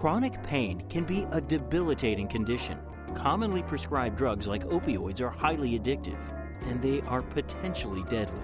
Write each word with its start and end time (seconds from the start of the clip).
Chronic 0.00 0.42
pain 0.42 0.82
can 0.88 1.04
be 1.04 1.26
a 1.30 1.42
debilitating 1.42 2.26
condition. 2.26 2.78
Commonly 3.14 3.62
prescribed 3.62 4.16
drugs 4.16 4.46
like 4.46 4.64
opioids 4.64 5.20
are 5.20 5.28
highly 5.28 5.78
addictive, 5.78 6.18
and 6.62 6.80
they 6.80 7.02
are 7.02 7.20
potentially 7.20 8.02
deadly. 8.08 8.40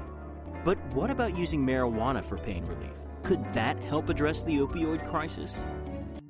But 0.67 0.77
what 0.93 1.11
about 1.11 1.35
using 1.35 1.65
marijuana 1.65 2.23
for 2.23 2.37
pain 2.37 2.67
relief? 2.67 2.93
Could 3.23 3.43
that 3.55 3.83
help 3.85 4.11
address 4.11 4.45
the 4.45 4.59
opioid 4.59 5.09
crisis? 5.09 5.57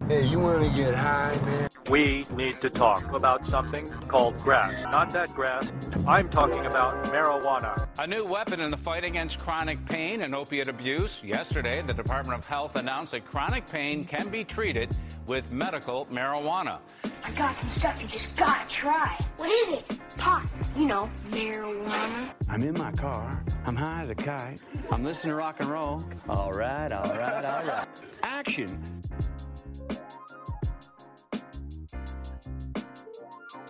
Hey, 0.06 0.24
you 0.26 0.38
want 0.38 0.62
to 0.62 0.70
get 0.70 0.94
high, 0.94 1.36
man? 1.44 1.70
We 1.88 2.24
need 2.34 2.60
to 2.62 2.70
talk 2.70 3.12
about 3.12 3.46
something 3.46 3.88
called 4.08 4.36
grass. 4.38 4.74
Not 4.90 5.10
that 5.10 5.32
grass. 5.34 5.72
I'm 6.06 6.28
talking 6.28 6.66
about 6.66 7.04
marijuana. 7.04 7.86
A 7.98 8.06
new 8.06 8.24
weapon 8.24 8.60
in 8.60 8.72
the 8.72 8.76
fight 8.76 9.04
against 9.04 9.38
chronic 9.38 9.84
pain 9.86 10.22
and 10.22 10.34
opiate 10.34 10.66
abuse. 10.66 11.22
Yesterday, 11.22 11.82
the 11.82 11.94
Department 11.94 12.38
of 12.40 12.44
Health 12.44 12.74
announced 12.74 13.12
that 13.12 13.24
chronic 13.24 13.66
pain 13.68 14.04
can 14.04 14.28
be 14.30 14.42
treated 14.42 14.96
with 15.26 15.52
medical 15.52 16.06
marijuana. 16.06 16.80
I 17.24 17.30
got 17.32 17.56
some 17.56 17.68
stuff 17.68 18.02
you 18.02 18.08
just 18.08 18.36
gotta 18.36 18.68
try. 18.68 19.16
What 19.36 19.50
is 19.50 19.72
it? 19.74 20.00
Pot. 20.16 20.44
You 20.76 20.86
know, 20.86 21.08
marijuana. 21.30 22.32
I'm 22.48 22.62
in 22.62 22.74
my 22.74 22.90
car. 22.92 23.44
I'm 23.64 23.76
high 23.76 24.02
as 24.02 24.10
a 24.10 24.14
kite. 24.16 24.60
I'm 24.90 25.04
listening 25.04 25.30
to 25.32 25.36
rock 25.36 25.56
and 25.60 25.68
roll. 25.68 26.02
All 26.28 26.52
right, 26.52 26.90
all 26.90 27.04
right, 27.04 27.44
all 27.44 27.64
right. 27.64 27.86
Action. 28.24 28.82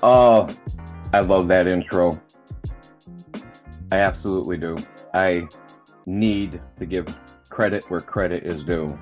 Oh, 0.02 0.48
I 1.12 1.20
love 1.20 1.48
that 1.48 1.66
intro. 1.66 2.20
I 3.90 3.98
absolutely 3.98 4.58
do. 4.58 4.76
I 5.14 5.48
need 6.04 6.60
to 6.76 6.86
give 6.86 7.06
credit 7.48 7.90
where 7.90 8.00
credit 8.00 8.44
is 8.44 8.62
due. 8.62 8.98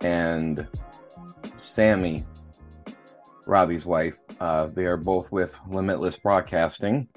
And 0.00 0.66
Sammy, 1.56 2.24
Robbie's 3.46 3.86
wife, 3.86 4.16
uh, 4.40 4.66
they 4.66 4.84
are 4.84 4.96
both 4.96 5.32
with 5.32 5.54
Limitless 5.68 6.18
Broadcasting. 6.18 7.08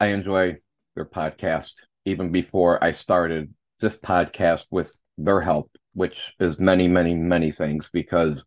I 0.00 0.06
enjoy 0.06 0.56
their 0.96 1.04
podcast 1.04 1.72
even 2.04 2.32
before 2.32 2.82
I 2.82 2.92
started 2.92 3.54
this 3.78 3.96
podcast 3.96 4.64
with 4.70 4.92
their 5.16 5.40
help, 5.40 5.70
which 5.94 6.34
is 6.40 6.58
many, 6.58 6.88
many, 6.88 7.14
many 7.14 7.52
things 7.52 7.88
because 7.92 8.44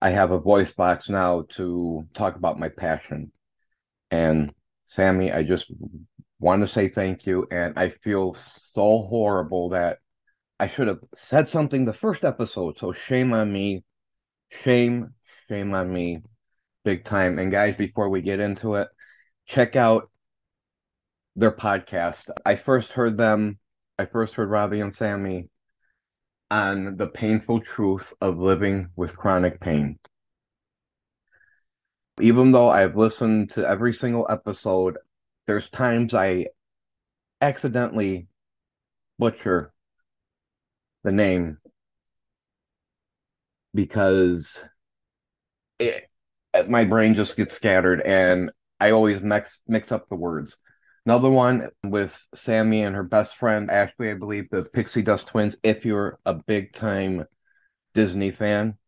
I 0.00 0.10
have 0.10 0.30
a 0.30 0.38
voice 0.38 0.72
box 0.72 1.08
now 1.08 1.46
to 1.50 2.06
talk 2.14 2.36
about 2.36 2.58
my 2.58 2.68
passion. 2.68 3.32
And 4.10 4.52
Sammy, 4.84 5.32
I 5.32 5.42
just 5.42 5.70
want 6.38 6.62
to 6.62 6.68
say 6.68 6.88
thank 6.88 7.26
you. 7.26 7.46
And 7.50 7.78
I 7.78 7.88
feel 7.88 8.34
so 8.34 9.02
horrible 9.02 9.70
that 9.70 9.98
I 10.60 10.68
should 10.68 10.88
have 10.88 11.00
said 11.14 11.48
something 11.48 11.84
the 11.84 11.92
first 11.92 12.24
episode. 12.24 12.78
So 12.78 12.92
shame 12.92 13.32
on 13.32 13.52
me. 13.52 13.84
Shame, 14.50 15.14
shame 15.48 15.74
on 15.74 15.92
me. 15.92 16.22
Big 16.84 17.04
time. 17.04 17.38
And 17.38 17.50
guys, 17.50 17.74
before 17.76 18.08
we 18.10 18.20
get 18.20 18.40
into 18.40 18.74
it, 18.74 18.88
check 19.46 19.74
out 19.74 20.10
their 21.34 21.50
podcast. 21.50 22.30
I 22.44 22.56
first 22.56 22.92
heard 22.92 23.16
them, 23.16 23.58
I 23.98 24.04
first 24.04 24.34
heard 24.34 24.50
Robbie 24.50 24.80
and 24.80 24.94
Sammy 24.94 25.48
on 26.50 26.96
the 26.96 27.06
painful 27.06 27.60
truth 27.60 28.12
of 28.20 28.38
living 28.38 28.90
with 28.96 29.16
chronic 29.16 29.60
pain. 29.60 29.98
Even 32.20 32.52
though 32.52 32.68
I've 32.68 32.96
listened 32.96 33.50
to 33.50 33.68
every 33.68 33.92
single 33.92 34.26
episode, 34.30 34.98
there's 35.46 35.68
times 35.68 36.14
I 36.14 36.46
accidentally 37.40 38.28
butcher 39.18 39.72
the 41.02 41.12
name 41.12 41.58
because 43.74 44.58
it, 45.78 46.08
my 46.68 46.84
brain 46.84 47.14
just 47.14 47.36
gets 47.36 47.54
scattered 47.54 48.00
and 48.02 48.50
I 48.80 48.90
always 48.90 49.22
mix 49.22 49.60
mix 49.66 49.92
up 49.92 50.08
the 50.08 50.16
words. 50.16 50.56
Another 51.06 51.30
one 51.30 51.68
with 51.82 52.26
Sammy 52.34 52.82
and 52.82 52.96
her 52.96 53.02
best 53.02 53.36
friend 53.36 53.70
Ashley, 53.70 54.10
I 54.10 54.14
believe, 54.14 54.48
the 54.50 54.64
Pixie 54.64 55.02
Dust 55.02 55.26
Twins. 55.26 55.56
If 55.62 55.84
you're 55.84 56.18
a 56.24 56.34
big 56.34 56.72
time 56.72 57.26
Disney 57.92 58.30
fan, 58.30 58.78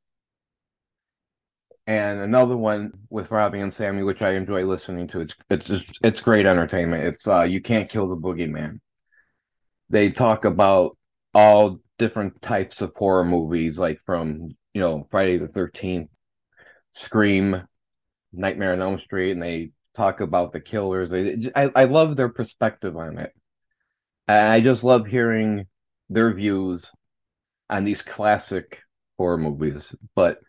and 1.87 2.21
another 2.21 2.57
one 2.57 2.93
with 3.11 3.31
Robbie 3.31 3.61
and 3.61 3.73
Sammy, 3.73 4.03
which 4.03 4.23
I 4.23 4.33
enjoy 4.33 4.65
listening 4.65 5.07
to. 5.09 5.21
It's 5.21 5.35
it's 5.51 5.65
just 5.67 5.99
it's 6.03 6.21
great 6.21 6.47
entertainment. 6.47 7.05
It's 7.05 7.27
uh 7.29 7.43
you 7.43 7.61
can't 7.61 7.89
kill 7.89 8.09
the 8.09 8.17
boogeyman. 8.17 8.81
They 9.89 10.11
talk 10.11 10.45
about 10.45 10.97
all 11.33 11.79
different 11.99 12.43
types 12.43 12.81
of 12.81 12.93
horror 12.97 13.25
movies, 13.25 13.79
like 13.79 14.01
from 14.05 14.49
you 14.75 14.81
know 14.81 15.07
Friday 15.11 15.39
the 15.39 15.49
Thirteenth, 15.49 16.11
Scream, 16.93 17.63
Nightmare 18.33 18.73
on 18.73 18.83
Elm 18.83 18.99
Street, 18.99 19.33
and 19.33 19.43
they 19.43 19.71
talk 19.97 20.21
about 20.21 20.53
the 20.53 20.61
killers. 20.61 21.13
I 21.55 21.71
I 21.75 21.85
love 21.85 22.17
their 22.17 22.29
perspective 22.29 22.97
on 22.97 23.19
it. 23.19 23.33
I 24.29 24.61
just 24.61 24.85
love 24.85 25.07
hearing 25.07 25.67
their 26.09 26.33
views 26.33 26.91
on 27.71 27.85
these 27.85 28.03
classic 28.03 28.81
horror 29.19 29.39
movies. 29.39 29.95
But 30.15 30.41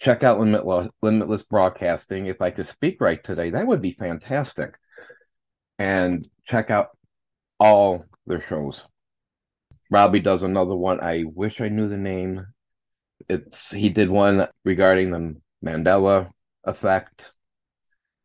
check 0.00 0.22
out 0.22 0.40
Limitless, 0.40 0.88
Limitless 1.02 1.42
Broadcasting. 1.44 2.26
If 2.26 2.42
I 2.42 2.50
could 2.50 2.66
speak 2.66 3.00
right 3.00 3.22
today, 3.22 3.50
that 3.50 3.66
would 3.66 3.82
be 3.82 3.92
fantastic. 3.92 4.74
And 5.78 6.28
check 6.46 6.70
out 6.70 6.88
all 7.58 8.04
their 8.26 8.40
shows. 8.40 8.86
Robbie 9.90 10.20
does 10.20 10.42
another 10.42 10.76
one. 10.76 11.00
I 11.00 11.24
wish 11.24 11.60
I 11.60 11.68
knew 11.68 11.88
the 11.88 11.98
name. 11.98 12.46
It's 13.28 13.70
he 13.70 13.90
did 13.90 14.10
one 14.10 14.46
regarding 14.64 15.10
the 15.10 15.36
Mandela 15.64 16.30
effect 16.64 17.32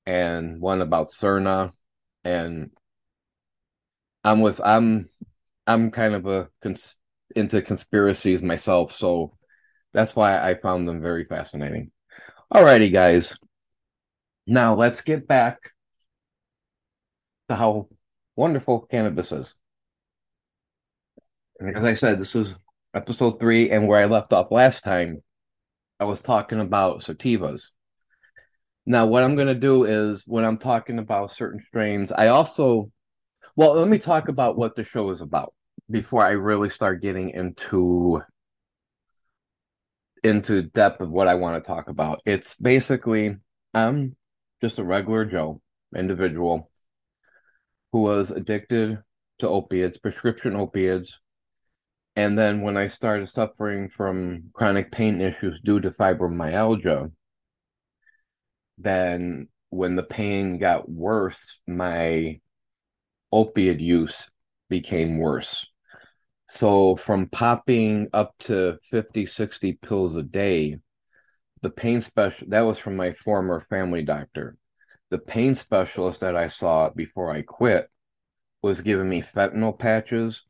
and 0.05 0.61
one 0.61 0.81
about 0.81 1.09
Cerna 1.09 1.71
and 2.23 2.71
I'm 4.23 4.41
with 4.41 4.59
I'm 4.63 5.09
I'm 5.67 5.91
kind 5.91 6.15
of 6.15 6.25
a 6.25 6.49
cons- 6.61 6.95
into 7.35 7.61
conspiracies 7.61 8.41
myself, 8.41 8.91
so 8.91 9.37
that's 9.93 10.15
why 10.15 10.37
I 10.39 10.55
found 10.55 10.87
them 10.87 11.01
very 11.01 11.25
fascinating. 11.25 11.91
Alrighty, 12.53 12.91
guys. 12.91 13.37
Now 14.47 14.75
let's 14.75 15.01
get 15.01 15.27
back 15.27 15.71
to 17.49 17.55
how 17.55 17.87
wonderful 18.35 18.81
cannabis 18.81 19.31
is. 19.31 19.55
As 21.75 21.83
I 21.83 21.93
said, 21.93 22.19
this 22.19 22.35
is 22.35 22.55
episode 22.93 23.39
three, 23.39 23.69
and 23.69 23.87
where 23.87 23.99
I 23.99 24.05
left 24.05 24.33
off 24.33 24.51
last 24.51 24.83
time, 24.83 25.23
I 25.99 26.05
was 26.05 26.21
talking 26.21 26.59
about 26.59 27.01
sativas. 27.01 27.67
Now, 28.85 29.05
what 29.07 29.23
I'm 29.23 29.35
going 29.35 29.47
to 29.47 29.55
do 29.55 29.83
is 29.85 30.23
when 30.27 30.45
I'm 30.45 30.57
talking 30.57 30.99
about 30.99 31.31
certain 31.31 31.61
strains, 31.65 32.11
I 32.11 32.27
also, 32.27 32.91
well, 33.55 33.73
let 33.73 33.87
me 33.87 33.97
talk 33.97 34.27
about 34.27 34.57
what 34.57 34.75
the 34.75 34.83
show 34.83 35.09
is 35.09 35.21
about 35.21 35.53
before 35.89 36.23
I 36.23 36.31
really 36.31 36.69
start 36.69 37.01
getting 37.01 37.31
into 37.31 38.21
into 40.23 40.63
depth 40.63 41.01
of 41.01 41.11
what 41.11 41.27
I 41.27 41.35
want 41.35 41.63
to 41.63 41.67
talk 41.67 41.87
about. 41.87 42.21
It's 42.25 42.55
basically 42.55 43.37
I'm 43.73 44.15
just 44.61 44.79
a 44.79 44.83
regular 44.83 45.25
Joe 45.25 45.61
individual 45.95 46.71
who 47.91 48.01
was 48.01 48.31
addicted 48.31 48.97
to 49.39 49.47
opiates, 49.47 49.97
prescription 49.97 50.55
opiates. 50.55 51.19
And 52.15 52.37
then 52.37 52.61
when 52.61 52.77
I 52.77 52.87
started 52.87 53.29
suffering 53.29 53.89
from 53.89 54.49
chronic 54.53 54.91
pain 54.91 55.21
issues 55.21 55.59
due 55.63 55.79
to 55.81 55.91
fibromyalgia, 55.91 57.11
then 58.77 59.47
when 59.69 59.95
the 59.95 60.03
pain 60.03 60.57
got 60.57 60.89
worse, 60.89 61.59
my 61.67 62.39
opiate 63.31 63.79
use 63.79 64.29
became 64.69 65.17
worse. 65.17 65.65
So 66.47 66.95
from 66.95 67.27
popping 67.27 68.07
up 68.13 68.35
to 68.39 68.77
50, 68.89 69.25
60 69.25 69.73
pills 69.73 70.15
a 70.15 70.23
day, 70.23 70.77
the 71.61 71.69
pain 71.69 72.01
special 72.01 72.47
that 72.49 72.61
was 72.61 72.77
from 72.77 72.95
my 72.95 73.13
former 73.13 73.65
family 73.69 74.03
doctor. 74.03 74.57
The 75.09 75.17
pain 75.17 75.55
specialist 75.55 76.19
that 76.19 76.35
I 76.35 76.47
saw 76.47 76.89
before 76.89 77.31
I 77.31 77.41
quit 77.41 77.89
was 78.61 78.81
giving 78.81 79.09
me 79.09 79.21
fentanyl 79.21 79.77
patches 79.77 80.43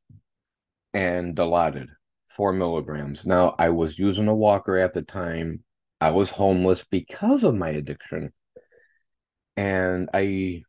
and 0.94 1.36
Dilaudid, 1.36 1.88
four 2.28 2.54
milligrams. 2.54 3.26
Now 3.26 3.56
I 3.58 3.70
was 3.70 4.00
using 4.00 4.28
a 4.28 4.36
walker 4.36 4.78
at 4.78 4.94
the 4.94 5.02
time. 5.02 5.64
I 6.02 6.12
was 6.12 6.30
homeless 6.30 6.84
because 6.90 7.44
of 7.44 7.56
my 7.56 7.70
addiction. 7.70 8.34
And 9.58 10.10
I 10.14 10.64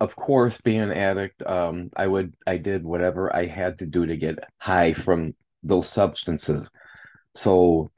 of 0.00 0.16
course, 0.16 0.58
being 0.62 0.80
an 0.80 0.92
addict, 0.92 1.42
um, 1.46 1.90
I 1.96 2.06
would 2.06 2.34
I 2.46 2.56
did 2.56 2.84
whatever 2.84 3.34
I 3.34 3.46
had 3.46 3.78
to 3.80 3.86
do 3.86 4.06
to 4.06 4.16
get 4.16 4.38
high 4.58 4.92
from 4.94 5.34
those 5.62 5.88
substances. 5.88 6.70
So 7.34 7.90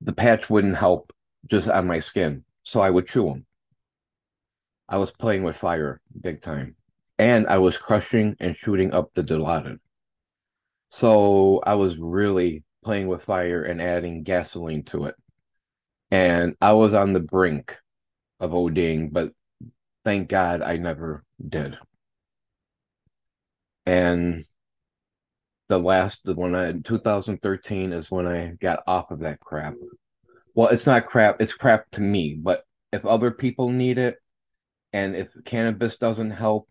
the 0.00 0.12
patch 0.12 0.48
wouldn't 0.48 0.76
help 0.76 1.12
just 1.50 1.68
on 1.68 1.86
my 1.88 2.00
skin, 2.00 2.44
so 2.62 2.80
I 2.80 2.90
would 2.90 3.08
chew 3.08 3.26
them. 3.26 3.46
I 4.88 4.98
was 4.98 5.10
playing 5.10 5.42
with 5.42 5.56
fire 5.56 6.00
big 6.20 6.40
time, 6.42 6.76
and 7.18 7.46
I 7.48 7.58
was 7.58 7.76
crushing 7.76 8.36
and 8.40 8.56
shooting 8.56 8.92
up 8.92 9.12
the 9.14 9.24
Dilaudid. 9.24 9.78
So 10.90 11.60
I 11.66 11.74
was 11.74 11.98
really 11.98 12.62
playing 12.84 13.08
with 13.08 13.22
fire 13.24 13.64
and 13.64 13.82
adding 13.82 14.22
gasoline 14.22 14.84
to 14.84 15.06
it. 15.06 15.16
And 16.14 16.54
I 16.60 16.74
was 16.74 16.94
on 16.94 17.12
the 17.12 17.18
brink 17.18 17.76
of 18.38 18.52
ODing, 18.52 19.12
but 19.12 19.32
thank 20.04 20.28
God 20.28 20.62
I 20.62 20.76
never 20.76 21.24
did. 21.44 21.76
And 23.84 24.44
the 25.68 25.80
last 25.80 26.20
the 26.24 26.36
one 26.36 26.54
I 26.54 26.70
2013 26.70 27.92
is 27.92 28.12
when 28.12 28.28
I 28.28 28.50
got 28.60 28.84
off 28.86 29.10
of 29.10 29.18
that 29.20 29.40
crap. 29.40 29.74
Well, 30.54 30.68
it's 30.68 30.86
not 30.86 31.06
crap, 31.06 31.40
it's 31.40 31.52
crap 31.52 31.90
to 31.90 32.00
me, 32.00 32.34
but 32.40 32.62
if 32.92 33.04
other 33.04 33.32
people 33.32 33.70
need 33.70 33.98
it 33.98 34.14
and 34.92 35.16
if 35.16 35.30
cannabis 35.44 35.96
doesn't 35.96 36.30
help 36.30 36.68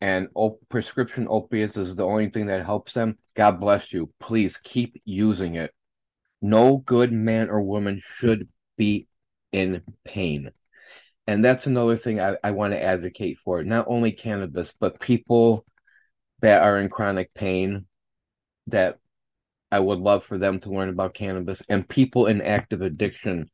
and 0.00 0.28
op- 0.36 0.60
prescription 0.68 1.26
opiates 1.28 1.76
is 1.76 1.96
the 1.96 2.06
only 2.06 2.30
thing 2.30 2.46
that 2.46 2.64
helps 2.64 2.92
them, 2.92 3.18
God 3.34 3.58
bless 3.58 3.92
you. 3.92 4.12
Please 4.20 4.58
keep 4.58 5.02
using 5.04 5.56
it. 5.56 5.72
No 6.44 6.76
good 6.76 7.10
man 7.10 7.48
or 7.48 7.62
woman 7.62 8.02
should 8.18 8.50
be 8.76 9.08
in 9.50 9.80
pain. 10.04 10.50
And 11.26 11.42
that's 11.42 11.66
another 11.66 11.96
thing 11.96 12.20
I, 12.20 12.36
I 12.44 12.50
want 12.50 12.74
to 12.74 12.82
advocate 12.82 13.38
for. 13.38 13.64
Not 13.64 13.86
only 13.88 14.12
cannabis, 14.12 14.74
but 14.78 15.00
people 15.00 15.64
that 16.42 16.62
are 16.62 16.76
in 16.76 16.90
chronic 16.90 17.32
pain 17.32 17.86
that 18.66 18.98
I 19.72 19.80
would 19.80 20.00
love 20.00 20.22
for 20.22 20.36
them 20.36 20.60
to 20.60 20.68
learn 20.68 20.90
about 20.90 21.14
cannabis 21.14 21.62
and 21.70 21.88
people 21.88 22.26
in 22.26 22.42
active 22.42 22.82
addiction 22.82 23.50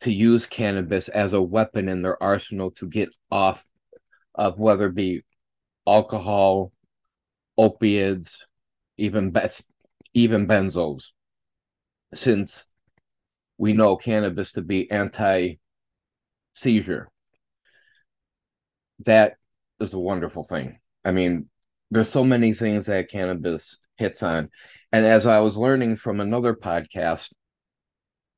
to 0.00 0.12
use 0.12 0.44
cannabis 0.44 1.06
as 1.06 1.34
a 1.34 1.40
weapon 1.40 1.88
in 1.88 2.02
their 2.02 2.20
arsenal 2.20 2.72
to 2.72 2.88
get 2.88 3.10
off 3.30 3.64
of 4.34 4.58
whether 4.58 4.86
it 4.86 4.96
be 4.96 5.22
alcohol, 5.86 6.72
opiates, 7.56 8.44
even 8.96 9.32
even 10.14 10.48
benzos, 10.48 11.04
since 12.14 12.66
we 13.58 13.72
know 13.72 13.96
cannabis 13.96 14.52
to 14.52 14.62
be 14.62 14.90
anti 14.90 15.54
seizure. 16.54 17.08
That 19.00 19.36
is 19.80 19.92
a 19.92 19.98
wonderful 19.98 20.44
thing. 20.44 20.78
I 21.04 21.12
mean, 21.12 21.48
there's 21.90 22.10
so 22.10 22.24
many 22.24 22.54
things 22.54 22.86
that 22.86 23.10
cannabis 23.10 23.78
hits 23.96 24.22
on. 24.22 24.50
And 24.92 25.04
as 25.04 25.26
I 25.26 25.40
was 25.40 25.56
learning 25.56 25.96
from 25.96 26.20
another 26.20 26.54
podcast, 26.54 27.32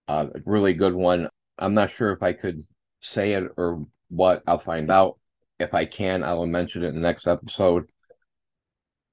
uh, 0.08 0.26
a 0.34 0.40
really 0.44 0.75
good 0.75 0.94
one, 0.94 1.28
I'm 1.58 1.75
not 1.75 1.90
sure 1.90 2.12
if 2.12 2.23
I 2.23 2.32
could 2.32 2.64
say 3.00 3.32
it 3.32 3.44
or 3.56 3.87
what. 4.08 4.43
I'll 4.46 4.58
find 4.58 4.90
out. 4.90 5.19
If 5.58 5.73
I 5.73 5.87
can, 5.87 6.23
I 6.23 6.34
will 6.34 6.46
mention 6.46 6.84
it 6.84 6.88
in 6.88 6.96
the 6.96 7.00
next 7.00 7.26
episode. 7.26 7.87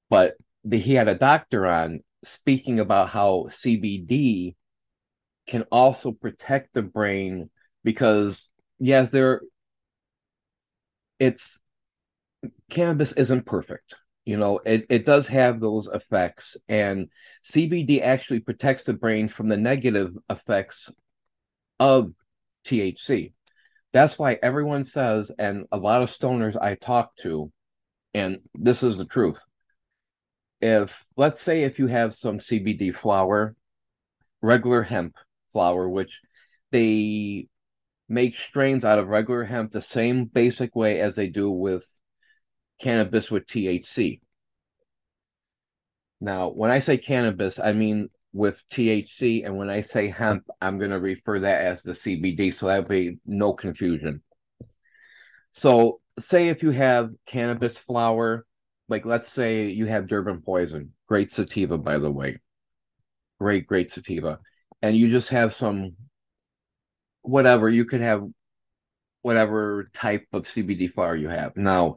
But 0.10 0.34
the, 0.66 0.78
he 0.78 0.94
had 0.94 1.08
a 1.08 1.16
doctor 1.16 1.66
on 1.66 2.02
speaking 2.24 2.80
about 2.80 3.10
how 3.10 3.48
CBD 3.50 4.56
can 5.48 5.64
also 5.72 6.12
protect 6.12 6.74
the 6.74 6.82
brain 6.82 7.50
because 7.84 8.50
yes, 8.80 9.10
there 9.10 9.42
it's 11.20 11.60
cannabis 12.70 13.12
isn't 13.14 13.46
perfect. 13.46 13.96
You 14.26 14.38
know, 14.38 14.60
it, 14.66 14.86
it 14.90 15.06
does 15.06 15.28
have 15.28 15.60
those 15.60 15.88
effects, 15.88 16.56
and 16.70 17.10
CBD 17.44 18.02
actually 18.02 18.40
protects 18.40 18.84
the 18.84 18.94
brain 18.94 19.28
from 19.28 19.50
the 19.50 19.58
negative 19.58 20.16
effects 20.30 20.90
of 21.80 22.14
THC. 22.66 23.34
That's 23.92 24.18
why 24.18 24.40
everyone 24.42 24.86
says, 24.86 25.30
and 25.38 25.66
a 25.72 25.78
lot 25.78 26.02
of 26.02 26.10
stoners 26.10 26.60
I 26.60 26.76
talk 26.76 27.16
to, 27.18 27.52
and 28.14 28.40
this 28.56 28.82
is 28.82 28.98
the 28.98 29.06
truth. 29.06 29.44
If, 30.64 31.04
let's 31.18 31.42
say, 31.42 31.64
if 31.64 31.78
you 31.78 31.88
have 31.88 32.14
some 32.14 32.40
CBD 32.40 32.96
flower, 32.96 33.54
regular 34.42 34.82
hemp 34.82 35.18
flower, 35.52 35.90
which 35.90 36.22
they 36.72 37.50
make 38.08 38.38
strains 38.38 38.86
out 38.86 38.98
of 38.98 39.10
regular 39.10 39.44
hemp 39.44 39.74
the 39.74 39.82
same 39.82 40.24
basic 40.24 40.74
way 40.74 41.02
as 41.02 41.18
they 41.18 41.28
do 41.28 41.52
with 41.52 41.86
cannabis 42.80 43.30
with 43.30 43.46
THC. 43.46 44.22
Now, 46.22 46.48
when 46.48 46.72
I 46.72 46.80
say 46.80 46.96
cannabis, 46.96 47.60
I 47.60 47.74
mean 47.74 48.08
with 48.32 48.64
THC, 48.72 49.46
and 49.46 49.58
when 49.58 49.70
I 49.70 49.82
say 49.82 50.08
hemp, 50.08 50.46
I'm 50.62 50.78
going 50.78 50.92
to 50.92 51.00
refer 51.00 51.40
that 51.40 51.60
as 51.60 51.84
the 51.84 51.92
CBD, 51.92 52.54
so 52.54 52.68
that 52.68 52.88
be 52.88 53.18
no 53.26 53.52
confusion. 53.52 54.24
So, 55.52 56.00
say 56.20 56.48
if 56.48 56.64
you 56.64 56.72
have 56.72 57.10
cannabis 57.26 57.78
flower, 57.78 58.46
like 58.90 59.06
let's 59.06 59.32
say 59.32 59.68
you 59.68 59.86
have 59.86 60.08
Durban 60.08 60.42
poison, 60.42 60.94
great 61.08 61.32
sativa, 61.32 61.78
by 61.78 62.00
the 62.00 62.12
way, 62.12 62.40
great, 63.40 63.68
great 63.68 63.92
sativa, 63.92 64.40
and 64.82 64.96
you 64.98 65.10
just 65.10 65.30
have 65.30 65.56
some 65.56 65.96
whatever, 67.22 67.70
you 67.70 67.86
could 67.86 68.02
have 68.02 68.24
whatever 69.22 69.90
type 69.94 70.28
of 70.34 70.44
CBD 70.44 70.92
flower 70.92 71.16
you 71.16 71.30
have. 71.30 71.56
Now, 71.56 71.96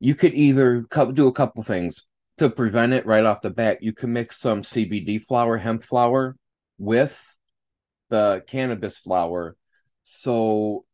you 0.00 0.14
could 0.14 0.34
either 0.34 0.84
do 1.14 1.28
a 1.28 1.32
couple 1.32 1.62
things 1.62 2.04
to 2.38 2.50
prevent 2.50 2.92
it 2.92 3.06
right 3.06 3.24
off 3.24 3.40
the 3.40 3.50
bat. 3.50 3.82
You 3.82 3.92
can 3.92 4.12
mix 4.12 4.38
some 4.38 4.62
CBD 4.62 5.24
flower, 5.24 5.56
hemp 5.56 5.84
flower, 5.84 6.36
with 6.78 7.18
the 8.10 8.42
cannabis 8.46 8.98
flower, 8.98 9.56
so 10.04 10.84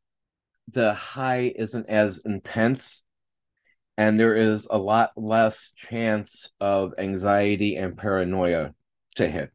the 0.69 0.95
high 0.95 1.53
isn't 1.57 1.89
as 1.89 2.21
intense, 2.25 3.03
and 3.97 4.19
there 4.19 4.37
is 4.37 4.67
a 4.71 4.79
lot 4.79 5.13
less 5.17 5.71
chance 5.77 6.51
of 6.61 6.95
anxiety 6.99 7.77
and 7.77 7.97
paranoia 7.97 8.75
to 9.17 9.29
hit. 9.29 9.51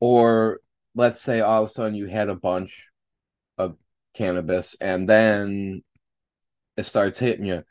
Or 0.00 0.60
let's 0.94 1.20
say 1.20 1.40
all 1.40 1.64
of 1.64 1.70
a 1.70 1.72
sudden 1.72 1.94
you 1.94 2.06
had 2.06 2.28
a 2.28 2.34
bunch 2.34 2.84
of 3.56 3.76
cannabis 4.14 4.76
and 4.80 5.08
then 5.08 5.82
it 6.76 6.86
starts 6.86 7.18
hitting 7.18 7.46
you 7.46 7.64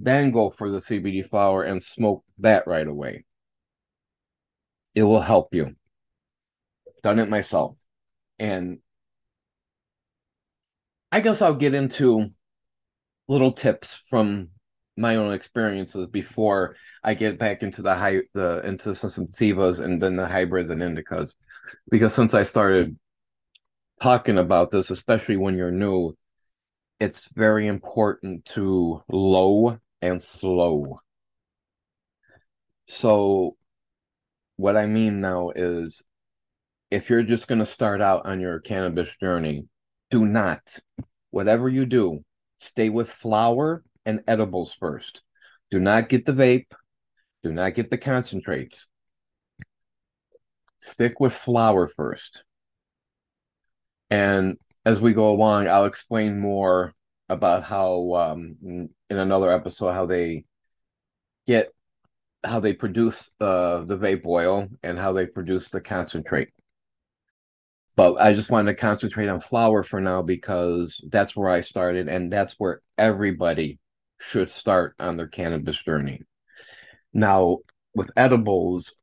then 0.00 0.30
go 0.30 0.50
for 0.50 0.70
the 0.70 0.78
CBD 0.78 1.28
flower 1.28 1.62
and 1.62 1.84
smoke 1.84 2.24
that 2.38 2.66
right 2.66 2.86
away. 2.86 3.24
It 4.94 5.02
will 5.02 5.20
help 5.20 5.54
you. 5.54 5.76
Done 7.02 7.18
it 7.18 7.28
myself. 7.28 7.76
And 8.38 8.78
I 11.12 11.20
guess 11.20 11.42
I'll 11.42 11.54
get 11.54 11.74
into 11.74 12.30
little 13.28 13.52
tips 13.52 14.00
from 14.06 14.48
my 14.96 15.16
own 15.16 15.32
experiences 15.32 16.06
before 16.08 16.76
I 17.02 17.14
get 17.14 17.38
back 17.38 17.62
into 17.62 17.82
the 17.82 17.94
high 17.94 18.22
the 18.34 18.60
into 18.64 18.94
some 18.94 19.10
sativas 19.10 19.78
and 19.78 20.02
then 20.02 20.16
the 20.16 20.26
hybrids 20.26 20.70
and 20.70 20.82
indicas. 20.82 21.30
Because 21.90 22.14
since 22.14 22.34
I 22.34 22.42
started 22.42 22.98
talking 24.02 24.38
about 24.38 24.70
this, 24.70 24.90
especially 24.90 25.36
when 25.36 25.56
you're 25.56 25.70
new, 25.70 26.16
it's 26.98 27.28
very 27.34 27.66
important 27.66 28.44
to 28.46 29.02
low 29.08 29.78
and 30.02 30.22
slow. 30.22 31.00
So, 32.88 33.56
what 34.56 34.76
I 34.76 34.86
mean 34.86 35.20
now 35.20 35.50
is 35.54 36.02
if 36.90 37.08
you're 37.08 37.22
just 37.22 37.46
going 37.46 37.60
to 37.60 37.66
start 37.66 38.00
out 38.00 38.26
on 38.26 38.40
your 38.40 38.58
cannabis 38.58 39.08
journey, 39.20 39.66
do 40.10 40.24
not, 40.26 40.78
whatever 41.30 41.68
you 41.68 41.86
do, 41.86 42.24
stay 42.56 42.88
with 42.88 43.08
flower 43.08 43.84
and 44.04 44.20
edibles 44.26 44.72
first. 44.78 45.22
Do 45.70 45.78
not 45.78 46.08
get 46.08 46.26
the 46.26 46.32
vape, 46.32 46.72
do 47.42 47.52
not 47.52 47.74
get 47.74 47.90
the 47.90 47.98
concentrates. 47.98 48.86
Stick 50.80 51.20
with 51.20 51.34
flower 51.34 51.88
first. 51.88 52.42
And 54.10 54.56
as 54.84 55.00
we 55.00 55.12
go 55.12 55.30
along, 55.30 55.68
I'll 55.68 55.84
explain 55.84 56.40
more 56.40 56.94
about 57.28 57.62
how 57.62 58.14
um, 58.14 58.56
in 58.62 58.90
another 59.08 59.52
episode 59.52 59.92
how 59.92 60.06
they 60.06 60.44
get 61.46 61.72
how 62.42 62.58
they 62.60 62.72
produce 62.72 63.30
uh, 63.40 63.84
the 63.84 63.98
vape 63.98 64.26
oil 64.26 64.68
and 64.82 64.98
how 64.98 65.12
they 65.12 65.26
produce 65.26 65.68
the 65.68 65.80
concentrate. 65.80 66.48
But 67.96 68.20
I 68.20 68.32
just 68.32 68.50
wanted 68.50 68.72
to 68.72 68.80
concentrate 68.80 69.28
on 69.28 69.40
flower 69.40 69.82
for 69.82 70.00
now 70.00 70.22
because 70.22 71.04
that's 71.10 71.36
where 71.36 71.50
I 71.50 71.60
started 71.60 72.08
and 72.08 72.32
that's 72.32 72.54
where 72.56 72.80
everybody 72.96 73.78
should 74.20 74.50
start 74.50 74.94
on 75.00 75.16
their 75.16 75.26
cannabis 75.26 75.82
journey. 75.82 76.22
Now, 77.12 77.58
with 77.94 78.10
edibles, 78.16 78.94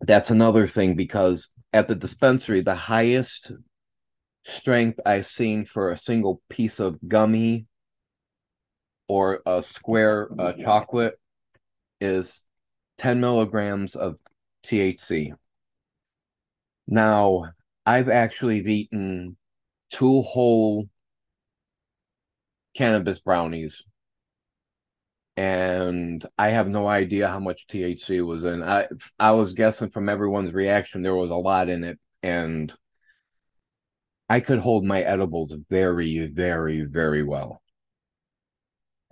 that's 0.00 0.30
another 0.30 0.66
thing 0.66 0.96
because 0.96 1.48
at 1.72 1.86
the 1.86 1.94
dispensary, 1.94 2.60
the 2.60 2.74
highest 2.74 3.52
strength 4.46 4.98
I've 5.06 5.26
seen 5.26 5.64
for 5.64 5.90
a 5.90 5.96
single 5.96 6.42
piece 6.48 6.80
of 6.80 6.98
gummy 7.06 7.66
or 9.06 9.42
a 9.46 9.62
square 9.62 10.28
uh, 10.38 10.52
chocolate 10.54 11.14
is 12.00 12.42
10 12.98 13.20
milligrams 13.20 13.94
of 13.94 14.16
THC. 14.64 15.32
Now, 16.88 17.44
I've 17.86 18.08
actually 18.08 18.60
eaten 18.60 19.36
two 19.90 20.22
whole 20.22 20.88
cannabis 22.74 23.20
brownies 23.20 23.82
and 25.36 26.24
I 26.38 26.50
have 26.50 26.68
no 26.68 26.86
idea 26.88 27.28
how 27.28 27.40
much 27.40 27.66
THC 27.68 28.24
was 28.24 28.44
in. 28.44 28.62
I 28.62 28.88
I 29.18 29.32
was 29.32 29.54
guessing 29.54 29.90
from 29.90 30.08
everyone's 30.08 30.52
reaction 30.52 31.02
there 31.02 31.14
was 31.14 31.30
a 31.30 31.34
lot 31.36 31.68
in 31.70 31.84
it, 31.84 31.98
and 32.22 32.72
I 34.28 34.40
could 34.40 34.58
hold 34.60 34.84
my 34.84 35.02
edibles 35.02 35.54
very, 35.70 36.26
very, 36.26 36.82
very 36.82 37.22
well. 37.22 37.62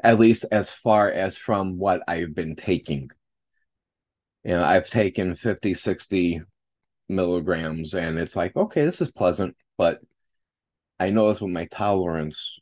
At 0.02 0.18
least 0.18 0.46
as 0.50 0.70
far 0.70 1.10
as 1.10 1.36
from 1.36 1.78
what 1.78 2.02
I've 2.08 2.34
been 2.34 2.56
taking. 2.56 3.10
You 4.44 4.52
know, 4.52 4.64
I've 4.64 4.88
taken 4.88 5.34
50, 5.34 5.74
60 5.74 6.42
milligrams, 7.08 7.94
and 7.94 8.18
it's 8.18 8.36
like, 8.36 8.56
okay, 8.56 8.84
this 8.86 9.02
is 9.02 9.12
pleasant, 9.12 9.56
but 9.76 10.00
I 10.98 11.10
notice 11.10 11.42
with 11.42 11.50
my 11.50 11.66
tolerance, 11.66 12.58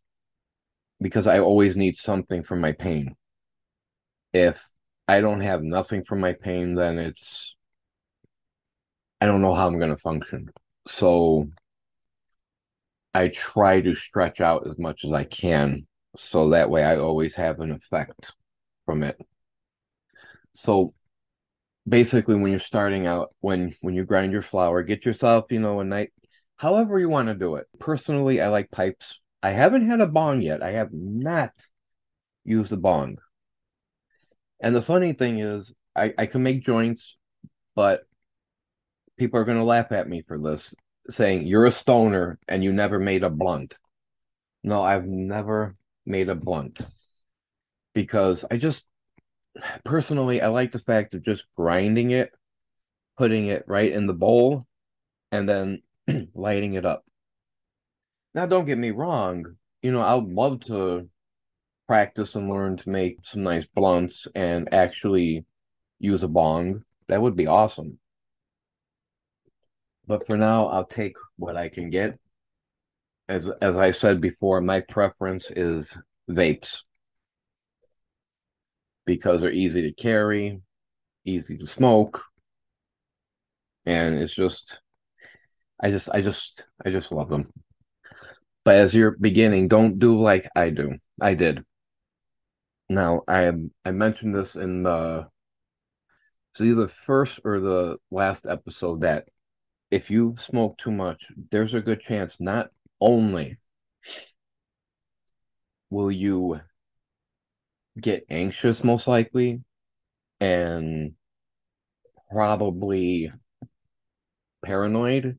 because 1.01 1.27
I 1.29 1.39
always 1.41 1.77
need 1.77 1.97
something 1.97 2.43
for 2.43 2.57
my 2.57 2.73
pain 2.73 3.17
if 4.33 4.61
I 5.07 5.21
don't 5.21 5.41
have 5.41 5.63
nothing 5.63 6.05
for 6.05 6.17
my 6.17 6.35
pain, 6.35 6.75
then 6.75 6.99
it's 6.99 7.57
I 9.21 9.27
don't 9.27 9.43
know 9.43 9.55
how 9.55 9.67
I'm 9.67 9.79
going 9.79 9.91
to 9.91 9.97
function. 9.97 10.49
So 10.87 11.49
I 13.15 13.29
try 13.29 13.81
to 13.81 13.95
stretch 13.95 14.41
out 14.41 14.67
as 14.67 14.79
much 14.79 15.05
as 15.05 15.13
I 15.13 15.25
can 15.25 15.87
so 16.17 16.51
that 16.51 16.71
way 16.71 16.85
I 16.85 16.97
always 16.99 17.35
have 17.35 17.61
an 17.61 17.73
effect 17.73 18.35
from 18.87 19.03
it. 19.03 19.19
So 20.53 20.95
basically 21.89 22.35
when 22.35 22.51
you're 22.51 22.61
starting 22.61 23.07
out 23.07 23.35
when 23.41 23.75
when 23.81 23.95
you 23.95 24.05
grind 24.05 24.33
your 24.33 24.43
flower, 24.43 24.83
get 24.83 25.05
yourself, 25.05 25.47
you 25.51 25.61
know, 25.61 25.81
a 25.81 25.85
night 25.85 26.13
however 26.57 26.99
you 26.99 27.09
want 27.09 27.29
to 27.29 27.35
do 27.35 27.57
it. 27.57 27.67
Personally, 27.79 28.41
I 28.41 28.49
like 28.49 28.71
pipes. 28.71 29.19
I 29.43 29.51
haven't 29.51 29.89
had 29.89 30.01
a 30.01 30.07
bong 30.07 30.43
yet. 30.43 30.63
I 30.63 30.73
have 30.73 30.93
not 30.93 31.53
used 32.45 32.73
a 32.73 32.77
bong. 32.77 33.19
And 34.61 34.75
the 34.75 34.83
funny 34.83 35.13
thing 35.13 35.39
is, 35.39 35.73
I, 35.95 36.15
I 36.19 36.27
can 36.27 36.43
make 36.43 36.65
joints, 36.65 37.17
but 37.75 38.03
people 39.17 39.39
are 39.41 39.45
going 39.45 39.59
to 39.59 39.65
laugh 39.65 39.93
at 39.93 40.09
me 40.09 40.23
for 40.23 40.39
this, 40.39 40.75
saying, 41.11 41.47
You're 41.47 41.67
a 41.67 41.73
stoner 41.73 42.39
and 42.49 42.63
you 42.65 42.73
never 42.73 42.99
made 42.99 43.23
a 43.25 43.31
blunt. 43.31 43.77
No, 44.63 44.83
I've 44.83 45.07
never 45.07 45.77
made 46.07 46.29
a 46.29 46.35
blunt 46.35 46.81
because 47.95 48.45
I 48.51 48.57
just 48.57 48.87
personally, 49.85 50.41
I 50.41 50.49
like 50.49 50.73
the 50.73 50.79
fact 50.79 51.15
of 51.15 51.23
just 51.23 51.45
grinding 51.57 52.11
it, 52.11 52.33
putting 53.17 53.47
it 53.47 53.65
right 53.67 53.93
in 53.93 54.07
the 54.07 54.15
bowl, 54.15 54.67
and 55.33 55.49
then 55.49 55.83
lighting 56.35 56.75
it 56.75 56.85
up. 56.85 57.05
Now, 58.35 58.47
don't 58.47 58.67
get 58.67 58.79
me 58.79 58.91
wrong, 58.91 59.57
you 59.83 59.93
know, 59.93 60.03
I'd 60.03 60.29
love 60.29 60.61
to 60.67 61.09
practice 61.89 62.37
and 62.37 62.49
learn 62.49 62.77
to 62.77 62.91
make 62.91 63.19
some 63.25 63.43
nice 63.43 63.67
blunts 63.67 64.29
and 64.35 64.73
actually 64.73 65.45
use 65.99 66.23
a 66.23 66.29
bong, 66.29 66.85
that 67.09 67.21
would 67.21 67.35
be 67.35 67.47
awesome. 67.47 67.99
But 70.07 70.27
for 70.27 70.37
now, 70.37 70.69
I'll 70.69 70.87
take 70.87 71.17
what 71.37 71.57
I 71.57 71.69
can 71.69 71.91
get. 71.91 72.19
As 73.29 73.51
as 73.61 73.77
I 73.77 73.91
said 73.91 74.21
before, 74.21 74.61
my 74.61 74.81
preference 74.81 75.51
is 75.51 75.97
vapes 76.31 76.83
because 79.05 79.41
they're 79.41 79.51
easy 79.51 79.83
to 79.83 79.93
carry, 79.93 80.61
easy 81.25 81.59
to 81.59 81.67
smoke, 81.67 82.23
and 83.85 84.15
it's 84.19 84.35
just 84.35 84.81
I 85.81 85.91
just 85.91 86.09
I 86.11 86.21
just 86.23 86.65
I 86.85 86.91
just 86.91 87.13
love 87.13 87.29
them. 87.29 87.53
But 88.65 88.77
as 88.77 88.95
you're 88.95 89.17
beginning, 89.19 89.69
don't 89.69 89.99
do 89.99 90.19
like 90.19 90.49
I 90.57 90.71
do. 90.71 90.97
I 91.21 91.35
did. 91.35 91.65
Now, 92.91 93.23
I 93.29 93.53
I 93.85 93.91
mentioned 93.93 94.35
this 94.35 94.57
in 94.57 94.83
the 94.83 95.29
it's 96.53 96.61
either 96.61 96.83
the 96.83 96.89
first 96.89 97.41
or 97.45 97.61
the 97.61 97.99
last 98.11 98.47
episode 98.47 99.03
that 99.03 99.29
if 99.91 100.11
you 100.11 100.37
smoke 100.39 100.79
too 100.79 100.91
much, 100.91 101.27
there's 101.51 101.75
a 101.75 101.81
good 101.81 102.01
chance 102.01 102.41
not 102.41 102.71
only 103.01 103.59
will 105.91 106.11
you 106.11 106.61
get 108.01 108.25
anxious 108.31 108.85
most 108.85 109.07
likely 109.07 109.63
and 110.41 111.15
probably 112.31 113.33
paranoid, 114.65 115.39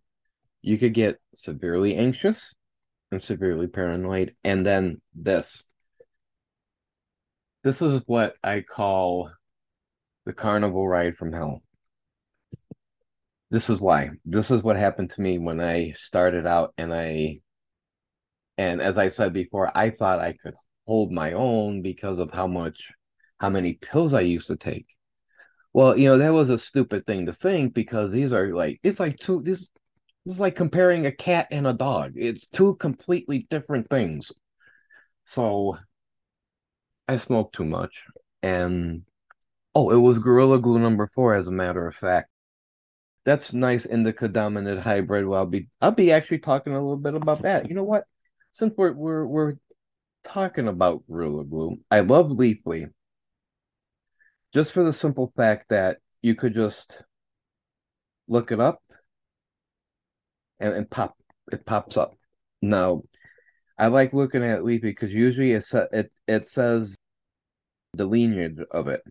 you 0.62 0.78
could 0.78 0.94
get 0.94 1.20
severely 1.36 1.96
anxious 1.96 2.56
and 3.12 3.22
severely 3.22 3.68
paranoid 3.68 4.36
and 4.44 4.66
then 4.66 5.02
this 5.14 5.66
this 7.64 7.82
is 7.82 8.02
what 8.06 8.36
I 8.44 8.62
call 8.62 9.32
the 10.26 10.34
carnival 10.34 10.88
ride 10.88 11.16
from 11.18 11.34
hell. 11.34 11.62
This 13.52 13.70
is 13.70 13.80
why. 13.80 14.12
This 14.26 14.52
is 14.52 14.64
what 14.64 14.78
happened 14.78 15.10
to 15.12 15.22
me 15.22 15.40
when 15.40 15.60
I 15.60 15.94
started 15.94 16.46
out 16.46 16.74
and 16.78 16.94
I 16.94 17.40
and 18.58 18.82
as 18.82 18.98
I 18.98 19.08
said 19.08 19.32
before, 19.34 19.76
I 19.76 19.90
thought 19.90 20.20
I 20.20 20.34
could 20.34 20.54
hold 20.86 21.12
my 21.12 21.32
own 21.32 21.82
because 21.82 22.20
of 22.20 22.32
how 22.32 22.46
much 22.46 22.90
how 23.40 23.50
many 23.50 23.74
pills 23.74 24.14
I 24.14 24.22
used 24.22 24.48
to 24.48 24.58
take. 24.58 24.86
Well, 25.74 25.98
you 25.98 26.10
know, 26.10 26.18
that 26.18 26.34
was 26.34 26.50
a 26.50 26.58
stupid 26.58 27.06
thing 27.06 27.26
to 27.28 27.34
think 27.34 27.74
because 27.74 28.12
these 28.12 28.34
are 28.34 28.54
like 28.54 28.80
it's 28.84 29.00
like 29.00 29.18
two 29.18 29.42
this 29.42 29.70
this 30.26 30.36
is 30.36 30.40
like 30.40 30.56
comparing 30.56 31.06
a 31.06 31.12
cat 31.12 31.48
and 31.52 31.66
a 31.68 31.74
dog. 31.74 32.14
It's 32.16 32.46
two 32.50 32.76
completely 32.76 33.48
different 33.50 33.90
things. 33.90 34.32
So 35.26 35.78
I 37.10 37.18
smoked 37.18 37.56
too 37.56 37.66
much. 37.66 38.04
And 38.44 39.02
oh, 39.74 39.90
it 39.90 39.96
was 39.96 40.20
Gorilla 40.20 40.60
Glue 40.60 40.78
number 40.78 41.08
four, 41.08 41.34
as 41.34 41.48
a 41.48 41.52
matter 41.52 41.88
of 41.88 41.96
fact. 41.96 42.30
That's 43.26 43.52
nice 43.52 43.88
indica 43.88 44.28
dominant 44.28 44.82
hybrid. 44.82 45.26
Well, 45.26 45.40
I'll 45.40 45.46
be 45.48 45.70
I'll 45.82 45.92
be 45.92 46.12
actually 46.12 46.38
talking 46.38 46.74
a 46.74 46.80
little 46.80 46.98
bit 46.98 47.16
about 47.16 47.42
that. 47.42 47.68
You 47.68 47.74
know 47.74 47.84
what? 47.84 48.04
Since 48.52 48.76
we're 48.78 48.94
we're 48.94 49.26
we're 49.26 49.56
talking 50.24 50.68
about 50.68 51.04
Gorilla 51.08 51.46
Glue, 51.46 51.80
I 51.90 52.02
love 52.02 52.28
Leafly. 52.28 52.92
Just 54.54 54.72
for 54.72 54.84
the 54.84 54.94
simple 54.94 55.34
fact 55.36 55.70
that 55.70 55.98
you 56.22 56.36
could 56.36 56.54
just 56.54 57.04
look 58.28 58.52
it 58.52 58.60
up 58.60 58.84
and, 60.60 60.76
and 60.76 60.90
pop 60.90 61.18
it 61.52 61.66
pops 61.66 61.98
up. 61.98 62.14
Now 62.62 63.02
I 63.80 63.88
like 63.88 64.14
looking 64.14 64.44
at 64.44 64.60
Leafly 64.60 64.82
because 64.82 65.12
usually 65.12 65.54
it, 65.54 65.66
it 65.92 66.12
it 66.28 66.48
says 66.48 66.99
the 67.94 68.06
lineage 68.06 68.60
of 68.72 68.88
it. 68.88 69.02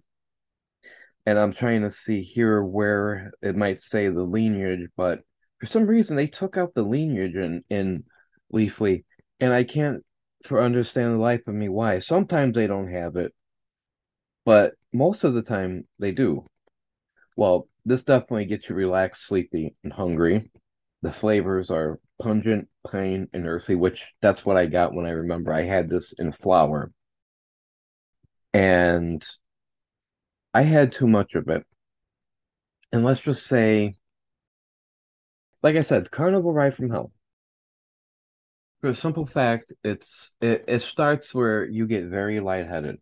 And 1.26 1.38
I'm 1.38 1.52
trying 1.52 1.82
to 1.82 1.90
see 1.90 2.22
here 2.22 2.62
where 2.62 3.32
it 3.42 3.56
might 3.56 3.80
say 3.80 4.08
the 4.08 4.22
lineage, 4.22 4.88
but 4.96 5.20
for 5.58 5.66
some 5.66 5.86
reason 5.86 6.16
they 6.16 6.26
took 6.26 6.56
out 6.56 6.74
the 6.74 6.82
lineage 6.82 7.34
in, 7.34 7.64
in 7.68 8.04
Leafly, 8.52 9.04
and 9.40 9.52
I 9.52 9.64
can't 9.64 10.04
for 10.44 10.62
understand 10.62 11.14
the 11.14 11.18
life 11.18 11.46
of 11.46 11.54
me 11.54 11.68
why. 11.68 11.98
Sometimes 11.98 12.54
they 12.54 12.66
don't 12.66 12.90
have 12.90 13.16
it, 13.16 13.34
but 14.44 14.74
most 14.92 15.24
of 15.24 15.34
the 15.34 15.42
time 15.42 15.86
they 15.98 16.12
do. 16.12 16.46
Well, 17.36 17.68
this 17.84 18.02
definitely 18.02 18.46
gets 18.46 18.68
you 18.68 18.74
relaxed, 18.74 19.26
sleepy, 19.26 19.76
and 19.84 19.92
hungry. 19.92 20.50
The 21.02 21.12
flavors 21.12 21.70
are 21.70 22.00
pungent, 22.20 22.68
pine, 22.90 23.28
and 23.32 23.46
earthy, 23.46 23.74
which 23.74 24.04
that's 24.20 24.44
what 24.44 24.56
I 24.56 24.66
got 24.66 24.94
when 24.94 25.06
I 25.06 25.10
remember 25.10 25.52
I 25.52 25.62
had 25.62 25.88
this 25.88 26.12
in 26.14 26.32
flower 26.32 26.90
and 28.52 29.24
I 30.54 30.62
had 30.62 30.92
too 30.92 31.06
much 31.06 31.34
of 31.34 31.48
it. 31.48 31.64
And 32.92 33.04
let's 33.04 33.20
just 33.20 33.46
say, 33.46 33.96
like 35.62 35.76
I 35.76 35.82
said, 35.82 36.10
Carnival 36.10 36.52
Ride 36.52 36.74
from 36.74 36.90
Hell. 36.90 37.12
For 38.80 38.90
a 38.90 38.94
simple 38.94 39.26
fact, 39.26 39.72
it's 39.82 40.34
it, 40.40 40.64
it 40.68 40.82
starts 40.82 41.34
where 41.34 41.64
you 41.64 41.86
get 41.86 42.04
very 42.04 42.40
lightheaded. 42.40 42.98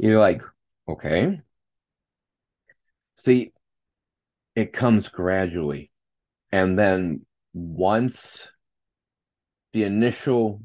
You're 0.00 0.20
like, 0.20 0.42
okay. 0.88 1.40
See, 3.14 3.52
it 4.56 4.72
comes 4.72 5.08
gradually. 5.08 5.90
And 6.50 6.78
then 6.78 7.24
once 7.54 8.50
the 9.72 9.84
initial 9.84 10.62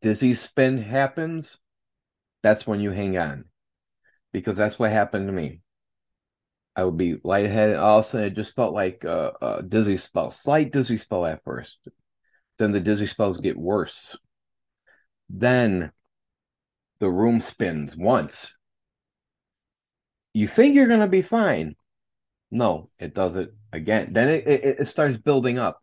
dizzy 0.00 0.34
spin 0.34 0.78
happens, 0.78 1.58
that's 2.42 2.66
when 2.66 2.80
you 2.80 2.90
hang 2.90 3.16
on. 3.18 3.44
Because 4.32 4.56
that's 4.56 4.78
what 4.78 4.92
happened 4.92 5.26
to 5.26 5.32
me. 5.32 5.62
I 6.76 6.84
would 6.84 6.96
be 6.96 7.18
lightheaded. 7.24 7.76
All 7.76 7.98
of 7.98 8.04
a 8.04 8.08
sudden, 8.08 8.26
it 8.26 8.36
just 8.36 8.54
felt 8.54 8.72
like 8.72 9.02
a, 9.04 9.32
a 9.40 9.62
dizzy 9.62 9.96
spell, 9.96 10.30
slight 10.30 10.70
dizzy 10.70 10.96
spell 10.96 11.26
at 11.26 11.42
first. 11.42 11.78
Then 12.58 12.72
the 12.72 12.80
dizzy 12.80 13.06
spells 13.06 13.38
get 13.38 13.56
worse. 13.56 14.16
Then 15.28 15.92
the 17.00 17.10
room 17.10 17.40
spins 17.40 17.96
once. 17.96 18.52
You 20.34 20.46
think 20.46 20.74
you're 20.74 20.88
going 20.88 21.00
to 21.00 21.08
be 21.08 21.22
fine. 21.22 21.74
No, 22.50 22.88
it 22.98 23.14
does 23.14 23.34
it 23.36 23.54
again. 23.72 24.12
Then 24.12 24.28
it, 24.28 24.46
it, 24.46 24.80
it 24.80 24.88
starts 24.88 25.18
building 25.18 25.58
up 25.58 25.82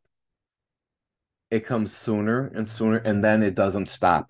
it 1.55 1.65
comes 1.65 1.95
sooner 1.95 2.47
and 2.55 2.69
sooner, 2.69 2.97
and 2.97 3.23
then 3.23 3.41
it 3.41 3.55
doesn't 3.55 3.89
stop. 3.89 4.29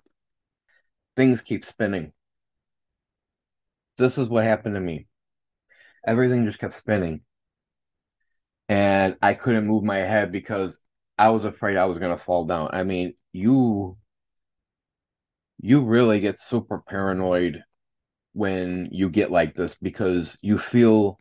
things 1.16 1.40
keep 1.40 1.64
spinning. 1.64 2.12
This 3.98 4.16
is 4.16 4.30
what 4.30 4.44
happened 4.44 4.74
to 4.76 4.80
me. 4.80 5.06
Everything 6.06 6.46
just 6.46 6.58
kept 6.58 6.72
spinning. 6.74 7.22
And 8.68 9.16
I 9.22 9.34
couldn't 9.34 9.66
move 9.66 9.84
my 9.84 9.98
head 9.98 10.32
because 10.32 10.78
I 11.18 11.30
was 11.30 11.44
afraid 11.44 11.76
I 11.76 11.84
was 11.86 11.98
going 11.98 12.16
to 12.16 12.22
fall 12.22 12.44
down. 12.44 12.70
I 12.72 12.82
mean, 12.82 13.14
you 13.32 13.96
you 15.58 15.82
really 15.84 16.20
get 16.20 16.38
super 16.40 16.78
paranoid 16.80 17.62
when 18.34 18.88
you 18.92 19.10
get 19.10 19.30
like 19.30 19.54
this 19.54 19.76
because 19.76 20.36
you 20.42 20.58
feel 20.58 21.18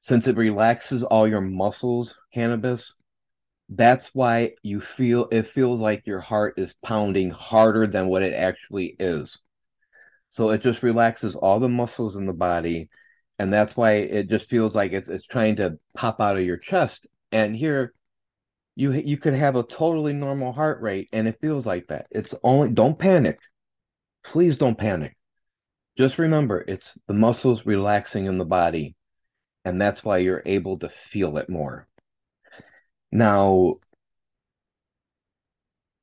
since 0.00 0.28
it 0.28 0.36
relaxes 0.36 1.04
all 1.04 1.28
your 1.28 1.40
muscles, 1.40 2.16
cannabis, 2.34 2.94
that's 3.68 4.14
why 4.14 4.52
you 4.62 4.80
feel 4.80 5.28
it 5.30 5.46
feels 5.46 5.80
like 5.80 6.06
your 6.06 6.20
heart 6.20 6.54
is 6.58 6.74
pounding 6.82 7.30
harder 7.30 7.86
than 7.86 8.08
what 8.08 8.22
it 8.22 8.34
actually 8.34 8.96
is. 8.98 9.38
So 10.30 10.50
it 10.50 10.62
just 10.62 10.82
relaxes 10.82 11.36
all 11.36 11.60
the 11.60 11.68
muscles 11.68 12.16
in 12.16 12.26
the 12.26 12.32
body, 12.32 12.88
and 13.38 13.52
that's 13.52 13.76
why 13.76 13.92
it 13.92 14.28
just 14.28 14.48
feels 14.48 14.74
like 14.74 14.92
it's 14.92 15.08
it's 15.08 15.26
trying 15.26 15.56
to 15.56 15.78
pop 15.96 16.20
out 16.20 16.36
of 16.38 16.44
your 16.44 16.56
chest. 16.56 17.06
And 17.32 17.54
here, 17.56 17.94
you 18.76 18.92
you 18.92 19.16
could 19.18 19.34
have 19.34 19.56
a 19.56 19.62
totally 19.62 20.12
normal 20.14 20.52
heart 20.52 20.80
rate, 20.80 21.08
and 21.12 21.28
it 21.28 21.40
feels 21.40 21.66
like 21.66 21.88
that. 21.88 22.06
It's 22.10 22.34
only 22.42 22.70
don't 22.70 22.98
panic, 22.98 23.38
please 24.24 24.56
don't 24.56 24.78
panic. 24.78 25.16
Just 25.96 26.18
remember, 26.18 26.64
it's 26.68 26.96
the 27.08 27.14
muscles 27.14 27.66
relaxing 27.66 28.26
in 28.26 28.38
the 28.38 28.44
body, 28.44 28.96
and 29.64 29.80
that's 29.80 30.04
why 30.04 30.18
you're 30.18 30.42
able 30.46 30.78
to 30.78 30.88
feel 30.88 31.36
it 31.38 31.50
more. 31.50 31.88
Now, 33.10 33.74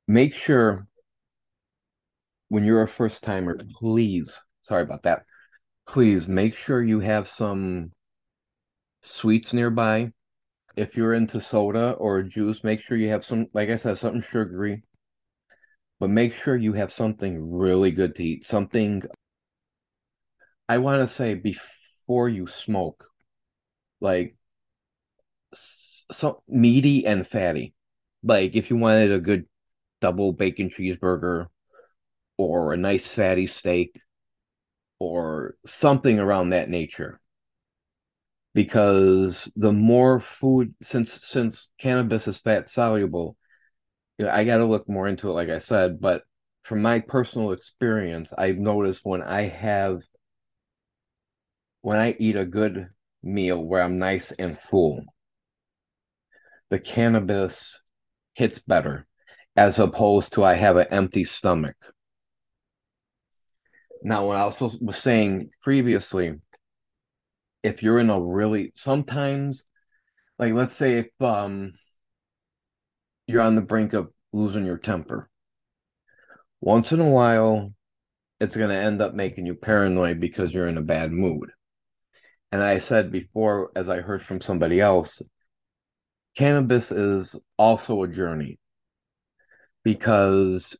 make 0.08 0.34
sure 0.34 0.86
when 2.48 2.64
you're 2.64 2.82
a 2.82 2.88
first 2.88 3.22
timer, 3.22 3.58
please, 3.78 4.40
sorry 4.62 4.82
about 4.82 5.02
that, 5.04 5.24
please 5.86 6.28
make 6.28 6.56
sure 6.56 6.82
you 6.82 7.00
have 7.00 7.28
some 7.28 7.92
sweets 9.02 9.52
nearby. 9.52 10.12
If 10.76 10.96
you're 10.96 11.14
into 11.14 11.40
soda 11.40 11.92
or 11.92 12.22
juice, 12.22 12.62
make 12.62 12.80
sure 12.80 12.96
you 12.98 13.08
have 13.08 13.24
some, 13.24 13.46
like 13.54 13.70
I 13.70 13.76
said, 13.76 13.98
something 13.98 14.22
sugary. 14.22 14.82
But 15.98 16.10
make 16.10 16.34
sure 16.34 16.56
you 16.56 16.74
have 16.74 16.92
something 16.92 17.50
really 17.50 17.90
good 17.90 18.14
to 18.16 18.24
eat. 18.24 18.46
Something, 18.46 19.02
I 20.68 20.78
want 20.78 21.08
to 21.08 21.14
say, 21.14 21.34
before 21.34 22.28
you 22.28 22.46
smoke, 22.46 23.06
like 24.00 24.36
so 26.10 26.42
meaty 26.48 27.06
and 27.06 27.26
fatty. 27.26 27.74
Like 28.22 28.54
if 28.56 28.70
you 28.70 28.76
wanted 28.76 29.12
a 29.12 29.20
good 29.20 29.46
double 30.00 30.32
bacon 30.32 30.70
cheeseburger 30.70 31.46
or 32.38 32.72
a 32.72 32.76
nice 32.76 33.06
fatty 33.06 33.46
steak 33.46 33.98
or 34.98 35.56
something 35.66 36.18
around 36.18 36.50
that 36.50 36.68
nature 36.68 37.20
because 38.54 39.50
the 39.56 39.72
more 39.72 40.18
food 40.20 40.74
since 40.82 41.20
since 41.22 41.68
cannabis 41.78 42.26
is 42.26 42.38
fat 42.38 42.68
soluble 42.68 43.36
you 44.18 44.24
know, 44.24 44.32
i 44.32 44.44
got 44.44 44.58
to 44.58 44.64
look 44.64 44.88
more 44.88 45.06
into 45.06 45.28
it 45.28 45.34
like 45.34 45.50
i 45.50 45.58
said 45.58 46.00
but 46.00 46.22
from 46.62 46.80
my 46.80 46.98
personal 46.98 47.52
experience 47.52 48.32
i've 48.38 48.56
noticed 48.56 49.02
when 49.04 49.22
i 49.22 49.42
have 49.42 50.02
when 51.82 51.98
i 51.98 52.16
eat 52.18 52.36
a 52.36 52.46
good 52.46 52.88
meal 53.22 53.62
where 53.62 53.82
i'm 53.82 53.98
nice 53.98 54.32
and 54.32 54.58
full 54.58 55.04
the 56.70 56.78
cannabis 56.78 57.80
hits 58.34 58.58
better 58.58 59.06
as 59.56 59.78
opposed 59.78 60.32
to 60.32 60.44
i 60.44 60.54
have 60.54 60.76
an 60.76 60.86
empty 60.90 61.24
stomach 61.24 61.76
now, 64.06 64.24
what 64.26 64.36
I 64.36 64.40
also 64.42 64.70
was 64.80 64.96
saying 64.96 65.50
previously, 65.62 66.34
if 67.64 67.82
you're 67.82 67.98
in 67.98 68.10
a 68.10 68.20
really 68.20 68.72
sometimes, 68.76 69.64
like 70.38 70.52
let's 70.52 70.76
say 70.76 70.98
if 70.98 71.06
um 71.20 71.72
you're 73.26 73.42
on 73.42 73.56
the 73.56 73.62
brink 73.62 73.94
of 73.94 74.10
losing 74.32 74.64
your 74.64 74.78
temper, 74.78 75.28
once 76.60 76.92
in 76.92 77.00
a 77.00 77.10
while, 77.10 77.72
it's 78.40 78.56
going 78.56 78.70
to 78.70 78.76
end 78.76 79.02
up 79.02 79.14
making 79.14 79.46
you 79.46 79.54
paranoid 79.56 80.20
because 80.20 80.52
you're 80.52 80.68
in 80.68 80.78
a 80.78 80.82
bad 80.82 81.10
mood. 81.10 81.50
And 82.52 82.62
I 82.62 82.78
said 82.78 83.10
before, 83.10 83.72
as 83.74 83.88
I 83.88 84.02
heard 84.02 84.22
from 84.22 84.40
somebody 84.40 84.80
else, 84.80 85.20
cannabis 86.36 86.92
is 86.92 87.34
also 87.56 88.02
a 88.02 88.08
journey 88.08 88.58
because 89.82 90.76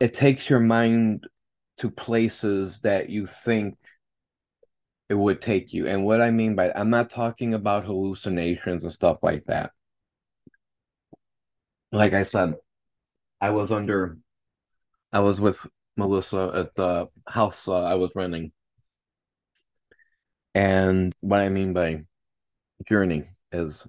it 0.00 0.12
takes 0.12 0.50
your 0.50 0.60
mind 0.60 1.26
to 1.78 1.90
places 1.90 2.80
that 2.82 3.08
you 3.08 3.26
think 3.26 3.76
it 5.08 5.14
would 5.14 5.40
take 5.40 5.72
you. 5.72 5.86
And 5.86 6.04
what 6.04 6.20
I 6.20 6.30
mean 6.30 6.56
by 6.56 6.72
I'm 6.74 6.90
not 6.90 7.10
talking 7.10 7.54
about 7.54 7.84
hallucinations 7.84 8.82
and 8.82 8.92
stuff 8.92 9.18
like 9.22 9.44
that. 9.46 9.70
Like 11.92 12.12
I 12.12 12.24
said, 12.24 12.54
I 13.40 13.50
was 13.50 13.72
under 13.72 14.18
I 15.12 15.20
was 15.20 15.40
with 15.40 15.64
Melissa 15.96 16.50
at 16.54 16.74
the 16.74 17.08
house 17.28 17.68
uh, 17.68 17.82
I 17.82 17.94
was 17.94 18.10
renting. 18.14 18.52
And 20.54 21.14
what 21.20 21.40
I 21.40 21.48
mean 21.50 21.72
by 21.72 22.04
journey 22.88 23.28
is 23.56 23.86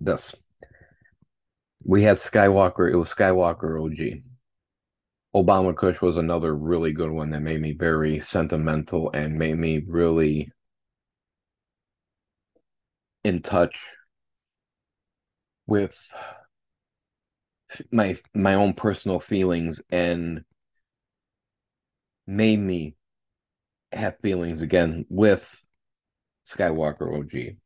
this. 0.00 0.34
We 1.84 2.02
had 2.02 2.16
Skywalker, 2.16 2.90
it 2.90 2.96
was 2.96 3.12
Skywalker 3.12 3.82
OG. 3.82 4.22
Obama 5.34 5.76
Kush 5.76 6.00
was 6.00 6.16
another 6.16 6.54
really 6.54 6.92
good 6.92 7.10
one 7.10 7.30
that 7.30 7.42
made 7.42 7.60
me 7.60 7.72
very 7.72 8.20
sentimental 8.20 9.10
and 9.12 9.38
made 9.38 9.58
me 9.58 9.84
really 9.86 10.50
in 13.22 13.42
touch 13.42 13.78
with 15.66 16.12
my 17.90 18.16
my 18.34 18.54
own 18.54 18.72
personal 18.72 19.20
feelings 19.20 19.80
and 19.90 20.42
made 22.26 22.58
me 22.58 22.94
have 23.92 24.16
feelings 24.22 24.62
again 24.62 25.04
with 25.08 25.62
Skywalker 26.46 27.18
OG. 27.18 27.56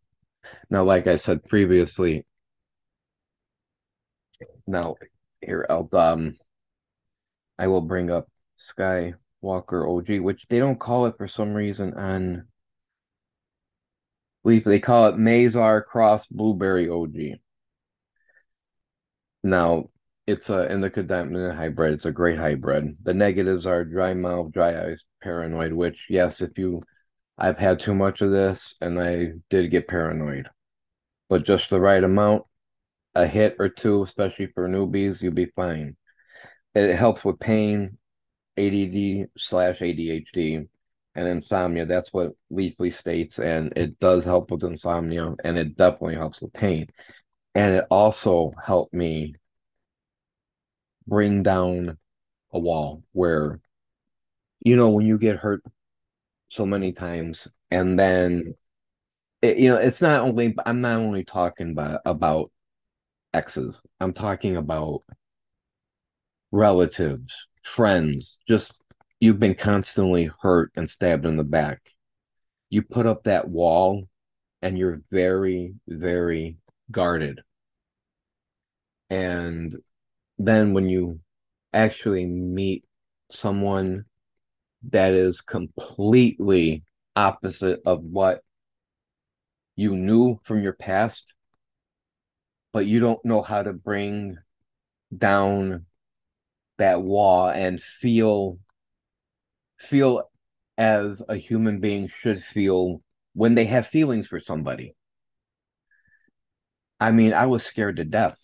Now, 0.70 0.84
like 0.84 1.06
I 1.06 1.16
said 1.16 1.44
previously, 1.44 2.26
now 4.66 4.96
here 5.40 5.66
I'll 5.68 5.88
um 5.92 6.36
I 7.58 7.66
will 7.66 7.82
bring 7.82 8.10
up 8.10 8.28
Skywalker 8.58 9.14
OG, 9.86 10.20
which 10.20 10.46
they 10.48 10.58
don't 10.58 10.80
call 10.80 11.06
it 11.06 11.16
for 11.18 11.28
some 11.28 11.52
reason 11.54 11.94
on 11.94 12.46
Leaf. 14.44 14.64
They 14.64 14.80
call 14.80 15.08
it 15.08 15.16
Mazar 15.16 15.84
Cross 15.84 16.26
Blueberry 16.28 16.88
OG. 16.88 17.40
Now, 19.42 19.90
it's 20.26 20.50
a 20.50 20.70
indica 20.70 21.02
dominant 21.02 21.56
hybrid. 21.56 21.94
It's 21.94 22.04
a 22.06 22.12
great 22.12 22.38
hybrid. 22.38 22.96
The 23.02 23.14
negatives 23.14 23.66
are 23.66 23.84
dry 23.84 24.14
mouth, 24.14 24.52
dry 24.52 24.80
eyes, 24.88 25.02
paranoid, 25.22 25.72
which, 25.72 26.06
yes, 26.08 26.40
if 26.40 26.56
you, 26.58 26.82
I've 27.40 27.58
had 27.58 27.80
too 27.80 27.94
much 27.94 28.20
of 28.20 28.30
this 28.30 28.74
and 28.80 29.00
I 29.00 29.32
did 29.48 29.70
get 29.70 29.88
paranoid, 29.88 30.48
but 31.28 31.44
just 31.44 31.70
the 31.70 31.80
right 31.80 32.02
amount, 32.02 32.44
a 33.14 33.26
hit 33.26 33.56
or 33.58 33.68
two, 33.68 34.02
especially 34.02 34.48
for 34.48 34.68
newbies, 34.68 35.22
you'll 35.22 35.32
be 35.32 35.46
fine 35.56 35.96
it 36.74 36.96
helps 36.96 37.24
with 37.24 37.40
pain, 37.40 37.98
ADD 38.56 39.28
slash 39.36 39.80
ADHD, 39.80 40.68
and 41.14 41.28
insomnia. 41.28 41.86
That's 41.86 42.12
what 42.12 42.32
Leafly 42.52 42.92
states, 42.92 43.38
and 43.38 43.72
it 43.76 43.98
does 43.98 44.24
help 44.24 44.50
with 44.50 44.64
insomnia, 44.64 45.34
and 45.44 45.58
it 45.58 45.76
definitely 45.76 46.14
helps 46.14 46.40
with 46.40 46.52
pain. 46.52 46.86
And 47.54 47.74
it 47.74 47.84
also 47.90 48.52
helped 48.64 48.94
me 48.94 49.34
bring 51.06 51.42
down 51.42 51.98
a 52.52 52.58
wall 52.58 53.02
where, 53.12 53.60
you 54.60 54.76
know, 54.76 54.90
when 54.90 55.06
you 55.06 55.18
get 55.18 55.36
hurt 55.36 55.64
so 56.50 56.66
many 56.66 56.92
times, 56.92 57.48
and 57.70 57.98
then, 57.98 58.54
it, 59.40 59.56
you 59.58 59.70
know, 59.70 59.76
it's 59.78 60.02
not 60.02 60.20
only 60.22 60.54
I'm 60.66 60.82
not 60.82 60.98
only 60.98 61.24
talking 61.24 61.70
about 61.70 62.00
about 62.04 62.52
exes. 63.32 63.80
I'm 64.00 64.12
talking 64.12 64.56
about 64.56 65.02
relatives, 66.52 67.34
friends, 67.62 68.38
just 68.48 68.72
you've 69.20 69.38
been 69.38 69.54
constantly 69.54 70.30
hurt 70.40 70.72
and 70.76 70.90
stabbed 70.90 71.24
in 71.26 71.36
the 71.36 71.44
back. 71.44 71.80
You 72.68 72.82
put 72.82 73.06
up 73.06 73.24
that 73.24 73.48
wall 73.48 74.08
and 74.62 74.78
you're 74.78 75.00
very, 75.10 75.74
very 75.88 76.56
guarded. 76.90 77.40
And 79.08 79.76
then 80.38 80.72
when 80.72 80.88
you 80.88 81.20
actually 81.72 82.26
meet 82.26 82.84
someone 83.30 84.06
that 84.88 85.12
is 85.12 85.40
completely 85.40 86.84
opposite 87.14 87.80
of 87.84 88.02
what 88.02 88.42
you 89.76 89.94
knew 89.94 90.38
from 90.42 90.62
your 90.62 90.72
past, 90.72 91.34
but 92.72 92.86
you 92.86 93.00
don't 93.00 93.24
know 93.24 93.42
how 93.42 93.62
to 93.62 93.72
bring 93.72 94.36
down 95.16 95.86
that 96.78 97.02
wall 97.02 97.48
and 97.48 97.82
feel 97.82 98.58
feel 99.78 100.30
as 100.78 101.22
a 101.28 101.36
human 101.36 101.80
being 101.80 102.08
should 102.08 102.42
feel 102.42 103.02
when 103.34 103.54
they 103.54 103.64
have 103.66 103.86
feelings 103.86 104.26
for 104.26 104.40
somebody. 104.40 104.94
I 106.98 107.10
mean, 107.10 107.32
I 107.32 107.46
was 107.46 107.64
scared 107.64 107.96
to 107.96 108.04
death. 108.04 108.38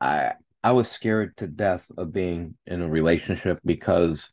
I 0.00 0.32
I 0.62 0.72
was 0.72 0.90
scared 0.90 1.36
to 1.38 1.46
death 1.46 1.86
of 1.96 2.12
being 2.12 2.56
in 2.66 2.80
a 2.80 2.88
relationship 2.88 3.60
because 3.64 4.30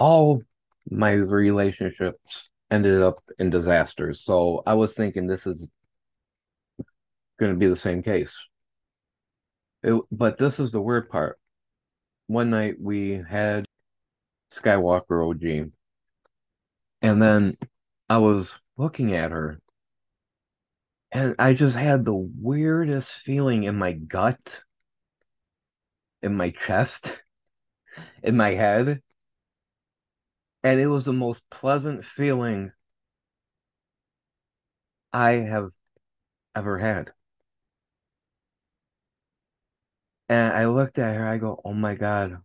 all 0.00 0.42
my 0.90 1.12
relationships 1.12 2.48
ended 2.70 3.02
up 3.02 3.22
in 3.38 3.50
disasters. 3.50 4.24
So 4.24 4.62
I 4.66 4.74
was 4.74 4.94
thinking 4.94 5.26
this 5.26 5.46
is 5.46 5.70
going 7.38 7.52
to 7.52 7.58
be 7.58 7.68
the 7.68 7.76
same 7.76 8.02
case. 8.02 8.36
It, 9.82 10.00
but 10.10 10.38
this 10.38 10.58
is 10.58 10.72
the 10.72 10.80
weird 10.80 11.08
part. 11.08 11.38
One 12.26 12.50
night 12.50 12.76
we 12.80 13.22
had 13.28 13.66
Skywalker 14.52 15.28
OG, 15.28 15.70
and 17.02 17.22
then 17.22 17.56
I 18.08 18.18
was 18.18 18.54
looking 18.76 19.14
at 19.14 19.32
her, 19.32 19.60
and 21.12 21.34
I 21.38 21.54
just 21.54 21.76
had 21.76 22.04
the 22.04 22.14
weirdest 22.14 23.12
feeling 23.12 23.64
in 23.64 23.76
my 23.76 23.92
gut, 23.92 24.62
in 26.22 26.36
my 26.36 26.50
chest, 26.50 27.20
in 28.22 28.36
my 28.36 28.50
head. 28.50 29.02
And 30.62 30.80
it 30.80 30.86
was 30.86 31.04
the 31.04 31.12
most 31.12 31.42
pleasant 31.50 32.04
feeling 32.04 32.72
I 35.12 35.32
have 35.32 35.70
ever 36.54 36.78
had. 36.78 37.12
And 40.30 40.56
I 40.56 40.64
looked 40.66 40.98
at 40.98 41.14
her, 41.16 41.26
I 41.26 41.36
go, 41.38 41.60
oh 41.62 41.74
my 41.74 41.94
God, 41.94 42.42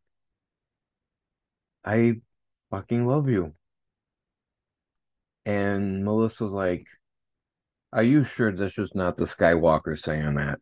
I 1.86 2.21
fucking 2.69 3.06
love 3.08 3.30
you. 3.30 3.56
And 5.45 6.04
Melissa's 6.04 6.51
like, 6.51 6.86
Are 7.91 8.04
you 8.04 8.23
sure 8.23 8.51
this 8.51 8.78
is 8.78 8.91
not 8.93 9.17
the 9.17 9.25
Skywalker 9.25 9.97
saying 9.97 10.36
that? 10.36 10.60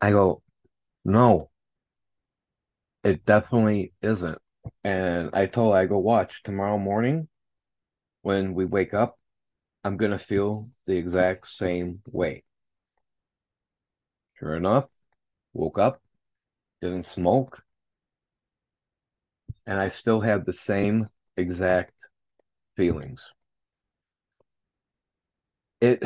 I 0.00 0.10
go, 0.12 0.42
No, 1.04 1.50
it 3.04 3.24
definitely 3.24 3.92
isn't. 4.02 4.38
And 4.84 5.30
I 5.32 5.46
told 5.46 5.74
her, 5.74 5.80
I 5.80 5.86
go, 5.86 5.98
Watch 5.98 6.42
tomorrow 6.42 6.78
morning 6.78 7.28
when 8.22 8.54
we 8.54 8.64
wake 8.64 8.94
up, 8.94 9.18
I'm 9.84 9.96
to 10.12 10.18
feel 10.18 10.70
the 10.86 10.96
exact 10.96 11.48
same 11.48 12.02
way. 12.10 12.44
Sure 14.38 14.54
enough, 14.54 14.88
woke 15.52 15.78
up, 15.78 16.00
didn't 16.80 17.06
smoke, 17.06 17.62
and 19.66 19.78
I 19.78 19.88
still 19.88 20.20
had 20.20 20.44
the 20.46 20.52
same 20.52 21.08
exact 21.36 21.92
feelings. 22.76 23.30
It 25.80 26.02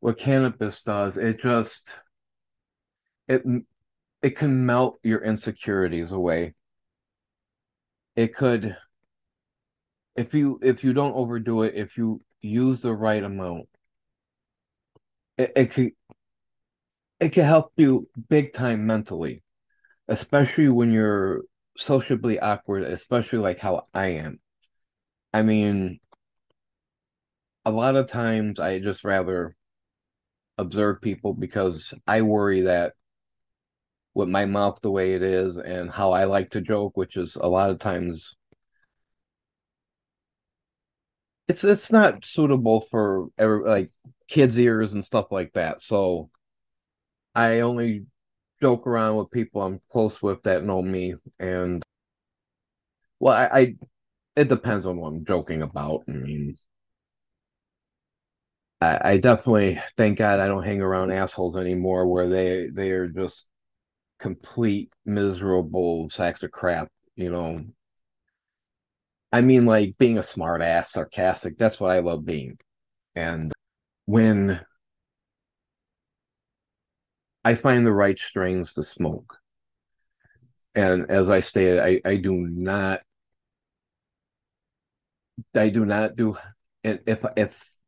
what 0.00 0.18
cannabis 0.18 0.80
does, 0.82 1.16
it 1.18 1.40
just 1.40 1.94
it 3.28 3.42
it 4.22 4.30
can 4.36 4.66
melt 4.66 4.98
your 5.02 5.22
insecurities 5.22 6.12
away. 6.12 6.54
It 8.16 8.34
could 8.34 8.76
if 10.16 10.34
you 10.34 10.58
if 10.62 10.82
you 10.82 10.92
don't 10.92 11.14
overdo 11.14 11.62
it, 11.62 11.74
if 11.74 11.96
you 11.96 12.22
use 12.40 12.80
the 12.80 12.94
right 12.94 13.22
amount, 13.22 13.68
it, 15.38 15.52
it 15.56 15.70
could 15.70 15.92
it 17.20 17.30
can 17.32 17.44
help 17.44 17.72
you 17.76 18.08
big 18.28 18.52
time 18.52 18.86
mentally, 18.86 19.42
especially 20.08 20.68
when 20.68 20.92
you're 20.92 21.42
sociably 21.78 22.38
awkward, 22.40 22.84
especially 22.84 23.40
like 23.40 23.60
how 23.60 23.84
I 23.94 24.08
am. 24.08 24.40
I 25.32 25.42
mean, 25.42 26.00
a 27.66 27.70
lot 27.70 27.96
of 27.96 28.08
times 28.08 28.58
I 28.58 28.78
just 28.78 29.04
rather 29.04 29.56
observe 30.58 31.00
people 31.00 31.34
because 31.34 31.92
I 32.06 32.22
worry 32.22 32.62
that 32.62 32.94
with 34.16 34.28
my 34.30 34.46
mouth 34.46 34.80
the 34.80 34.90
way 34.90 35.12
it 35.14 35.22
is 35.22 35.58
and 35.58 35.90
how 35.90 36.12
I 36.12 36.24
like 36.24 36.50
to 36.52 36.62
joke, 36.62 36.96
which 36.96 37.16
is 37.18 37.36
a 37.36 37.46
lot 37.48 37.68
of 37.70 37.78
times 37.78 38.34
it's 41.48 41.64
it's 41.64 41.92
not 41.92 42.24
suitable 42.24 42.80
for 42.80 43.28
every, 43.38 43.60
like 43.68 43.90
kids' 44.28 44.58
ears 44.58 44.94
and 44.94 45.04
stuff 45.04 45.26
like 45.30 45.52
that. 45.52 45.82
So 45.82 46.30
I 47.34 47.60
only 47.60 48.06
joke 48.62 48.86
around 48.86 49.16
with 49.16 49.30
people 49.30 49.62
I'm 49.62 49.80
close 49.90 50.22
with 50.22 50.42
that 50.44 50.64
know 50.64 50.82
me, 50.82 51.14
and 51.38 51.82
well, 53.20 53.34
I, 53.34 53.58
I 53.60 53.76
it 54.36 54.48
depends 54.48 54.86
on 54.86 54.98
what 54.98 55.08
I'm 55.08 55.24
joking 55.26 55.62
about. 55.62 56.04
I 56.08 56.12
mean, 56.12 56.56
I, 58.80 59.12
I 59.12 59.16
definitely 59.18 59.80
thank 59.96 60.18
God 60.18 60.40
I 60.40 60.46
don't 60.48 60.64
hang 60.64 60.80
around 60.82 61.10
assholes 61.12 61.56
anymore, 61.56 62.06
where 62.06 62.28
they 62.28 62.68
they 62.72 62.90
are 62.90 63.08
just 63.08 63.46
complete 64.18 64.90
miserable 65.04 66.10
sacks 66.10 66.42
of 66.42 66.50
crap. 66.50 66.88
You 67.14 67.30
know, 67.30 67.64
I 69.32 69.40
mean, 69.40 69.66
like 69.66 69.98
being 69.98 70.18
a 70.18 70.22
smart 70.22 70.62
ass, 70.62 70.92
sarcastic. 70.92 71.58
That's 71.58 71.80
what 71.80 71.90
I 71.90 72.00
love 72.00 72.24
being, 72.24 72.58
and 73.14 73.52
when 74.06 74.60
I 77.44 77.54
find 77.54 77.86
the 77.86 77.92
right 77.92 78.18
strains 78.18 78.72
to 78.72 78.82
smoke. 78.82 79.38
And 80.74 81.10
as 81.10 81.30
I 81.30 81.40
stated, 81.40 81.78
I, 81.78 82.00
I 82.04 82.16
do 82.16 82.34
not 82.34 83.02
I 85.54 85.68
do 85.68 85.84
not 85.84 86.16
do 86.16 86.34
and 86.84 87.00
if 87.06 87.24
if 87.36 87.78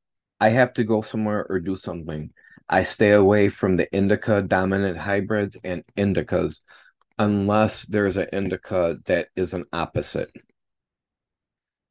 I 0.40 0.50
have 0.50 0.74
to 0.74 0.84
go 0.84 1.02
somewhere 1.02 1.44
or 1.48 1.60
do 1.60 1.76
something, 1.76 2.32
I 2.68 2.82
stay 2.84 3.12
away 3.12 3.48
from 3.48 3.76
the 3.76 3.90
indica 3.94 4.42
dominant 4.42 4.98
hybrids 4.98 5.56
and 5.64 5.84
indicas 5.96 6.60
unless 7.18 7.84
there's 7.86 8.16
an 8.16 8.28
indica 8.32 8.98
that 9.06 9.28
is 9.36 9.54
an 9.54 9.64
opposite, 9.72 10.30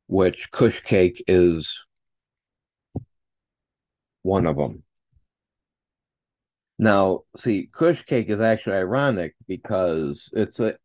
which 0.08 0.52
Kush 0.52 0.82
Cake 0.82 1.24
is 1.28 1.84
one 4.22 4.46
of 4.46 4.56
them. 4.58 4.84
Now, 6.80 7.22
see, 7.36 7.70
Kush 7.72 8.04
Cake 8.04 8.30
is 8.30 8.40
actually 8.40 8.78
ironic 8.78 9.36
because 9.48 10.30
it's 10.34 10.60
a 10.60 10.78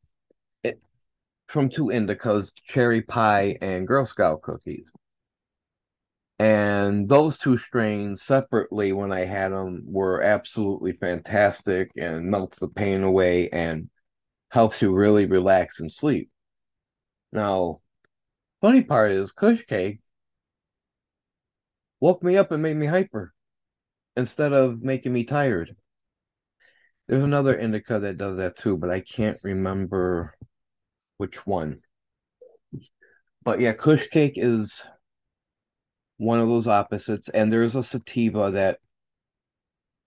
it 0.62 0.80
from 1.48 1.68
two 1.68 1.86
indicas, 1.86 2.50
cherry 2.64 3.02
pie 3.02 3.58
and 3.60 3.86
Girl 3.86 4.06
Scout 4.06 4.40
cookies. 4.42 4.90
And 6.42 7.08
those 7.08 7.38
two 7.38 7.56
strains 7.56 8.20
separately, 8.20 8.92
when 8.92 9.12
I 9.12 9.20
had 9.20 9.52
them, 9.52 9.84
were 9.86 10.22
absolutely 10.22 10.90
fantastic 10.90 11.92
and 11.96 12.24
melts 12.24 12.58
the 12.58 12.66
pain 12.66 13.04
away 13.04 13.48
and 13.50 13.88
helps 14.50 14.82
you 14.82 14.92
really 14.92 15.26
relax 15.26 15.78
and 15.78 15.92
sleep. 15.92 16.30
Now, 17.32 17.80
funny 18.60 18.82
part 18.82 19.12
is 19.12 19.30
Kush 19.30 19.62
Cake 19.68 20.00
woke 22.00 22.24
me 22.24 22.36
up 22.36 22.50
and 22.50 22.60
made 22.60 22.76
me 22.76 22.86
hyper 22.86 23.32
instead 24.16 24.52
of 24.52 24.82
making 24.82 25.12
me 25.12 25.22
tired. 25.22 25.76
There's 27.06 27.22
another 27.22 27.56
indica 27.56 28.00
that 28.00 28.18
does 28.18 28.38
that 28.38 28.56
too, 28.56 28.76
but 28.76 28.90
I 28.90 28.98
can't 28.98 29.38
remember 29.44 30.34
which 31.18 31.46
one. 31.46 31.82
But 33.44 33.60
yeah, 33.60 33.74
Kush 33.74 34.08
Cake 34.08 34.34
is 34.34 34.84
one 36.22 36.38
of 36.38 36.48
those 36.48 36.68
opposites, 36.68 37.28
and 37.28 37.52
there's 37.52 37.74
a 37.74 37.82
sativa 37.82 38.52
that, 38.52 38.78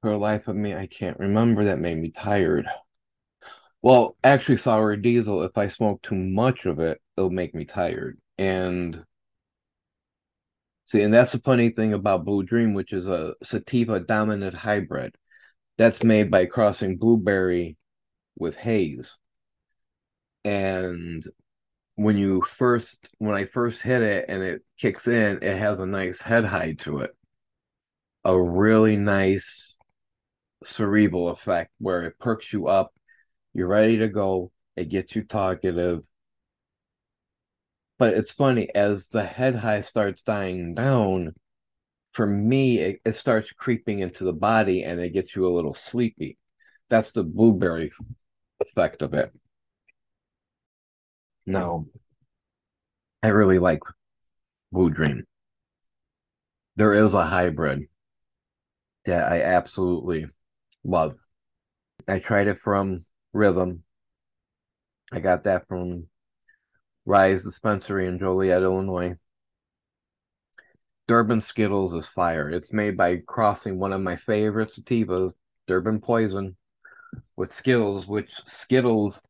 for 0.02 0.12
the 0.12 0.18
life 0.18 0.48
of 0.48 0.56
me, 0.56 0.74
I 0.74 0.88
can't 0.88 1.20
remember 1.20 1.66
that 1.66 1.80
made 1.80 1.98
me 1.98 2.10
tired. 2.10 2.68
Well, 3.82 4.16
actually, 4.24 4.58
sour 4.58 4.96
diesel. 4.96 5.44
If 5.44 5.58
I 5.58 5.68
smoke 5.68 6.02
too 6.02 6.16
much 6.16 6.66
of 6.66 6.80
it, 6.80 7.02
it'll 7.18 7.30
make 7.30 7.54
me 7.54 7.66
tired. 7.66 8.18
And 8.38 9.04
see, 10.86 11.02
and 11.02 11.14
that's 11.14 11.34
the 11.34 11.40
funny 11.40 11.70
thing 11.70 11.94
about 11.94 12.26
Blue 12.26 12.44
Dream, 12.44 12.74
which 12.74 12.94
is 12.94 13.08
a 13.08 13.36
sativa 13.44 14.00
dominant 14.00 14.56
hybrid 14.56 15.16
that's 15.78 16.04
made 16.04 16.32
by 16.32 16.46
crossing 16.46 16.98
blueberry 16.98 17.78
with 18.38 18.56
haze. 18.56 19.18
And 20.46 21.24
when 21.96 22.18
you 22.18 22.42
first 22.42 22.98
when 23.20 23.36
I 23.36 23.46
first 23.46 23.82
hit 23.82 24.02
it 24.02 24.26
and 24.28 24.44
it 24.44 24.62
kicks 24.78 25.08
in, 25.08 25.40
it 25.42 25.58
has 25.58 25.80
a 25.80 25.86
nice 25.86 26.22
head 26.22 26.46
high 26.46 26.74
to 26.80 27.00
it. 27.00 27.12
A 28.24 28.40
really 28.40 28.98
nice 28.98 29.78
cerebral 30.66 31.30
effect 31.30 31.72
where 31.80 32.04
it 32.04 32.20
perks 32.20 32.52
you 32.52 32.68
up, 32.68 32.94
you're 33.54 33.68
ready 33.68 33.98
to 33.98 34.10
go, 34.10 34.52
it 34.76 34.90
gets 34.90 35.16
you 35.16 35.24
talkative. 35.24 36.02
But 37.98 38.14
it's 38.16 38.32
funny, 38.34 38.74
as 38.76 39.08
the 39.08 39.24
head 39.24 39.56
high 39.56 39.82
starts 39.82 40.22
dying 40.22 40.74
down, 40.76 41.34
for 42.12 42.28
me, 42.28 42.80
it, 42.80 43.02
it 43.06 43.16
starts 43.16 43.52
creeping 43.52 44.00
into 44.00 44.26
the 44.26 44.34
body 44.34 44.84
and 44.84 45.00
it 45.00 45.14
gets 45.14 45.36
you 45.36 45.48
a 45.48 45.54
little 45.54 45.74
sleepy. 45.74 46.38
That's 46.90 47.12
the 47.12 47.24
blueberry 47.24 47.92
effect 48.62 49.02
of 49.02 49.14
it. 49.14 49.32
No, 51.46 51.88
I 53.22 53.30
really 53.30 53.60
like 53.60 53.80
Blue 54.72 54.90
Dream. 54.90 55.26
There 56.76 56.94
is 56.94 57.14
a 57.14 57.24
hybrid 57.24 57.88
that 59.06 59.32
I 59.32 59.42
absolutely 59.42 60.28
love. 60.84 61.16
I 62.08 62.20
tried 62.20 62.48
it 62.48 62.60
from 62.60 63.06
Rythm. 63.34 63.80
I 65.12 65.20
got 65.20 65.44
that 65.44 65.68
from 65.68 66.08
Rise 67.06 67.44
Dispensary 67.44 68.08
in 68.08 68.20
Joliet, 68.20 68.64
Illinois. 68.64 69.16
Durban 71.08 71.40
Skittles 71.40 71.94
is 71.94 72.08
fire. 72.08 72.50
It's 72.50 72.74
made 72.74 72.98
by 72.98 73.18
crossing 73.18 73.78
one 73.78 73.94
of 73.94 74.02
my 74.02 74.16
favorite 74.16 74.70
sativas, 74.70 75.34
Durban 75.68 76.02
Poison, 76.02 76.58
with 77.36 77.54
Skittles, 77.54 78.08
which 78.08 78.42
Skittles 78.48 79.22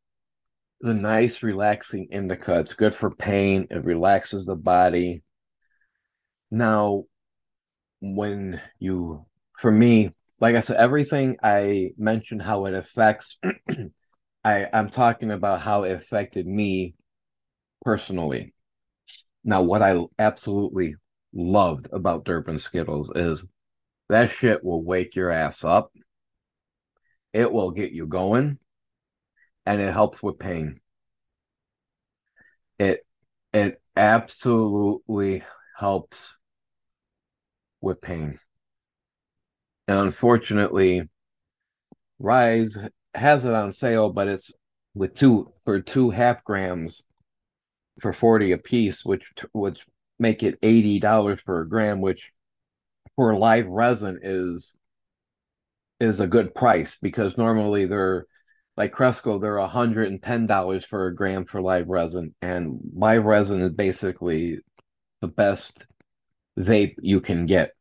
a 0.85 0.93
nice, 0.93 1.43
relaxing 1.43 2.07
indica. 2.11 2.59
It's 2.59 2.73
good 2.73 2.93
for 2.93 3.11
pain, 3.11 3.67
it 3.69 3.83
relaxes 3.83 4.45
the 4.45 4.55
body. 4.55 5.23
Now, 6.51 7.05
when 8.01 8.61
you, 8.79 9.25
for 9.57 9.71
me, 9.71 10.11
like 10.39 10.55
I 10.55 10.59
said, 10.59 10.77
everything 10.77 11.37
I 11.43 11.91
mentioned 11.97 12.41
how 12.41 12.65
it 12.65 12.73
affects, 12.73 13.37
I, 14.43 14.67
I'm 14.71 14.89
talking 14.89 15.31
about 15.31 15.61
how 15.61 15.83
it 15.83 15.91
affected 15.91 16.45
me 16.45 16.95
personally. 17.83 18.53
Now, 19.43 19.61
what 19.61 19.81
I 19.81 19.99
absolutely 20.19 20.95
loved 21.33 21.87
about 21.91 22.25
Durban 22.25 22.59
Skittles 22.59 23.11
is 23.15 23.45
that 24.09 24.29
shit 24.29 24.63
will 24.63 24.83
wake 24.83 25.15
your 25.15 25.31
ass 25.31 25.63
up. 25.63 25.91
It 27.33 27.51
will 27.51 27.71
get 27.71 27.91
you 27.91 28.07
going 28.07 28.59
and 29.65 29.81
it 29.81 29.93
helps 29.93 30.21
with 30.21 30.39
pain. 30.39 30.79
It 32.79 33.05
it 33.53 33.81
absolutely 33.95 35.43
helps 35.77 36.35
with 37.81 38.01
pain. 38.01 38.39
And 39.87 39.99
unfortunately, 39.99 41.09
Rise 42.19 42.77
has 43.13 43.45
it 43.45 43.53
on 43.53 43.71
sale, 43.71 44.09
but 44.11 44.27
it's 44.27 44.51
with 44.93 45.13
two 45.13 45.53
for 45.65 45.81
two 45.81 46.09
half 46.09 46.43
grams 46.43 47.03
for 47.99 48.13
40 48.13 48.51
a 48.53 48.57
piece, 48.57 49.05
which 49.05 49.23
which 49.53 49.85
make 50.19 50.43
it 50.43 50.59
$80 50.61 51.41
for 51.41 51.61
a 51.61 51.69
gram, 51.69 52.01
which 52.01 52.31
for 53.15 53.35
live 53.37 53.67
resin 53.67 54.19
is 54.21 54.73
is 55.99 56.19
a 56.19 56.27
good 56.27 56.53
price 56.53 56.97
because 57.01 57.37
normally 57.37 57.85
they're 57.85 58.25
like 58.77 58.91
Cresco, 58.91 59.39
they're 59.39 59.55
$110 59.55 60.85
for 60.85 61.07
a 61.07 61.15
gram 61.15 61.45
for 61.45 61.61
live 61.61 61.87
resin. 61.87 62.35
And 62.41 62.79
live 62.93 63.23
resin 63.23 63.61
is 63.61 63.71
basically 63.71 64.59
the 65.21 65.27
best 65.27 65.85
vape 66.59 66.95
you 67.01 67.21
can 67.21 67.45
get. 67.45 67.71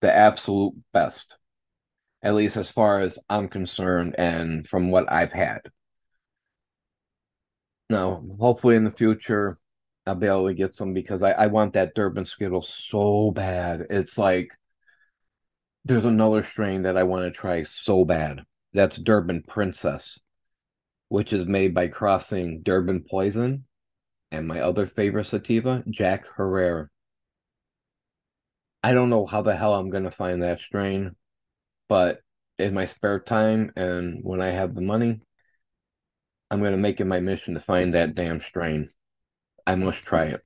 The 0.00 0.12
absolute 0.12 0.74
best. 0.92 1.36
At 2.22 2.34
least 2.34 2.56
as 2.56 2.70
far 2.70 3.00
as 3.00 3.18
I'm 3.28 3.48
concerned 3.48 4.16
and 4.18 4.66
from 4.66 4.90
what 4.90 5.10
I've 5.10 5.32
had. 5.32 5.60
Now, 7.90 8.22
hopefully 8.40 8.76
in 8.76 8.84
the 8.84 8.90
future, 8.90 9.58
I'll 10.06 10.14
be 10.14 10.26
able 10.26 10.48
to 10.48 10.54
get 10.54 10.74
some 10.74 10.94
because 10.94 11.22
I, 11.22 11.32
I 11.32 11.46
want 11.48 11.74
that 11.74 11.94
Durban 11.94 12.24
Skittle 12.24 12.62
so 12.62 13.30
bad. 13.30 13.86
It's 13.90 14.18
like 14.18 14.50
there's 15.84 16.04
another 16.04 16.42
strain 16.42 16.82
that 16.82 16.96
I 16.96 17.04
want 17.04 17.24
to 17.24 17.30
try 17.30 17.62
so 17.64 18.04
bad. 18.04 18.44
That's 18.74 18.96
Durban 18.96 19.42
Princess, 19.46 20.18
which 21.08 21.32
is 21.32 21.46
made 21.46 21.74
by 21.74 21.88
crossing 21.88 22.62
Durban 22.62 23.04
Poison 23.08 23.64
and 24.30 24.48
my 24.48 24.60
other 24.60 24.86
favorite 24.86 25.26
sativa, 25.26 25.84
Jack 25.90 26.26
Herer. 26.36 26.88
I 28.82 28.92
don't 28.92 29.10
know 29.10 29.26
how 29.26 29.42
the 29.42 29.54
hell 29.54 29.74
I'm 29.74 29.90
going 29.90 30.04
to 30.04 30.10
find 30.10 30.42
that 30.42 30.60
strain, 30.60 31.14
but 31.88 32.20
in 32.58 32.74
my 32.74 32.86
spare 32.86 33.20
time 33.20 33.72
and 33.76 34.20
when 34.22 34.40
I 34.40 34.48
have 34.48 34.74
the 34.74 34.80
money, 34.80 35.20
I'm 36.50 36.60
going 36.60 36.72
to 36.72 36.78
make 36.78 37.00
it 37.00 37.06
my 37.06 37.20
mission 37.20 37.54
to 37.54 37.60
find 37.60 37.94
that 37.94 38.14
damn 38.14 38.40
strain. 38.40 38.90
I 39.66 39.74
must 39.74 40.02
try 40.02 40.24
it. 40.24 40.42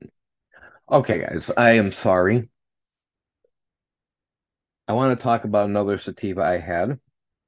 Okay, 0.91 1.21
guys, 1.21 1.51
I 1.57 1.73
am 1.73 1.91
sorry. 1.93 2.49
I 4.89 4.93
want 4.93 5.19
to 5.19 5.23
talk 5.23 5.45
about 5.45 5.69
another 5.69 5.99
sativa 5.99 6.43
I 6.43 6.59
had. 6.59 7.01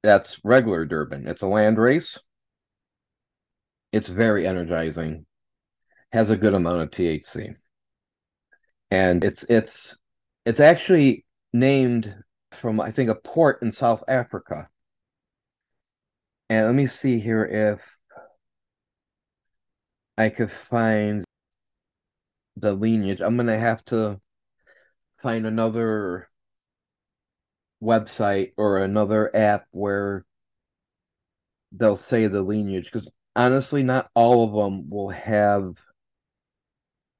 That's 0.03 0.39
regular 0.43 0.85
Durban. 0.85 1.27
It's 1.27 1.43
a 1.43 1.45
landrace. 1.45 2.19
It's 3.91 4.07
very 4.07 4.47
energizing. 4.47 5.25
Has 6.11 6.29
a 6.29 6.37
good 6.37 6.53
amount 6.53 6.81
of 6.81 6.89
THC. 6.91 7.55
And 8.91 9.23
it's 9.23 9.43
it's 9.43 9.97
it's 10.45 10.59
actually 10.59 11.25
named 11.53 12.15
from 12.51 12.79
I 12.79 12.91
think 12.91 13.09
a 13.09 13.15
port 13.15 13.61
in 13.61 13.71
South 13.71 14.03
Africa. 14.07 14.69
And 16.49 16.65
let 16.65 16.75
me 16.75 16.87
see 16.87 17.19
here 17.19 17.45
if 17.45 17.97
I 20.17 20.29
could 20.29 20.51
find 20.51 21.23
the 22.55 22.73
lineage. 22.73 23.21
I'm 23.21 23.37
gonna 23.37 23.59
have 23.59 23.83
to 23.85 24.19
find 25.17 25.45
another 25.45 26.29
website 27.81 28.53
or 28.57 28.79
another 28.79 29.35
app 29.35 29.65
where 29.71 30.25
they'll 31.71 31.97
say 31.97 32.27
the 32.27 32.41
lineage 32.41 32.89
because 32.91 33.07
honestly, 33.35 33.83
not 33.83 34.09
all 34.13 34.43
of 34.43 34.51
them 34.53 34.89
will 34.89 35.09
have. 35.09 35.77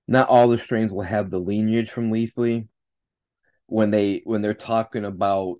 Not 0.07 0.27
all 0.27 0.47
the 0.47 0.57
strains 0.57 0.91
will 0.91 1.03
have 1.03 1.29
the 1.29 1.39
lineage 1.39 1.91
from 1.91 2.11
Leafly 2.11 2.67
when 3.67 3.91
they 3.91 4.21
when 4.25 4.41
they're 4.41 4.53
talking 4.55 5.05
about 5.05 5.57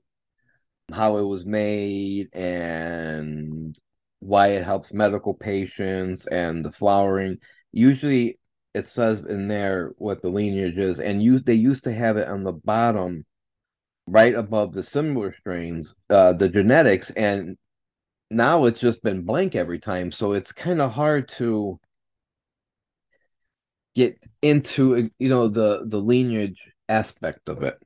how 0.91 1.17
it 1.17 1.23
was 1.23 1.45
made 1.45 2.29
and 2.33 3.77
why 4.19 4.47
it 4.49 4.63
helps 4.63 4.91
medical 4.91 5.33
patients 5.33 6.25
and 6.27 6.65
the 6.65 6.71
flowering. 6.71 7.37
Usually 7.71 8.39
it 8.73 8.85
says 8.85 9.21
in 9.21 9.47
there 9.47 9.93
what 9.97 10.21
the 10.21 10.29
lineage 10.29 10.77
is, 10.77 10.99
and 10.99 11.21
you 11.23 11.39
they 11.39 11.53
used 11.53 11.85
to 11.85 11.93
have 11.93 12.17
it 12.17 12.27
on 12.27 12.43
the 12.43 12.53
bottom, 12.53 13.25
right 14.11 14.35
above 14.35 14.73
the 14.73 14.83
similar 14.83 15.33
strains, 15.39 15.95
uh, 16.09 16.33
the 16.33 16.49
genetics, 16.49 17.11
and 17.11 17.57
now 18.31 18.65
it's 18.65 18.81
just 18.81 19.03
been 19.03 19.23
blank 19.23 19.55
every 19.55 19.79
time. 19.79 20.11
So 20.11 20.33
it's 20.33 20.51
kind 20.51 20.81
of 20.81 20.91
hard 20.91 21.27
to 21.37 21.79
get 23.95 24.17
into 24.41 25.09
you 25.19 25.29
know 25.29 25.47
the 25.47 25.83
the 25.85 25.99
lineage 25.99 26.71
aspect 26.87 27.49
of 27.49 27.63
it. 27.63 27.77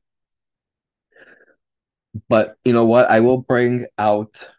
But 2.29 2.57
you 2.65 2.73
know 2.73 2.86
what? 2.86 3.09
I 3.09 3.19
will 3.21 3.39
bring 3.41 3.88
out. 3.97 4.51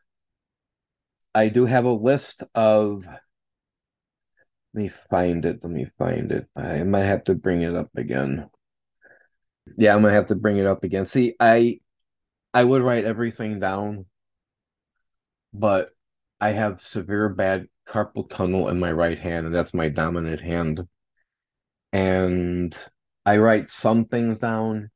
I 1.35 1.49
do 1.49 1.67
have 1.67 1.85
a 1.85 1.93
list 1.93 2.43
of 2.55 3.07
let 3.07 4.83
me 4.83 4.89
find 4.89 5.45
it. 5.45 5.63
Let 5.63 5.73
me 5.73 5.87
find 5.99 6.33
it. 6.33 6.49
I 6.57 6.83
might 6.85 7.05
have 7.05 7.25
to 7.25 7.35
bring 7.35 7.63
it 7.63 7.75
up 7.77 7.91
again. 7.97 8.51
Yeah, 9.77 9.95
I'm 9.95 10.03
gonna 10.03 10.15
have 10.15 10.27
to 10.29 10.35
bring 10.35 10.59
it 10.59 10.67
up 10.67 10.85
again. 10.85 11.05
See, 11.05 11.35
I 11.41 11.81
I 12.55 12.65
would 12.65 12.83
write 12.83 13.05
everything 13.05 13.61
down, 13.61 14.07
but 15.55 15.91
I 16.41 16.51
have 16.51 16.83
severe 16.83 17.29
bad 17.31 17.69
carpal 17.87 18.29
tunnel 18.29 18.69
in 18.69 18.79
my 18.79 18.93
right 18.93 19.19
hand, 19.19 19.47
and 19.47 19.55
that's 19.55 19.73
my 19.75 19.89
dominant 19.89 20.41
hand. 20.41 20.87
And 21.93 22.77
I 23.25 23.39
write 23.39 23.71
some 23.71 24.05
things 24.07 24.39
down, 24.39 24.91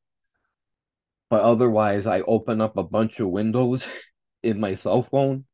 but 1.31 1.42
otherwise 1.42 2.07
I 2.07 2.20
open 2.22 2.61
up 2.61 2.76
a 2.76 2.83
bunch 2.83 3.20
of 3.20 3.28
windows 3.28 3.87
in 4.42 4.61
my 4.61 4.74
cell 4.74 5.02
phone 5.02 5.44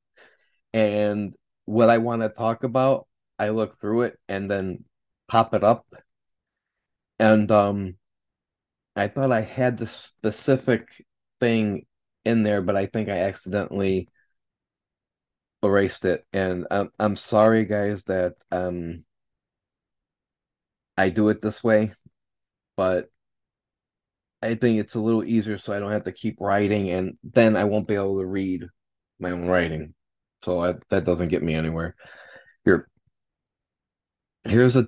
and 0.74 1.35
what 1.66 1.90
I 1.90 1.98
want 1.98 2.22
to 2.22 2.29
talk 2.31 2.64
about 2.64 3.09
I 3.38 3.50
look 3.50 3.79
through 3.81 4.03
it 4.03 4.18
and 4.29 4.50
then 4.50 4.85
pop 5.29 5.55
it 5.55 5.64
up. 5.64 5.87
And 7.18 7.50
um 7.50 7.96
I 8.96 9.09
thought 9.09 9.33
I 9.33 9.40
had 9.42 9.78
the 9.78 9.87
specific 9.87 10.88
thing 11.40 11.87
in 12.24 12.42
there, 12.42 12.62
but 12.62 12.76
I 12.76 12.87
think 12.87 13.09
I 13.09 13.18
accidentally 13.18 14.09
erased 15.62 16.04
it. 16.04 16.24
And 16.33 16.66
I'm 16.70 16.90
I'm 16.98 17.16
sorry 17.16 17.64
guys 17.64 18.04
that 18.04 18.35
um 18.50 19.04
I 20.96 21.11
do 21.11 21.28
it 21.28 21.40
this 21.42 21.62
way, 21.62 21.92
but 22.76 23.11
I 24.42 24.54
think 24.54 24.78
it's 24.78 24.94
a 24.94 25.00
little 25.00 25.24
easier 25.24 25.59
so 25.59 25.72
I 25.72 25.78
don't 25.78 25.92
have 25.92 26.04
to 26.04 26.12
keep 26.12 26.40
writing 26.40 26.90
and 26.90 27.16
then 27.22 27.57
I 27.57 27.64
won't 27.64 27.88
be 27.88 27.94
able 27.94 28.18
to 28.18 28.26
read 28.26 28.66
my 29.18 29.30
own 29.30 29.46
writing. 29.46 29.94
So 30.44 30.62
I, 30.62 30.74
that 30.90 31.04
doesn't 31.04 31.28
get 31.28 31.42
me 31.42 31.54
anywhere. 31.54 31.96
Here, 32.64 32.88
here's 34.44 34.76
a 34.76 34.87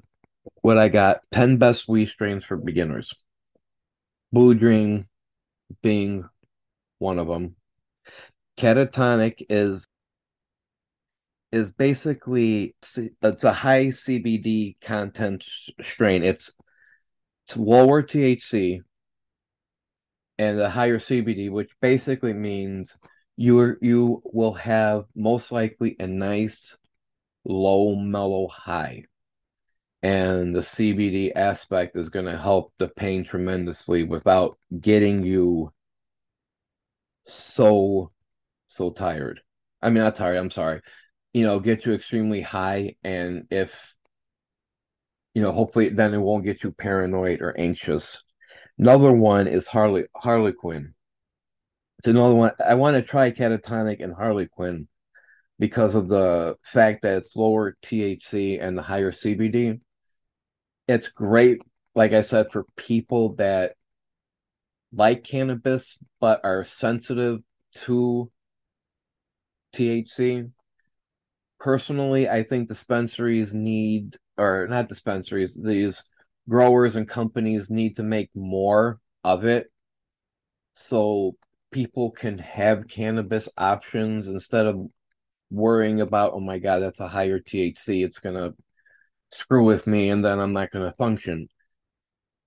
what 0.62 0.78
I 0.78 0.88
got 0.88 1.20
10 1.32 1.58
best 1.58 1.88
weed 1.88 2.08
strains 2.08 2.44
for 2.44 2.56
beginners. 2.56 3.14
Dream 4.36 5.08
being 5.82 6.28
one 6.98 7.18
of 7.18 7.26
them. 7.26 7.56
Catatonic 8.58 9.46
is 9.48 9.86
is 11.52 11.72
basically 11.72 12.74
it's 13.22 13.44
a 13.44 13.52
high 13.52 13.86
CBD 13.86 14.78
content 14.82 15.42
strain. 15.80 16.22
It's 16.22 16.50
it's 17.46 17.56
lower 17.56 18.02
THC 18.02 18.80
and 20.38 20.58
the 20.58 20.68
higher 20.68 20.98
CBD, 20.98 21.50
which 21.50 21.70
basically 21.80 22.34
means 22.34 22.94
you 23.38 23.76
you 23.80 24.22
will 24.24 24.54
have 24.54 25.04
most 25.14 25.50
likely 25.50 25.96
a 25.98 26.06
nice 26.06 26.76
low 27.46 27.96
mellow 27.96 28.48
high. 28.48 29.04
And 30.02 30.54
the 30.54 30.60
CBD 30.60 31.32
aspect 31.34 31.96
is 31.96 32.10
going 32.10 32.26
to 32.26 32.36
help 32.36 32.72
the 32.78 32.88
pain 32.88 33.24
tremendously 33.24 34.04
without 34.04 34.58
getting 34.80 35.24
you 35.24 35.72
so 37.26 38.12
so 38.68 38.90
tired. 38.90 39.40
I 39.82 39.90
mean, 39.90 40.02
not 40.02 40.16
tired. 40.16 40.36
I'm 40.36 40.50
sorry. 40.50 40.80
You 41.32 41.44
know, 41.44 41.60
get 41.60 41.84
you 41.84 41.92
extremely 41.92 42.40
high, 42.40 42.96
and 43.04 43.46
if 43.50 43.94
you 45.34 45.42
know, 45.42 45.52
hopefully, 45.52 45.90
then 45.90 46.14
it 46.14 46.18
won't 46.18 46.44
get 46.44 46.62
you 46.62 46.72
paranoid 46.72 47.42
or 47.42 47.58
anxious. 47.58 48.22
Another 48.78 49.12
one 49.12 49.46
is 49.46 49.66
Harley 49.66 50.06
Harlequin. 50.16 50.94
It's 51.98 52.08
another 52.08 52.34
one. 52.34 52.52
I 52.64 52.74
want 52.74 52.96
to 52.96 53.02
try 53.02 53.30
Cannatonic 53.30 54.02
and 54.02 54.14
Harlequin 54.14 54.88
because 55.58 55.94
of 55.94 56.08
the 56.08 56.56
fact 56.62 57.02
that 57.02 57.18
it's 57.18 57.36
lower 57.36 57.76
THC 57.82 58.62
and 58.62 58.76
the 58.76 58.82
higher 58.82 59.12
CBD. 59.12 59.80
It's 60.88 61.08
great, 61.08 61.60
like 61.94 62.12
I 62.12 62.20
said, 62.20 62.52
for 62.52 62.64
people 62.76 63.34
that 63.36 63.74
like 64.92 65.24
cannabis 65.24 65.98
but 66.20 66.40
are 66.44 66.64
sensitive 66.64 67.40
to 67.74 68.30
THC. 69.74 70.50
Personally, 71.58 72.28
I 72.28 72.42
think 72.42 72.68
dispensaries 72.68 73.52
need, 73.52 74.16
or 74.36 74.66
not 74.68 74.88
dispensaries, 74.88 75.58
these 75.60 76.02
growers 76.48 76.96
and 76.96 77.08
companies 77.08 77.68
need 77.70 77.96
to 77.96 78.02
make 78.02 78.30
more 78.34 79.00
of 79.24 79.44
it 79.44 79.66
so 80.72 81.36
people 81.72 82.10
can 82.10 82.38
have 82.38 82.88
cannabis 82.88 83.48
options 83.58 84.28
instead 84.28 84.66
of 84.66 84.86
worrying 85.50 86.00
about, 86.00 86.32
oh 86.34 86.40
my 86.40 86.58
God, 86.58 86.80
that's 86.80 87.00
a 87.00 87.08
higher 87.08 87.40
THC. 87.40 88.04
It's 88.04 88.18
going 88.18 88.36
to 88.36 88.54
screw 89.30 89.64
with 89.64 89.86
me 89.86 90.10
and 90.10 90.24
then 90.24 90.38
I'm 90.38 90.52
not 90.52 90.70
going 90.70 90.88
to 90.88 90.96
function. 90.96 91.48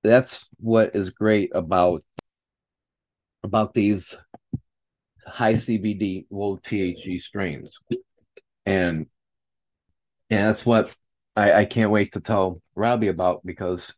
That's 0.03 0.49
what 0.57 0.95
is 0.95 1.09
great 1.09 1.51
about 1.53 2.03
about 3.43 3.73
these 3.73 4.17
high 5.25 5.53
CBD, 5.53 6.25
low 6.29 6.57
THC 6.57 7.21
strains. 7.21 7.79
And 8.65 9.07
yeah, 10.29 10.47
that's 10.47 10.65
what 10.65 10.95
I, 11.35 11.53
I 11.53 11.65
can't 11.65 11.91
wait 11.91 12.13
to 12.13 12.21
tell 12.21 12.61
Robbie 12.75 13.07
about 13.07 13.45
because 13.45 13.93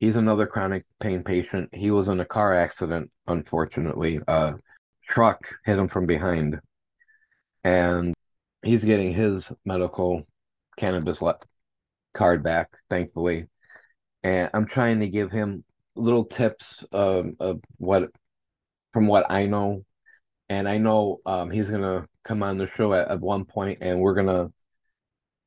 he's 0.00 0.16
another 0.16 0.46
chronic 0.46 0.84
pain 1.00 1.22
patient. 1.22 1.74
He 1.74 1.90
was 1.90 2.08
in 2.08 2.20
a 2.20 2.24
car 2.24 2.54
accident, 2.54 3.10
unfortunately. 3.26 4.20
A 4.26 4.54
truck 5.08 5.46
hit 5.64 5.78
him 5.78 5.88
from 5.88 6.06
behind. 6.06 6.58
And 7.64 8.14
he's 8.62 8.84
getting 8.84 9.12
his 9.12 9.50
medical 9.64 10.26
cannabis 10.76 11.20
card 12.16 12.42
back, 12.42 12.70
thankfully. 12.90 13.46
And 14.22 14.50
I'm 14.52 14.66
trying 14.66 15.00
to 15.00 15.08
give 15.08 15.30
him 15.30 15.64
little 15.94 16.24
tips 16.24 16.84
of, 16.90 17.30
of 17.38 17.60
what 17.78 18.10
from 18.92 19.06
what 19.06 19.30
I 19.30 19.46
know 19.46 19.84
and 20.48 20.68
I 20.68 20.78
know 20.78 21.20
um, 21.26 21.50
he's 21.50 21.70
gonna 21.70 22.06
come 22.24 22.42
on 22.42 22.58
the 22.58 22.68
show 22.76 22.92
at, 22.92 23.08
at 23.08 23.20
one 23.20 23.44
point, 23.44 23.78
and 23.80 24.00
we're 24.00 24.14
gonna 24.14 24.52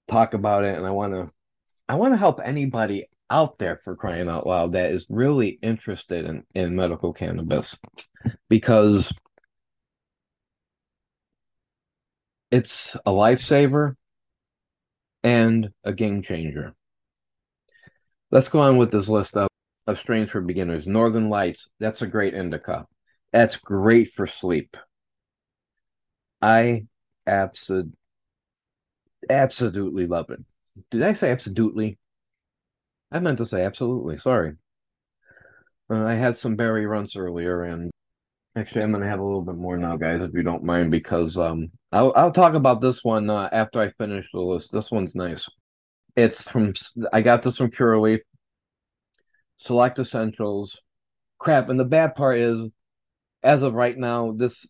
talk 0.08 0.34
about 0.34 0.66
it. 0.66 0.78
And 0.78 0.86
I 0.86 0.92
want 0.92 1.14
to, 1.14 1.32
I 1.88 1.96
want 1.96 2.14
to 2.14 2.18
help 2.18 2.42
anybody 2.44 3.06
out 3.30 3.60
there 3.60 3.80
for 3.84 3.96
crying 3.96 4.28
out 4.28 4.48
loud 4.48 4.74
that 4.74 4.92
is 4.92 5.06
really 5.10 5.60
interested 5.62 6.26
in 6.26 6.44
in 6.54 6.76
medical 6.76 7.14
cannabis, 7.14 7.78
because 8.50 9.14
it's 12.52 12.96
a 13.06 13.12
lifesaver 13.12 13.96
and 15.24 15.70
a 15.84 15.94
game 15.94 16.22
changer. 16.22 16.74
Let's 18.32 18.48
go 18.48 18.60
on 18.60 18.78
with 18.78 18.92
this 18.92 19.10
list 19.10 19.36
of, 19.36 19.48
of 19.88 19.98
strains 19.98 20.30
for 20.30 20.42
beginners. 20.42 20.88
Northern 20.88 21.30
Lights, 21.30 21.68
that's 21.80 22.02
a 22.02 22.08
great 22.08 22.34
indica. 22.34 22.86
That's 23.32 23.56
great 23.56 24.12
for 24.12 24.28
sleep. 24.28 24.78
I 26.42 26.86
absolutely 27.28 27.94
absolutely 29.30 30.08
love 30.08 30.30
it. 30.30 30.40
Did 30.92 31.04
I 31.04 31.14
say 31.14 31.32
absolutely? 31.32 31.98
I 33.12 33.20
meant 33.20 33.38
to 33.40 33.46
say 33.46 33.64
absolutely. 33.64 34.18
Sorry. 34.18 34.56
Uh, 35.90 36.06
I 36.06 36.14
had 36.14 36.38
some 36.38 36.56
berry 36.56 36.86
runts 36.86 37.16
earlier, 37.16 37.64
and 37.64 37.92
actually, 38.60 38.84
I'm 38.84 38.92
gonna 38.92 39.08
have 39.08 39.20
a 39.20 39.24
little 39.24 39.42
bit 39.42 39.56
more 39.56 39.78
now, 39.78 39.98
guys, 39.98 40.22
if 40.22 40.34
you 40.34 40.44
don't 40.44 40.64
mind, 40.64 40.92
because 40.92 41.38
um, 41.38 41.72
I'll 41.92 42.14
I'll 42.16 42.32
talk 42.32 42.54
about 42.54 42.82
this 42.82 43.04
one 43.04 43.30
uh, 43.30 43.50
after 43.52 43.82
I 43.82 43.92
finish 43.98 44.28
the 44.34 44.40
list. 44.40 44.72
This 44.72 44.92
one's 44.92 45.16
nice. 45.16 45.48
It's 46.16 46.50
from 46.50 46.74
I 47.14 47.22
got 47.22 47.42
this 47.42 47.58
from 47.58 47.72
Curaleaf. 47.72 48.20
Select 49.58 50.00
Essentials. 50.00 50.78
Crap, 51.38 51.70
and 51.70 51.80
the 51.80 51.86
bad 51.86 52.16
part 52.16 52.38
is, 52.40 52.70
as 53.44 53.64
of 53.64 53.74
right 53.74 53.98
now, 53.98 54.34
this 54.34 54.68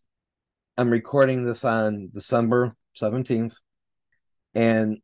I'm 0.78 0.90
recording 0.90 1.44
this 1.44 1.66
on 1.66 2.10
December 2.14 2.74
17th. 3.02 3.54
And 4.56 5.00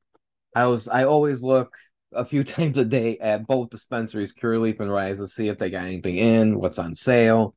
I 0.56 0.68
was 0.68 0.88
I 0.88 1.04
always 1.04 1.44
look 1.44 1.76
a 2.14 2.24
few 2.24 2.44
times 2.46 2.78
a 2.78 2.86
day 2.86 3.18
at 3.18 3.46
both 3.46 3.72
dispensaries, 3.72 4.34
Curaleaf 4.34 4.80
and 4.80 4.90
Rise, 4.90 5.18
to 5.18 5.28
see 5.28 5.50
if 5.50 5.58
they 5.58 5.70
got 5.70 5.86
anything 5.86 6.18
in, 6.18 6.60
what's 6.60 6.80
on 6.80 6.96
sale. 6.96 7.56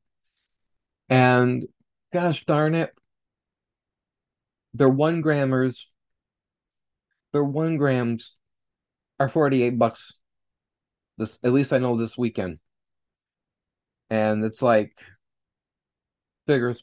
And 1.08 1.64
gosh 2.12 2.44
darn 2.44 2.74
it, 2.74 2.90
their 4.74 4.88
one 4.88 5.20
grammers, 5.20 5.86
their 7.32 7.44
one 7.44 7.76
grams 7.76 8.34
are 9.18 9.28
48 9.28 9.78
bucks. 9.78 10.12
This 11.16 11.38
at 11.42 11.52
least 11.52 11.72
I 11.72 11.78
know 11.78 11.96
this 11.96 12.16
weekend. 12.16 12.58
And 14.10 14.44
it's 14.44 14.62
like 14.62 14.92
figures 16.46 16.82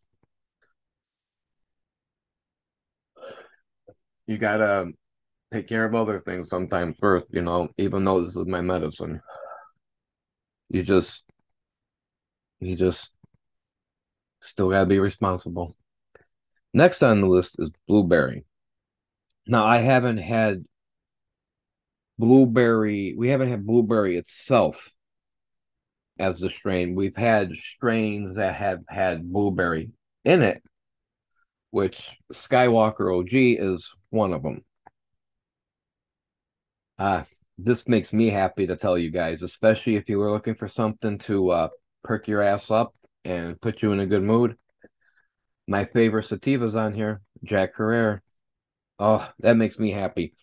you 4.27 4.37
gotta 4.37 4.91
take 5.51 5.67
care 5.67 5.85
of 5.85 5.95
other 5.95 6.19
things 6.19 6.49
sometimes 6.49 6.95
first, 6.99 7.27
you 7.31 7.41
know, 7.41 7.69
even 7.77 8.03
though 8.05 8.21
this 8.21 8.35
is 8.35 8.47
my 8.47 8.61
medicine. 8.61 9.21
You 10.69 10.83
just 10.83 11.23
you 12.59 12.75
just 12.75 13.11
still 14.45 14.69
gotta 14.69 14.85
be 14.85 14.99
responsible. 14.99 15.75
Next 16.73 17.03
on 17.03 17.21
the 17.21 17.27
list 17.27 17.55
is 17.59 17.71
blueberry. 17.87 18.45
Now 19.47 19.65
I 19.65 19.77
haven't 19.79 20.17
had 20.17 20.65
blueberry, 22.17 23.13
we 23.17 23.29
haven't 23.29 23.49
had 23.49 23.65
blueberry 23.65 24.17
itself 24.17 24.93
as 26.19 26.39
the 26.39 26.49
strain. 26.49 26.95
We've 26.95 27.15
had 27.15 27.53
strains 27.55 28.35
that 28.35 28.55
have 28.55 28.81
had 28.87 29.31
blueberry 29.31 29.91
in 30.23 30.41
it, 30.41 30.63
which 31.71 32.11
Skywalker 32.33 33.19
OG 33.19 33.29
is 33.31 33.91
one 34.09 34.33
of 34.33 34.43
them. 34.43 34.63
Uh, 36.97 37.23
this 37.57 37.87
makes 37.87 38.13
me 38.13 38.29
happy 38.29 38.67
to 38.67 38.75
tell 38.75 38.97
you 38.97 39.11
guys, 39.11 39.43
especially 39.43 39.95
if 39.95 40.09
you 40.09 40.17
were 40.17 40.31
looking 40.31 40.55
for 40.55 40.67
something 40.67 41.17
to 41.19 41.49
uh, 41.51 41.69
perk 42.03 42.27
your 42.27 42.41
ass 42.41 42.71
up 42.71 42.93
and 43.25 43.59
put 43.59 43.81
you 43.81 43.91
in 43.91 43.99
a 43.99 44.05
good 44.05 44.23
mood. 44.23 44.55
My 45.67 45.85
favorite 45.85 46.25
sativas 46.25 46.75
on 46.75 46.93
here, 46.93 47.21
Jack 47.43 47.75
Herer. 47.75 48.21
Oh, 48.99 49.27
that 49.39 49.57
makes 49.57 49.79
me 49.79 49.91
happy. 49.91 50.33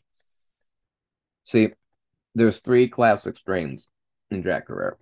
See, 1.44 1.70
there's 2.34 2.58
three 2.58 2.88
classic 2.88 3.38
strains 3.38 3.86
in 4.30 4.42
Jack 4.42 4.66
Herer. 4.66 4.98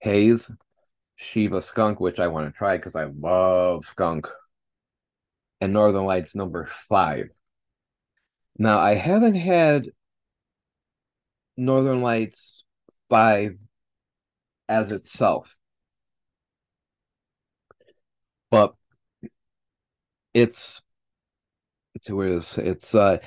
Haze, 0.00 0.50
Shiva 1.16 1.60
Skunk, 1.60 2.00
which 2.00 2.18
I 2.18 2.28
want 2.28 2.46
to 2.52 2.56
try 2.56 2.76
because 2.76 2.96
I 2.96 3.04
love 3.04 3.84
skunk 3.84 4.26
and 5.60 5.72
Northern 5.72 6.04
Lights 6.04 6.34
number 6.34 6.66
five. 6.66 7.28
Now, 8.56 8.78
I 8.78 8.94
haven't 8.94 9.34
had 9.34 9.88
Northern 11.56 12.00
Lights 12.00 12.64
five 13.10 13.58
as 14.68 14.92
itself, 14.92 15.57
but 18.50 18.74
it's 20.34 20.82
it's 21.94 22.10
weird. 22.10 22.34
It's, 22.34 22.58
it's 22.58 22.94
uh, 22.94 23.18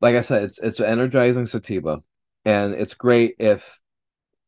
like 0.00 0.16
I 0.16 0.22
said, 0.22 0.44
it's 0.44 0.58
it's 0.58 0.80
energizing 0.80 1.46
sativa, 1.46 2.02
and 2.44 2.74
it's 2.74 2.94
great 2.94 3.36
if 3.38 3.80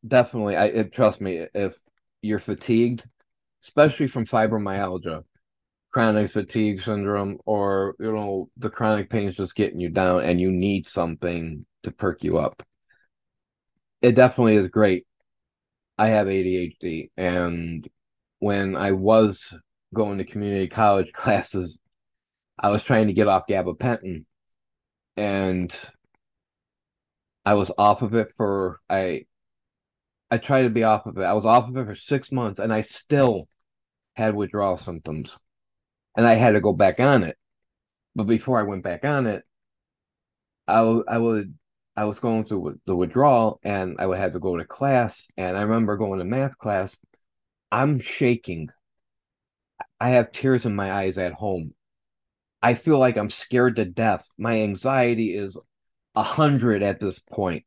definitely. 0.07 0.55
I 0.57 0.65
it, 0.67 0.93
trust 0.93 1.21
me 1.21 1.47
if 1.53 1.77
you're 2.21 2.39
fatigued, 2.39 3.05
especially 3.63 4.07
from 4.07 4.25
fibromyalgia 4.25 5.23
chronic 5.91 6.29
fatigue 6.29 6.81
syndrome 6.81 7.37
or 7.45 7.95
you 7.99 8.11
know 8.11 8.49
the 8.57 8.69
chronic 8.69 9.09
pain 9.09 9.29
is 9.29 9.37
just 9.37 9.55
getting 9.55 9.79
you 9.79 9.89
down 9.89 10.23
and 10.23 10.41
you 10.41 10.51
need 10.51 10.85
something 10.87 11.65
to 11.83 11.91
perk 11.91 12.21
you 12.21 12.37
up 12.37 12.61
it 14.01 14.13
definitely 14.13 14.55
is 14.55 14.67
great 14.67 15.05
i 15.97 16.07
have 16.07 16.27
adhd 16.27 17.09
and 17.15 17.87
when 18.39 18.75
i 18.75 18.91
was 18.91 19.53
going 19.95 20.19
to 20.19 20.25
community 20.25 20.67
college 20.67 21.11
classes 21.13 21.79
i 22.59 22.69
was 22.69 22.83
trying 22.83 23.07
to 23.07 23.13
get 23.13 23.27
off 23.27 23.47
gabapentin 23.49 24.25
and 25.17 25.79
i 27.45 27.53
was 27.55 27.71
off 27.77 28.01
of 28.01 28.13
it 28.13 28.31
for 28.37 28.79
i 28.89 29.25
i 30.29 30.37
tried 30.37 30.63
to 30.63 30.69
be 30.69 30.83
off 30.83 31.05
of 31.05 31.17
it 31.17 31.23
i 31.23 31.33
was 31.33 31.45
off 31.45 31.67
of 31.67 31.77
it 31.77 31.85
for 31.85 31.95
six 31.95 32.31
months 32.31 32.59
and 32.59 32.71
i 32.71 32.81
still 32.81 33.47
had 34.15 34.35
withdrawal 34.35 34.77
symptoms 34.77 35.37
and 36.15 36.25
I 36.27 36.35
had 36.35 36.51
to 36.51 36.61
go 36.61 36.73
back 36.73 36.99
on 36.99 37.23
it. 37.23 37.37
But 38.15 38.25
before 38.25 38.59
I 38.59 38.63
went 38.63 38.83
back 38.83 39.03
on 39.03 39.27
it, 39.27 39.43
I, 40.67 40.79
I 40.79 41.17
would 41.17 41.55
I 41.97 42.05
was 42.05 42.19
going 42.19 42.45
through 42.45 42.79
the 42.85 42.95
withdrawal 42.95 43.59
and 43.63 43.97
I 43.99 44.05
would 44.05 44.17
have 44.17 44.33
to 44.33 44.39
go 44.39 44.57
to 44.57 44.65
class. 44.65 45.27
And 45.37 45.55
I 45.57 45.61
remember 45.61 45.97
going 45.97 46.19
to 46.19 46.25
math 46.25 46.57
class. 46.57 46.97
I'm 47.71 47.99
shaking. 47.99 48.69
I 49.99 50.09
have 50.09 50.31
tears 50.31 50.65
in 50.65 50.75
my 50.75 50.91
eyes 50.91 51.17
at 51.17 51.33
home. 51.33 51.73
I 52.61 52.73
feel 52.73 52.99
like 52.99 53.17
I'm 53.17 53.29
scared 53.29 53.77
to 53.77 53.85
death. 53.85 54.27
My 54.37 54.61
anxiety 54.61 55.33
is 55.33 55.57
a 56.15 56.23
hundred 56.23 56.83
at 56.83 56.99
this 56.99 57.19
point, 57.19 57.63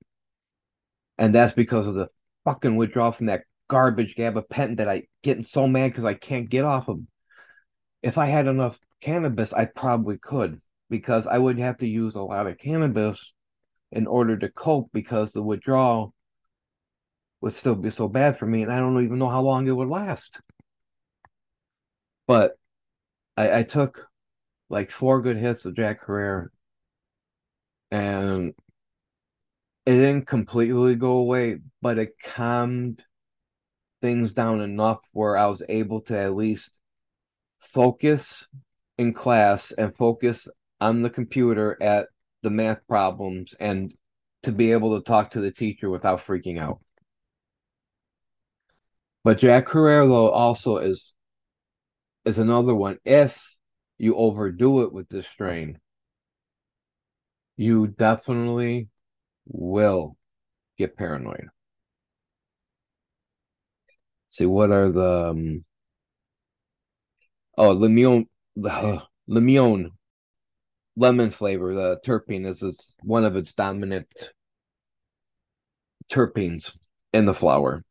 and 1.16 1.35
that's 1.35 1.55
because 1.55 1.87
of 1.87 1.95
the 1.95 2.09
fucking 2.45 2.76
withdrawal 2.76 3.12
from 3.12 3.26
that 3.26 3.45
garbage 3.68 4.14
gabapentin 4.14 4.79
that 4.79 4.89
I 4.89 5.05
getting 5.22 5.45
so 5.45 5.68
mad 5.68 5.89
because 5.89 6.05
I 6.05 6.14
can't 6.14 6.49
get 6.49 6.64
off 6.64 6.89
of 6.89 7.01
if 8.03 8.18
I 8.18 8.26
had 8.26 8.47
enough 8.47 8.79
cannabis, 9.01 9.53
I 9.53 9.66
probably 9.66 10.18
could 10.18 10.61
because 10.91 11.26
I 11.26 11.39
would 11.39 11.59
have 11.59 11.79
to 11.79 11.87
use 11.87 12.14
a 12.14 12.22
lot 12.22 12.47
of 12.47 12.59
cannabis 12.59 13.33
in 13.93 14.07
order 14.07 14.37
to 14.39 14.49
cope 14.49 14.91
because 14.93 15.33
the 15.33 15.43
withdrawal 15.43 16.14
would 17.41 17.55
still 17.55 17.74
be 17.74 17.91
so 17.91 18.09
bad 18.09 18.39
for 18.39 18.47
me, 18.47 18.62
and 18.62 18.72
I 18.72 18.79
don't 18.79 19.03
even 19.05 19.18
know 19.18 19.29
how 19.29 19.43
long 19.43 19.66
it 19.66 19.72
would 19.72 19.89
last. 19.89 20.41
But 22.29 22.59
I, 23.37 23.61
I 23.61 23.62
took 23.64 24.07
like 24.68 24.93
four 24.93 25.22
good 25.22 25.39
hits 25.39 25.64
of 25.64 25.74
Jack 25.74 26.07
Herer, 26.07 26.53
and 27.91 28.55
it 29.87 29.93
didn't 29.93 30.26
completely 30.26 30.95
go 30.95 31.16
away, 31.16 31.61
but 31.81 31.99
it 31.99 32.11
calmed 32.22 33.03
things 34.03 34.33
down 34.33 34.61
enough 34.61 35.01
where 35.12 35.37
I 35.37 35.47
was 35.47 35.62
able 35.68 36.03
to 36.03 36.18
at 36.18 36.37
least 36.37 36.79
focus 37.59 38.47
in 38.99 39.14
class 39.14 39.72
and 39.72 39.97
focus 39.97 40.47
on 40.81 41.01
the 41.01 41.11
computer 41.11 41.79
at 41.81 42.09
the 42.43 42.51
math 42.51 42.87
problems 42.87 43.55
and 43.59 43.93
to 44.43 44.53
be 44.53 44.72
able 44.72 44.97
to 44.99 45.05
talk 45.05 45.31
to 45.31 45.41
the 45.41 45.51
teacher 45.51 45.89
without 45.89 46.18
freaking 46.18 46.61
out. 46.61 46.81
But 49.24 49.39
Jack 49.39 49.72
though 49.72 50.31
also 50.31 50.76
is 50.76 51.14
is 52.29 52.39
another 52.39 52.74
one. 52.74 52.99
If 53.05 53.57
you 53.99 54.14
overdo 54.14 54.83
it 54.83 54.93
with 54.93 55.09
this 55.09 55.26
strain, 55.26 55.79
you 57.57 57.89
definitely 57.89 58.89
will 59.47 60.16
get 60.76 60.97
paranoid. 60.97 61.49
See 64.29 64.47
what 64.47 64.70
are 64.70 64.91
the 64.91 65.31
um, 65.31 65.64
Oh, 67.57 67.72
Lemon, 67.72 68.29
Lemon, 69.26 69.91
lemon 70.97 71.31
flavor. 71.31 71.74
The 71.74 72.01
terpene 72.07 72.47
is, 72.47 72.62
is 72.62 72.95
one 73.03 73.24
of 73.24 73.35
its 73.35 73.53
dominant 73.53 74.07
terpenes 76.09 76.70
in 77.12 77.24
the 77.24 77.35
flower. 77.35 77.85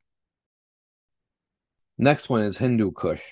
Next 1.97 2.29
one 2.29 2.43
is 2.43 2.57
Hindu 2.57 2.91
Kush. 2.91 3.23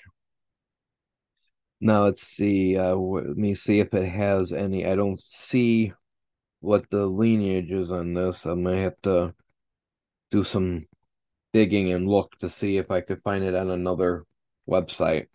Now 1.80 2.04
let's 2.04 2.22
see. 2.22 2.76
Uh, 2.78 2.94
let 2.94 3.36
me 3.36 3.54
see 3.54 3.80
if 3.80 3.92
it 3.94 4.08
has 4.08 4.52
any. 4.52 4.86
I 4.86 4.94
don't 4.94 5.20
see 5.24 5.92
what 6.60 6.88
the 6.90 7.06
lineage 7.06 7.70
is 7.70 7.90
on 7.90 8.14
this. 8.14 8.46
I 8.46 8.54
might 8.54 8.76
have 8.76 9.00
to 9.02 9.34
do 10.30 10.42
some 10.44 10.86
digging 11.52 11.92
and 11.92 12.08
look 12.08 12.36
to 12.38 12.48
see 12.50 12.76
if 12.78 12.90
I 12.90 13.00
could 13.00 13.22
find 13.22 13.44
it 13.44 13.54
on 13.54 13.70
another 13.70 14.24
website 14.68 15.26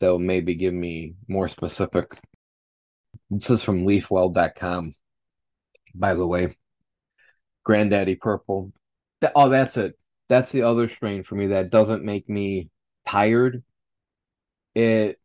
that 0.00 0.08
will 0.08 0.18
maybe 0.18 0.54
give 0.54 0.74
me 0.74 1.14
more 1.28 1.48
specific. 1.48 2.18
This 3.30 3.50
is 3.50 3.62
from 3.62 3.84
leafwell.com, 3.84 4.94
by 5.94 6.14
the 6.14 6.26
way. 6.26 6.56
Granddaddy 7.64 8.16
Purple. 8.16 8.72
That, 9.20 9.32
oh, 9.34 9.50
that's 9.50 9.76
it. 9.76 9.98
That's 10.28 10.50
the 10.50 10.62
other 10.62 10.88
strain 10.88 11.22
for 11.22 11.34
me 11.34 11.48
that 11.48 11.70
doesn't 11.70 12.04
make 12.04 12.28
me 12.28 12.70
tired. 13.06 13.62
It 14.74 15.19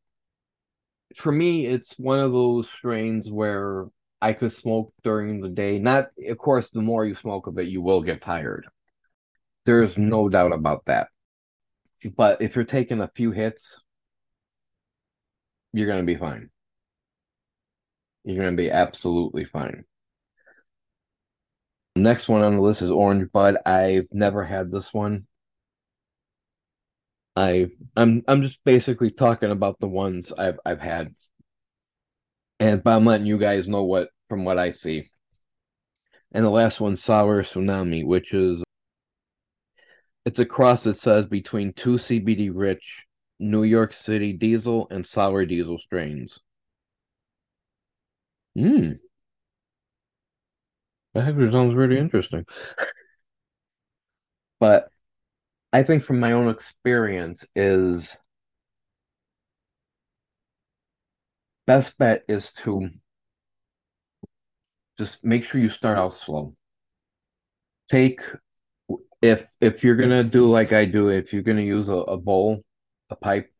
for 1.16 1.32
me, 1.32 1.66
it's 1.66 1.98
one 1.98 2.20
of 2.20 2.34
those 2.34 2.68
strains 2.70 3.32
where 3.32 3.86
I 4.22 4.34
could 4.34 4.52
smoke 4.52 4.94
during 5.04 5.40
the 5.40 5.50
day. 5.50 5.80
Not, 5.80 6.10
of 6.28 6.38
course, 6.38 6.70
the 6.70 6.82
more 6.82 7.06
you 7.06 7.16
smoke 7.16 7.48
of 7.48 7.58
it, 7.58 7.68
you 7.68 7.82
will 7.82 8.02
get 8.02 8.22
tired. 8.22 8.68
There's 9.64 9.94
mm-hmm. 9.94 10.10
no 10.10 10.30
doubt 10.30 10.52
about 10.52 10.86
that. 10.86 11.08
But 12.16 12.42
if 12.42 12.56
you're 12.56 12.66
taking 12.66 13.02
a 13.02 13.12
few 13.16 13.32
hits, 13.32 13.82
you're 15.74 15.88
going 15.88 16.06
to 16.06 16.06
be 16.06 16.20
fine. 16.20 16.50
You're 18.26 18.44
going 18.44 18.56
to 18.56 18.62
be 18.62 18.70
absolutely 18.70 19.46
fine. 19.46 19.86
Next 21.96 22.28
one 22.28 22.44
on 22.44 22.56
the 22.56 22.62
list 22.62 22.82
is 22.82 22.92
Orange 22.92 23.32
Bud. 23.32 23.58
I've 23.66 24.08
never 24.12 24.44
had 24.44 24.70
this 24.70 24.94
one. 24.94 25.28
I 27.36 27.68
I'm 27.96 28.24
I'm 28.28 28.42
just 28.42 28.64
basically 28.64 29.12
talking 29.12 29.52
about 29.52 29.80
the 29.80 29.88
ones 29.88 30.32
I've 30.38 30.60
I've 30.66 30.82
had. 30.82 31.14
And 32.60 32.84
but 32.84 32.96
I'm 32.96 33.06
letting 33.06 33.28
you 33.28 33.38
guys 33.38 33.68
know 33.68 33.84
what 33.84 34.10
from 34.30 34.46
what 34.46 34.58
I 34.60 34.72
see. 34.72 35.10
And 36.32 36.44
the 36.46 36.50
last 36.50 36.80
one, 36.82 36.96
Sour 36.96 37.44
Tsunami, 37.44 38.06
which 38.06 38.34
is 38.34 38.64
it's 40.26 40.40
a 40.40 40.46
cross 40.46 40.84
that 40.84 40.98
says 40.98 41.26
between 41.26 41.74
two 41.74 41.98
CBD 41.98 42.52
rich 42.54 43.06
New 43.40 43.64
York 43.64 43.94
City 43.94 44.34
diesel 44.34 44.88
and 44.92 45.06
sour 45.06 45.46
diesel 45.46 45.78
strains. 45.80 46.40
Hmm. 48.56 48.94
That 51.14 51.28
actually 51.28 51.52
sounds 51.52 51.74
really 51.76 51.98
interesting. 51.98 52.46
But 54.60 54.90
I 55.76 55.84
think 55.84 56.04
from 56.06 56.22
my 56.22 56.32
own 56.32 56.48
experience 56.48 57.46
is 57.54 58.18
best 61.68 61.98
bet 61.98 62.24
is 62.30 62.54
to 62.64 62.92
just 64.98 65.22
make 65.26 65.44
sure 65.44 65.60
you 65.60 65.68
start 65.68 65.98
out 65.98 66.14
slow. 66.14 66.56
Take 67.90 68.22
if 69.22 69.50
if 69.60 69.84
you're 69.84 69.98
gonna 69.98 70.24
do 70.24 70.50
like 70.50 70.72
I 70.72 70.86
do, 70.86 71.10
if 71.10 71.34
you're 71.34 71.42
gonna 71.44 71.60
use 71.60 71.90
a, 71.90 72.08
a 72.16 72.16
bowl 72.16 72.64
a 73.10 73.18
pipe, 73.18 73.52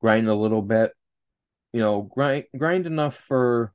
grind 0.00 0.28
a 0.28 0.34
little 0.36 0.62
bit, 0.62 0.92
you 1.72 1.80
know, 1.80 2.02
grind 2.02 2.44
grind 2.56 2.86
enough 2.86 3.16
for 3.16 3.72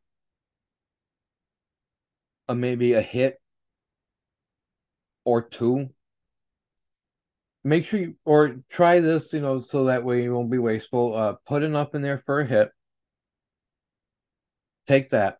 a 2.47 2.55
maybe 2.55 2.93
a 2.93 3.01
hit 3.01 3.41
or 5.25 5.41
two. 5.41 5.89
Make 7.63 7.85
sure 7.85 7.99
you 7.99 8.15
or 8.25 8.57
try 8.69 8.99
this, 8.99 9.33
you 9.33 9.41
know, 9.41 9.61
so 9.61 9.85
that 9.85 10.03
way 10.03 10.23
you 10.23 10.33
won't 10.33 10.51
be 10.51 10.57
wasteful. 10.57 11.15
Uh, 11.15 11.33
put 11.45 11.63
enough 11.63 11.93
in 11.93 12.01
there 12.01 12.23
for 12.25 12.39
a 12.39 12.45
hit. 12.47 12.71
Take 14.87 15.09
that. 15.09 15.39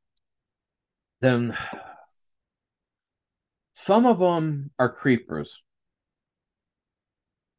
Then 1.21 1.57
some 3.73 4.05
of 4.05 4.19
them 4.19 4.71
are 4.77 4.91
creepers. 4.91 5.61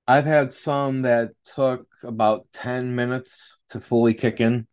I've 0.06 0.26
had 0.26 0.52
some 0.52 1.02
that 1.02 1.30
took 1.44 1.86
about 2.02 2.46
10 2.52 2.94
minutes 2.94 3.56
to 3.70 3.80
fully 3.80 4.12
kick 4.12 4.40
in. 4.40 4.66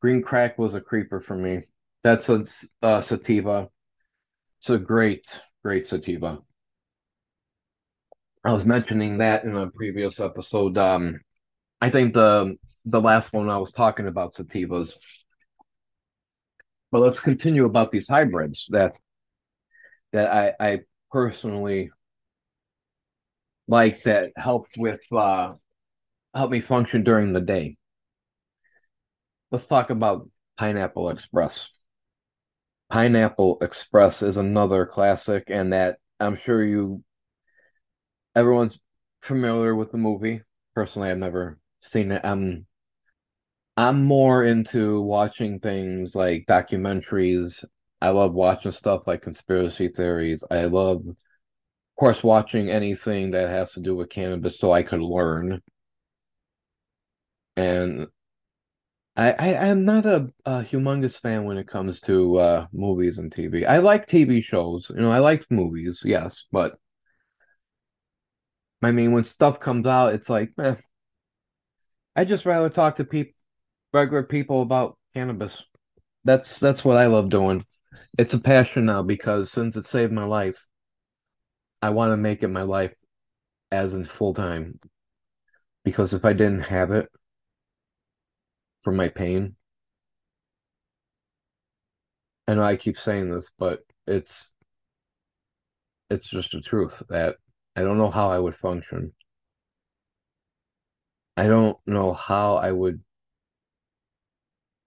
Green 0.00 0.22
Crack 0.22 0.58
was 0.58 0.72
a 0.72 0.80
creeper 0.80 1.20
for 1.20 1.36
me. 1.36 1.62
That's 2.02 2.28
a, 2.28 2.46
a 2.80 3.02
sativa. 3.02 3.68
It's 4.60 4.70
a 4.70 4.78
great, 4.78 5.40
great 5.62 5.86
sativa. 5.86 6.38
I 8.44 8.52
was 8.52 8.64
mentioning 8.64 9.18
that 9.18 9.44
in 9.44 9.54
a 9.56 9.70
previous 9.70 10.18
episode. 10.20 10.78
Um, 10.78 11.20
I 11.80 11.90
think 11.90 12.14
the 12.14 12.56
the 12.84 13.00
last 13.00 13.32
one 13.32 13.50
I 13.50 13.58
was 13.58 13.72
talking 13.72 14.06
about 14.06 14.34
sativas. 14.34 14.94
But 16.92 17.00
let's 17.00 17.20
continue 17.20 17.64
about 17.64 17.90
these 17.92 18.08
hybrids 18.08 18.66
that 18.70 18.98
that 20.12 20.32
I, 20.60 20.72
I 20.72 20.80
personally 21.12 21.90
like 23.68 24.02
that 24.02 24.32
helped 24.36 24.76
with 24.76 25.00
uh 25.12 25.54
help 26.34 26.50
me 26.50 26.60
function 26.60 27.04
during 27.04 27.32
the 27.32 27.40
day. 27.40 27.76
let's 29.50 29.66
talk 29.66 29.90
about 29.90 30.28
Pineapple 30.56 31.10
Express. 31.10 31.70
Pineapple 32.90 33.58
Express 33.62 34.22
is 34.22 34.36
another 34.36 34.86
classic, 34.86 35.44
and 35.48 35.72
that 35.72 35.98
I'm 36.18 36.36
sure 36.36 36.64
you 36.64 37.02
everyone's 38.34 38.78
familiar 39.22 39.74
with 39.74 39.92
the 39.92 39.98
movie. 39.98 40.42
Personally, 40.74 41.10
I've 41.10 41.18
never 41.18 41.58
seen 41.80 42.12
it. 42.12 42.22
I'm 42.24 42.66
I'm 43.76 44.04
more 44.04 44.44
into 44.44 45.00
watching 45.00 45.58
things 45.58 46.14
like 46.14 46.46
documentaries. 46.46 47.64
I 48.00 48.10
love 48.10 48.34
watching 48.34 48.72
stuff 48.72 49.06
like 49.06 49.22
conspiracy 49.22 49.88
theories. 49.88 50.44
I 50.50 50.64
love, 50.66 51.06
of 51.06 51.16
course, 51.98 52.24
watching 52.24 52.70
anything 52.70 53.32
that 53.32 53.48
has 53.50 53.72
to 53.72 53.80
do 53.80 53.96
with 53.96 54.10
cannabis 54.10 54.58
so 54.58 54.72
I 54.72 54.82
could 54.82 55.00
learn. 55.02 55.62
And 57.56 58.08
I, 59.16 59.32
I 59.32 59.48
am 59.68 59.84
not 59.84 60.06
a, 60.06 60.32
a 60.44 60.62
humongous 60.62 61.18
fan 61.20 61.44
when 61.44 61.58
it 61.58 61.68
comes 61.68 62.00
to 62.02 62.38
uh, 62.38 62.66
movies 62.72 63.18
and 63.18 63.30
TV. 63.30 63.66
I 63.66 63.78
like 63.78 64.06
TV 64.06 64.40
shows, 64.40 64.90
you 64.90 64.96
know, 65.02 65.12
I 65.12 65.18
like 65.18 65.44
movies, 65.50 66.02
yes, 66.04 66.44
but 66.52 66.78
I 68.82 68.92
mean, 68.92 69.12
when 69.12 69.24
stuff 69.24 69.60
comes 69.60 69.86
out, 69.86 70.14
it's 70.14 70.28
like, 70.30 70.52
eh, 70.58 70.76
I 72.16 72.24
just 72.24 72.46
rather 72.46 72.68
talk 72.68 72.96
to 72.96 73.04
people, 73.04 73.34
regular 73.92 74.22
people 74.22 74.62
about 74.62 74.98
cannabis. 75.14 75.62
That's 76.24 76.58
that's 76.60 76.84
what 76.84 76.98
I 76.98 77.06
love 77.06 77.30
doing. 77.30 77.64
It's 78.18 78.34
a 78.34 78.40
passion 78.40 78.86
now 78.86 79.02
because 79.02 79.50
since 79.52 79.76
it 79.76 79.86
saved 79.86 80.12
my 80.12 80.24
life, 80.24 80.66
I 81.82 81.90
want 81.90 82.12
to 82.12 82.16
make 82.16 82.42
it 82.42 82.48
my 82.48 82.62
life 82.62 82.94
as 83.72 83.94
in 83.94 84.04
full 84.04 84.34
time. 84.34 84.80
Because 85.84 86.14
if 86.14 86.24
I 86.24 86.32
didn't 86.32 86.62
have 86.62 86.90
it 86.90 87.10
for 88.82 88.92
my 88.92 89.08
pain, 89.08 89.56
I 92.46 92.54
know 92.54 92.62
I 92.64 92.76
keep 92.76 92.98
saying 92.98 93.30
this, 93.30 93.50
but 93.58 93.80
it's 94.06 94.52
it's 96.10 96.28
just 96.28 96.52
the 96.52 96.60
truth 96.60 97.02
that 97.08 97.36
I 97.80 97.82
don't 97.82 97.96
know 97.96 98.10
how 98.10 98.30
I 98.30 98.38
would 98.38 98.54
function. 98.54 99.14
I 101.38 101.46
don't 101.46 101.78
know 101.86 102.12
how 102.12 102.56
I 102.56 102.70
would 102.72 103.00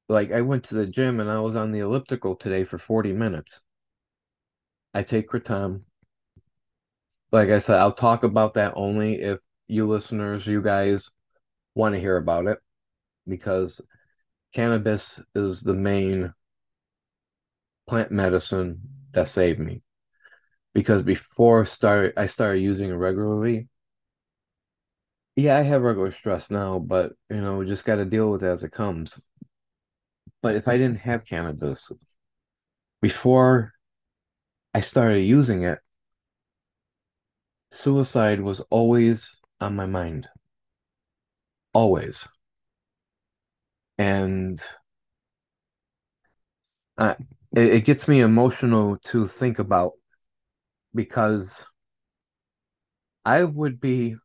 like 0.08 0.32
I 0.32 0.42
went 0.42 0.66
to 0.66 0.76
the 0.76 0.86
gym 0.86 1.20
and 1.20 1.28
I 1.28 1.40
was 1.40 1.56
on 1.56 1.72
the 1.72 1.80
elliptical 1.80 2.36
today 2.36 2.64
for 2.64 2.78
40 2.78 3.12
minutes. 3.12 3.62
I 4.94 5.02
take 5.02 5.28
Kratom. 5.28 5.86
Like 7.32 7.50
I 7.50 7.58
said, 7.58 7.80
I'll 7.80 7.94
talk 7.94 8.22
about 8.22 8.54
that 8.54 8.74
only 8.76 9.20
if 9.20 9.40
you 9.68 9.88
listeners, 9.88 10.46
you 10.46 10.62
guys 10.62 11.10
want 11.74 11.96
to 11.96 12.00
hear 12.00 12.18
about 12.18 12.46
it 12.46 12.60
because 13.28 13.82
cannabis 14.54 15.20
is 15.34 15.62
the 15.62 15.74
main 15.74 16.32
plant 17.88 18.12
medicine 18.12 18.82
that 19.14 19.28
saved 19.28 19.60
me. 19.60 19.82
Because 20.74 21.04
before 21.04 21.66
start 21.66 22.14
I 22.18 22.28
started 22.28 22.60
using 22.62 22.90
it 22.90 22.94
regularly, 22.94 23.70
yeah, 25.36 25.58
I 25.58 25.62
have 25.62 25.82
regular 25.82 26.12
stress 26.12 26.50
now, 26.52 26.80
but 26.80 27.14
you 27.30 27.42
know, 27.42 27.64
just 27.64 27.86
got 27.86 27.96
to 27.96 28.06
deal 28.06 28.32
with 28.32 28.44
it 28.44 28.48
as 28.48 28.64
it 28.64 28.72
comes. 28.72 29.20
But 30.44 30.56
if 30.56 30.68
I 30.68 30.78
didn't 30.78 31.00
have 31.00 31.26
cannabis 31.26 31.92
before 33.02 33.74
I 34.74 34.82
started 34.82 35.22
using 35.22 35.64
it, 35.64 35.80
suicide 37.74 38.40
was 38.40 38.62
always 38.70 39.36
on 39.60 39.76
my 39.76 39.86
mind. 39.86 40.30
Always. 41.74 42.28
And 43.98 44.62
it, 46.98 47.18
it 47.56 47.86
gets 47.86 48.08
me 48.08 48.22
emotional 48.22 48.98
to 49.06 49.28
think 49.28 49.60
about 49.60 49.94
because 50.94 51.66
I 53.26 53.44
would 53.44 53.80
be, 53.80 54.16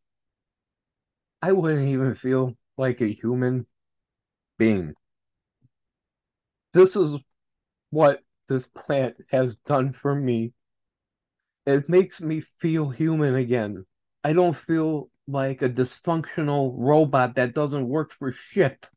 I 1.41 1.53
wouldn't 1.53 1.89
even 1.89 2.14
feel 2.14 2.57
like 2.77 3.01
a 3.01 3.12
human 3.12 3.66
being. 4.59 4.95
This 6.73 6.97
is 6.97 7.16
what 7.91 8.21
this 8.49 8.66
plant 8.69 9.16
has 9.31 9.55
done 9.66 9.93
for 9.93 10.14
me. 10.14 10.53
It 11.66 11.89
makes 11.89 12.21
me 12.21 12.43
feel 12.61 12.89
human 12.89 13.35
again. 13.35 13.85
I 14.25 14.33
don't 14.33 14.57
feel 14.57 15.11
like 15.27 15.62
a 15.62 15.69
dysfunctional 15.69 16.75
robot 16.77 17.35
that 17.37 17.55
doesn't 17.55 17.89
work 17.89 18.12
for 18.12 18.33
shit. 18.33 18.91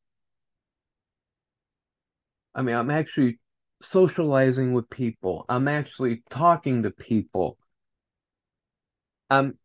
I 2.56 2.62
mean, 2.62 2.76
I'm 2.76 2.90
actually 2.90 3.40
socializing 3.82 4.74
with 4.74 4.90
people. 4.90 5.46
I'm 5.50 5.68
actually 5.68 6.24
talking 6.30 6.84
to 6.84 6.92
people. 6.92 7.58
I'm 9.32 9.58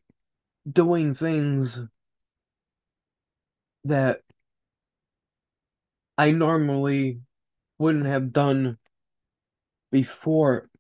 doing 0.71 1.12
things 1.12 1.77
that 3.85 4.21
I 6.17 6.31
normally 6.31 7.21
wouldn't 7.77 8.07
have 8.07 8.33
done 8.33 8.79
before 9.91 10.71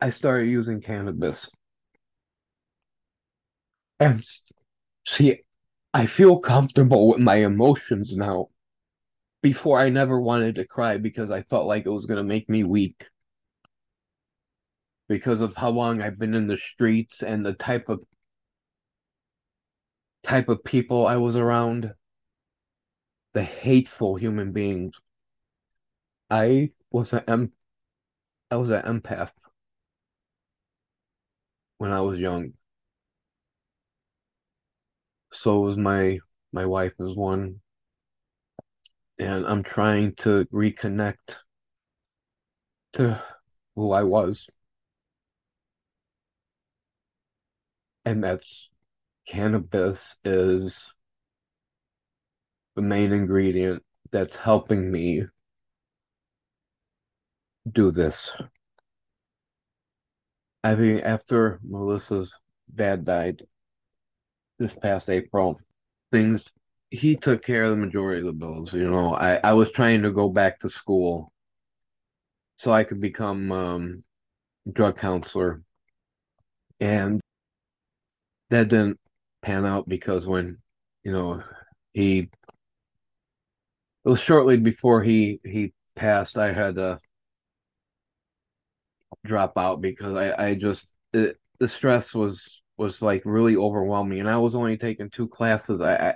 I 0.00 0.10
started 0.10 0.48
using 0.48 0.80
cannabis. 0.80 1.50
And 3.98 4.22
see, 5.04 5.40
I 5.92 6.06
feel 6.06 6.38
comfortable 6.38 7.08
with 7.08 7.18
my 7.18 7.36
emotions 7.36 8.14
now. 8.14 8.50
Before 9.42 9.80
I 9.80 9.88
never 9.88 10.20
wanted 10.20 10.54
to 10.54 10.66
cry 10.66 10.98
because 10.98 11.32
I 11.32 11.42
felt 11.42 11.66
like 11.66 11.84
it 11.84 11.90
was 11.90 12.06
going 12.06 12.18
to 12.18 12.22
make 12.22 12.48
me 12.48 12.62
weak. 12.62 13.08
Because 15.08 15.40
of 15.40 15.56
how 15.56 15.70
long 15.70 16.00
I've 16.00 16.18
been 16.18 16.34
in 16.34 16.46
the 16.46 16.58
streets 16.58 17.24
and 17.24 17.44
the 17.44 17.54
type 17.54 17.88
of 17.88 18.00
type 20.22 20.48
of 20.48 20.64
people 20.64 21.06
I 21.06 21.16
was 21.16 21.36
around, 21.36 21.94
the 23.32 23.42
hateful 23.42 24.14
human 24.14 24.52
beings. 24.52 24.94
I 26.30 26.72
was 26.90 27.12
an 27.12 27.22
em- 27.28 27.52
I 28.50 28.56
was 28.56 28.70
an 28.70 28.82
empath 28.82 29.32
when 31.78 31.90
I 31.90 32.00
was 32.00 32.18
young. 32.20 32.52
So 35.32 35.58
was 35.58 35.76
my 35.76 36.20
my 36.52 36.66
wife 36.66 36.92
is 37.00 37.16
one. 37.16 37.62
And 39.20 39.46
I'm 39.46 39.62
trying 39.62 40.16
to 40.16 40.46
reconnect 40.46 41.36
to 42.92 43.20
who 43.74 43.92
I 43.92 44.02
was. 44.04 44.48
And 48.04 48.22
that's 48.24 48.69
cannabis 49.26 50.16
is 50.24 50.92
the 52.76 52.82
main 52.82 53.12
ingredient 53.12 53.82
that's 54.10 54.36
helping 54.36 54.90
me 54.90 55.24
do 57.70 57.90
this. 57.90 58.34
I 60.62 60.74
think 60.74 61.02
after 61.04 61.58
Melissa's 61.62 62.34
dad 62.74 63.04
died 63.04 63.46
this 64.58 64.74
past 64.74 65.08
April, 65.08 65.58
things 66.12 66.44
he 66.90 67.16
took 67.16 67.42
care 67.42 67.64
of 67.64 67.70
the 67.70 67.76
majority 67.76 68.20
of 68.20 68.26
the 68.26 68.32
bills. 68.32 68.74
You 68.74 68.90
know, 68.90 69.14
I, 69.14 69.36
I 69.42 69.52
was 69.52 69.70
trying 69.70 70.02
to 70.02 70.10
go 70.10 70.28
back 70.28 70.60
to 70.60 70.70
school 70.70 71.32
so 72.58 72.72
I 72.72 72.84
could 72.84 73.00
become 73.00 73.50
um 73.52 74.04
drug 74.70 74.98
counselor. 74.98 75.62
And 76.80 77.20
that 78.50 78.68
didn't 78.68 78.98
pan 79.42 79.66
out 79.66 79.88
because 79.88 80.26
when, 80.26 80.58
you 81.04 81.12
know, 81.12 81.42
he 81.92 82.30
it 84.04 84.08
was 84.08 84.20
shortly 84.20 84.56
before 84.58 85.02
he 85.02 85.40
he 85.44 85.72
passed, 85.94 86.38
I 86.38 86.52
had 86.52 86.76
to 86.76 87.00
drop 89.24 89.52
out 89.56 89.80
because 89.80 90.14
I 90.16 90.48
I 90.48 90.54
just 90.54 90.92
it, 91.12 91.36
the 91.58 91.68
stress 91.68 92.14
was 92.14 92.62
was 92.76 93.02
like 93.02 93.22
really 93.24 93.56
overwhelming, 93.56 94.20
and 94.20 94.30
I 94.30 94.38
was 94.38 94.54
only 94.54 94.76
taking 94.76 95.10
two 95.10 95.28
classes. 95.28 95.80
I, 95.80 95.96
I 95.96 96.14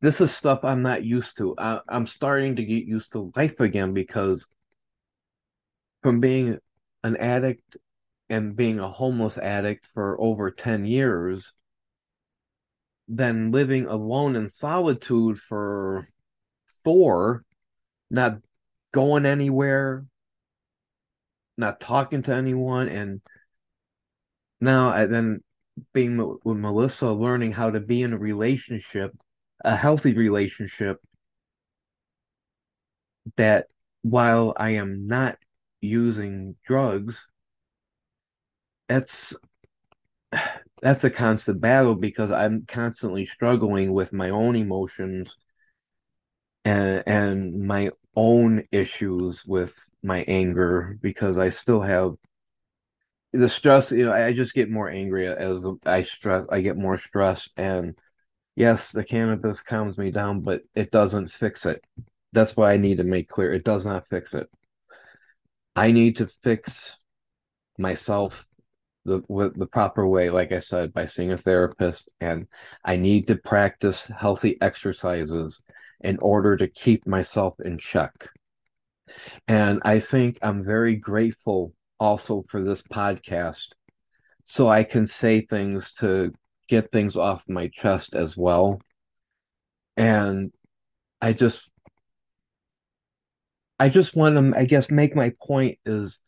this 0.00 0.20
is 0.20 0.34
stuff 0.34 0.64
I'm 0.64 0.82
not 0.82 1.04
used 1.04 1.36
to. 1.38 1.54
I, 1.58 1.80
I'm 1.88 2.06
starting 2.06 2.56
to 2.56 2.64
get 2.64 2.84
used 2.84 3.12
to 3.12 3.32
life 3.36 3.60
again 3.60 3.94
because 3.94 4.46
from 6.02 6.20
being 6.20 6.58
an 7.02 7.16
addict 7.16 7.76
and 8.30 8.56
being 8.56 8.78
a 8.80 8.88
homeless 8.88 9.38
addict 9.38 9.86
for 9.86 10.20
over 10.20 10.50
10 10.50 10.84
years, 10.84 11.52
then 13.08 13.50
living 13.50 13.86
alone 13.86 14.36
in 14.36 14.48
solitude 14.48 15.38
for 15.38 16.08
four, 16.82 17.44
not 18.10 18.38
going 18.92 19.26
anywhere, 19.26 20.04
not 21.56 21.80
talking 21.80 22.22
to 22.22 22.34
anyone, 22.34 22.88
and 22.88 23.20
now 24.60 25.06
then 25.06 25.40
being 25.92 26.16
with 26.16 26.56
Melissa, 26.56 27.12
learning 27.12 27.52
how 27.52 27.70
to 27.70 27.80
be 27.80 28.02
in 28.02 28.12
a 28.12 28.18
relationship, 28.18 29.12
a 29.64 29.76
healthy 29.76 30.14
relationship, 30.14 30.98
that 33.36 33.66
while 34.02 34.54
I 34.56 34.70
am 34.70 35.06
not 35.06 35.38
using 35.80 36.56
drugs, 36.66 37.26
that's 38.88 39.34
that's 40.84 41.02
a 41.02 41.10
constant 41.10 41.62
battle 41.62 41.96
because 41.96 42.30
I'm 42.30 42.66
constantly 42.68 43.26
struggling 43.26 43.94
with 43.94 44.12
my 44.12 44.30
own 44.30 44.54
emotions 44.54 45.34
and 46.64 47.02
and 47.06 47.66
my 47.66 47.90
own 48.16 48.64
issues 48.70 49.44
with 49.46 49.74
my 50.02 50.24
anger 50.28 50.98
because 51.00 51.38
I 51.38 51.48
still 51.48 51.80
have 51.80 52.14
the 53.32 53.48
stress, 53.48 53.90
you 53.90 54.04
know, 54.06 54.12
I 54.12 54.32
just 54.32 54.54
get 54.54 54.70
more 54.70 54.88
angry 54.88 55.26
as 55.26 55.64
I 55.84 56.02
stress 56.04 56.46
I 56.50 56.60
get 56.60 56.76
more 56.76 56.98
stressed 56.98 57.50
and 57.56 57.98
yes, 58.56 58.92
the 58.92 59.04
cannabis 59.04 59.62
calms 59.62 59.98
me 59.98 60.10
down, 60.10 60.42
but 60.42 60.62
it 60.74 60.90
doesn't 60.92 61.30
fix 61.32 61.66
it. 61.66 61.84
That's 62.32 62.56
why 62.56 62.72
I 62.74 62.76
need 62.78 62.98
to 62.98 63.04
make 63.04 63.28
clear 63.28 63.52
it 63.52 63.64
does 63.64 63.86
not 63.86 64.08
fix 64.10 64.34
it. 64.34 64.48
I 65.76 65.92
need 65.92 66.16
to 66.16 66.28
fix 66.42 66.96
myself 67.78 68.46
the 69.04 69.52
the 69.56 69.66
proper 69.66 70.06
way, 70.06 70.30
like 70.30 70.52
I 70.52 70.60
said, 70.60 70.92
by 70.92 71.06
seeing 71.06 71.32
a 71.32 71.38
therapist, 71.38 72.10
and 72.20 72.46
I 72.84 72.96
need 72.96 73.26
to 73.28 73.36
practice 73.36 74.06
healthy 74.06 74.56
exercises 74.60 75.60
in 76.00 76.18
order 76.20 76.56
to 76.56 76.68
keep 76.68 77.06
myself 77.06 77.54
in 77.64 77.78
check. 77.78 78.30
And 79.46 79.80
I 79.84 80.00
think 80.00 80.38
I'm 80.42 80.64
very 80.64 80.96
grateful 80.96 81.72
also 82.00 82.44
for 82.48 82.62
this 82.62 82.82
podcast 82.82 83.72
so 84.44 84.68
I 84.68 84.84
can 84.84 85.06
say 85.06 85.40
things 85.40 85.92
to 85.94 86.32
get 86.68 86.92
things 86.92 87.16
off 87.16 87.44
my 87.48 87.68
chest 87.68 88.14
as 88.14 88.36
well. 88.36 88.80
And 89.96 90.52
I 91.20 91.32
just 91.32 91.70
I 93.78 93.88
just 93.88 94.14
want 94.14 94.36
to 94.36 94.58
I 94.58 94.66
guess 94.66 94.90
make 94.90 95.16
my 95.16 95.32
point 95.42 95.78
is 95.84 96.18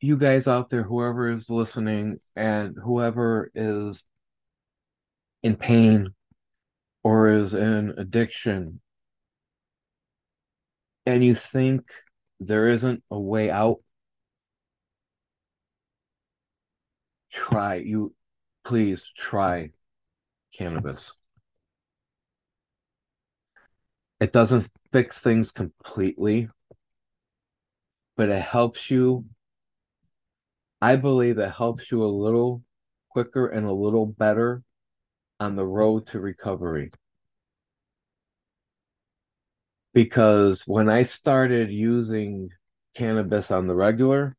you, 0.00 0.16
guys 0.16 0.46
out 0.46 0.70
there 0.70 0.82
whoever 0.82 1.30
is 1.30 1.50
listening 1.50 2.20
and 2.34 2.76
whoever 2.82 3.50
is 3.54 4.04
in 5.42 5.56
pain 5.56 6.14
or 7.02 7.28
is 7.28 7.54
in 7.54 7.94
addiction 7.96 8.80
and 11.06 11.24
you 11.24 11.34
think 11.34 11.90
there 12.40 12.68
isn't 12.68 13.02
a 13.10 13.18
way 13.18 13.50
out 13.50 13.78
try 17.30 17.74
you 17.76 18.12
please 18.64 19.04
try 19.16 19.70
cannabis. 20.52 21.12
It 24.18 24.32
doesn't 24.32 24.68
fix 24.92 25.20
things 25.20 25.52
completely 25.52 26.48
but 28.16 28.30
it 28.30 28.42
helps 28.42 28.90
you 28.90 29.26
i 30.80 30.96
believe 30.96 31.38
it 31.38 31.50
helps 31.52 31.90
you 31.90 32.04
a 32.04 32.06
little 32.06 32.62
quicker 33.10 33.46
and 33.46 33.66
a 33.66 33.72
little 33.72 34.06
better 34.06 34.62
on 35.40 35.56
the 35.56 35.66
road 35.66 36.06
to 36.06 36.20
recovery 36.20 36.90
because 39.92 40.62
when 40.66 40.88
i 40.88 41.02
started 41.02 41.70
using 41.70 42.48
cannabis 42.94 43.50
on 43.50 43.66
the 43.66 43.74
regular 43.74 44.36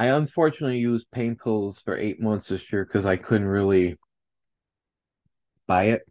I 0.00 0.06
unfortunately 0.06 0.78
used 0.78 1.10
pain 1.10 1.36
pills 1.36 1.80
for 1.80 1.96
eight 1.96 2.20
months 2.20 2.48
this 2.48 2.72
year 2.72 2.84
because 2.84 3.04
I 3.04 3.16
couldn't 3.16 3.48
really 3.48 3.96
buy 5.66 5.84
it. 5.86 6.02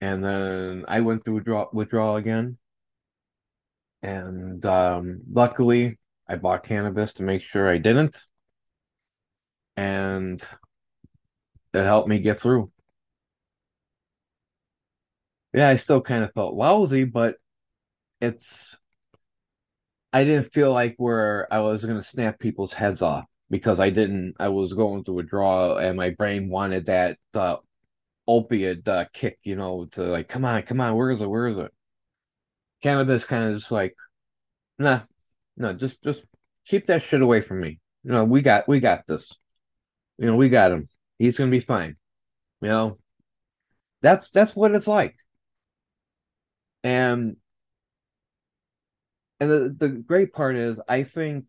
And 0.00 0.24
then 0.24 0.84
I 0.88 1.00
went 1.00 1.24
through 1.24 1.34
withdrawal, 1.36 1.70
withdrawal 1.72 2.16
again. 2.16 2.58
And 4.02 4.64
um, 4.66 5.20
luckily, 5.30 5.98
I 6.28 6.36
bought 6.36 6.64
cannabis 6.64 7.12
to 7.14 7.22
make 7.22 7.42
sure 7.42 7.68
I 7.68 7.78
didn't. 7.78 8.16
And 9.76 10.42
it 11.72 11.84
helped 11.84 12.08
me 12.08 12.18
get 12.18 12.38
through. 12.40 12.70
Yeah, 15.54 15.68
I 15.68 15.76
still 15.76 16.00
kind 16.00 16.24
of 16.24 16.32
felt 16.32 16.54
lousy, 16.54 17.04
but 17.04 17.36
it's 18.20 18.76
I 20.12 20.24
didn't 20.24 20.52
feel 20.52 20.72
like 20.72 20.94
where 20.98 21.52
I 21.52 21.60
was 21.60 21.84
going 21.84 21.96
to 21.96 22.02
snap 22.02 22.38
people's 22.38 22.72
heads 22.74 23.02
off 23.02 23.24
because 23.50 23.80
I 23.80 23.90
didn't. 23.90 24.34
I 24.38 24.48
was 24.48 24.74
going 24.74 25.04
through 25.04 25.14
withdrawal, 25.16 25.78
and 25.78 25.96
my 25.96 26.10
brain 26.10 26.48
wanted 26.48 26.86
that 26.86 27.18
uh, 27.34 27.56
opiate 28.28 28.86
uh, 28.88 29.06
kick, 29.12 29.38
you 29.44 29.56
know, 29.56 29.86
to 29.92 30.04
like, 30.04 30.28
come 30.28 30.44
on, 30.44 30.62
come 30.62 30.80
on, 30.80 30.96
where 30.96 31.10
is 31.10 31.20
it? 31.20 31.30
Where 31.30 31.48
is 31.48 31.58
it? 31.58 31.72
Cannabis 32.82 33.24
kind 33.24 33.52
of 33.52 33.58
just 33.58 33.70
like, 33.70 33.94
nah, 34.78 35.02
no, 35.56 35.72
just 35.72 36.02
just 36.02 36.22
keep 36.66 36.86
that 36.86 37.02
shit 37.02 37.22
away 37.22 37.40
from 37.40 37.60
me. 37.60 37.78
You 38.04 38.12
know, 38.12 38.24
we 38.24 38.42
got 38.42 38.68
we 38.68 38.80
got 38.80 39.06
this. 39.06 39.32
You 40.18 40.26
know, 40.26 40.36
we 40.36 40.48
got 40.48 40.72
him. 40.72 40.88
He's 41.18 41.36
gonna 41.36 41.50
be 41.50 41.60
fine. 41.60 41.96
You 42.60 42.68
know, 42.68 42.98
that's 44.00 44.30
that's 44.30 44.54
what 44.56 44.74
it's 44.74 44.88
like. 44.88 45.16
And 46.84 47.36
and 49.40 49.50
the, 49.50 49.74
the 49.76 49.88
great 49.88 50.32
part 50.32 50.56
is 50.56 50.78
I 50.88 51.04
think 51.04 51.46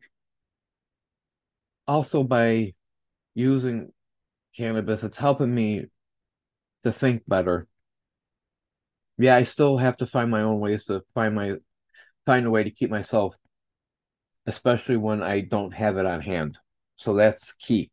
also 1.88 2.24
by 2.24 2.74
using 3.34 3.92
cannabis, 4.56 5.04
it's 5.04 5.18
helping 5.18 5.54
me 5.54 5.86
to 6.84 6.92
think 6.92 7.24
better. 7.28 7.68
Yeah, 9.24 9.38
I 9.38 9.43
still 9.43 9.78
have 9.78 9.95
to 9.97 10.05
find 10.05 10.30
my 10.30 10.41
own 10.41 10.59
ways 10.59 10.84
to 10.88 11.01
find 11.13 11.34
my 11.34 11.53
find 12.26 12.45
a 12.45 12.51
way 12.51 12.65
to 12.65 12.71
keep 12.71 12.89
myself, 12.89 13.34
especially 14.45 14.97
when 14.97 15.24
I 15.24 15.39
don't 15.39 15.74
have 15.74 15.95
it 15.95 16.05
on 16.05 16.19
hand. 16.19 16.59
So 16.97 17.13
that's 17.13 17.53
key. 17.53 17.89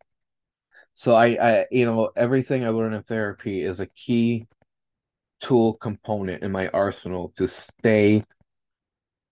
So 0.94 1.14
I, 1.14 1.26
I 1.40 1.66
you 1.70 1.86
know, 1.86 2.10
everything 2.16 2.64
I 2.64 2.70
learn 2.70 2.94
in 2.94 3.04
therapy 3.04 3.62
is 3.62 3.78
a 3.78 3.86
key 3.86 4.48
tool 5.40 5.74
component 5.74 6.42
in 6.42 6.50
my 6.50 6.66
arsenal 6.70 7.32
to 7.36 7.46
stay 7.46 8.24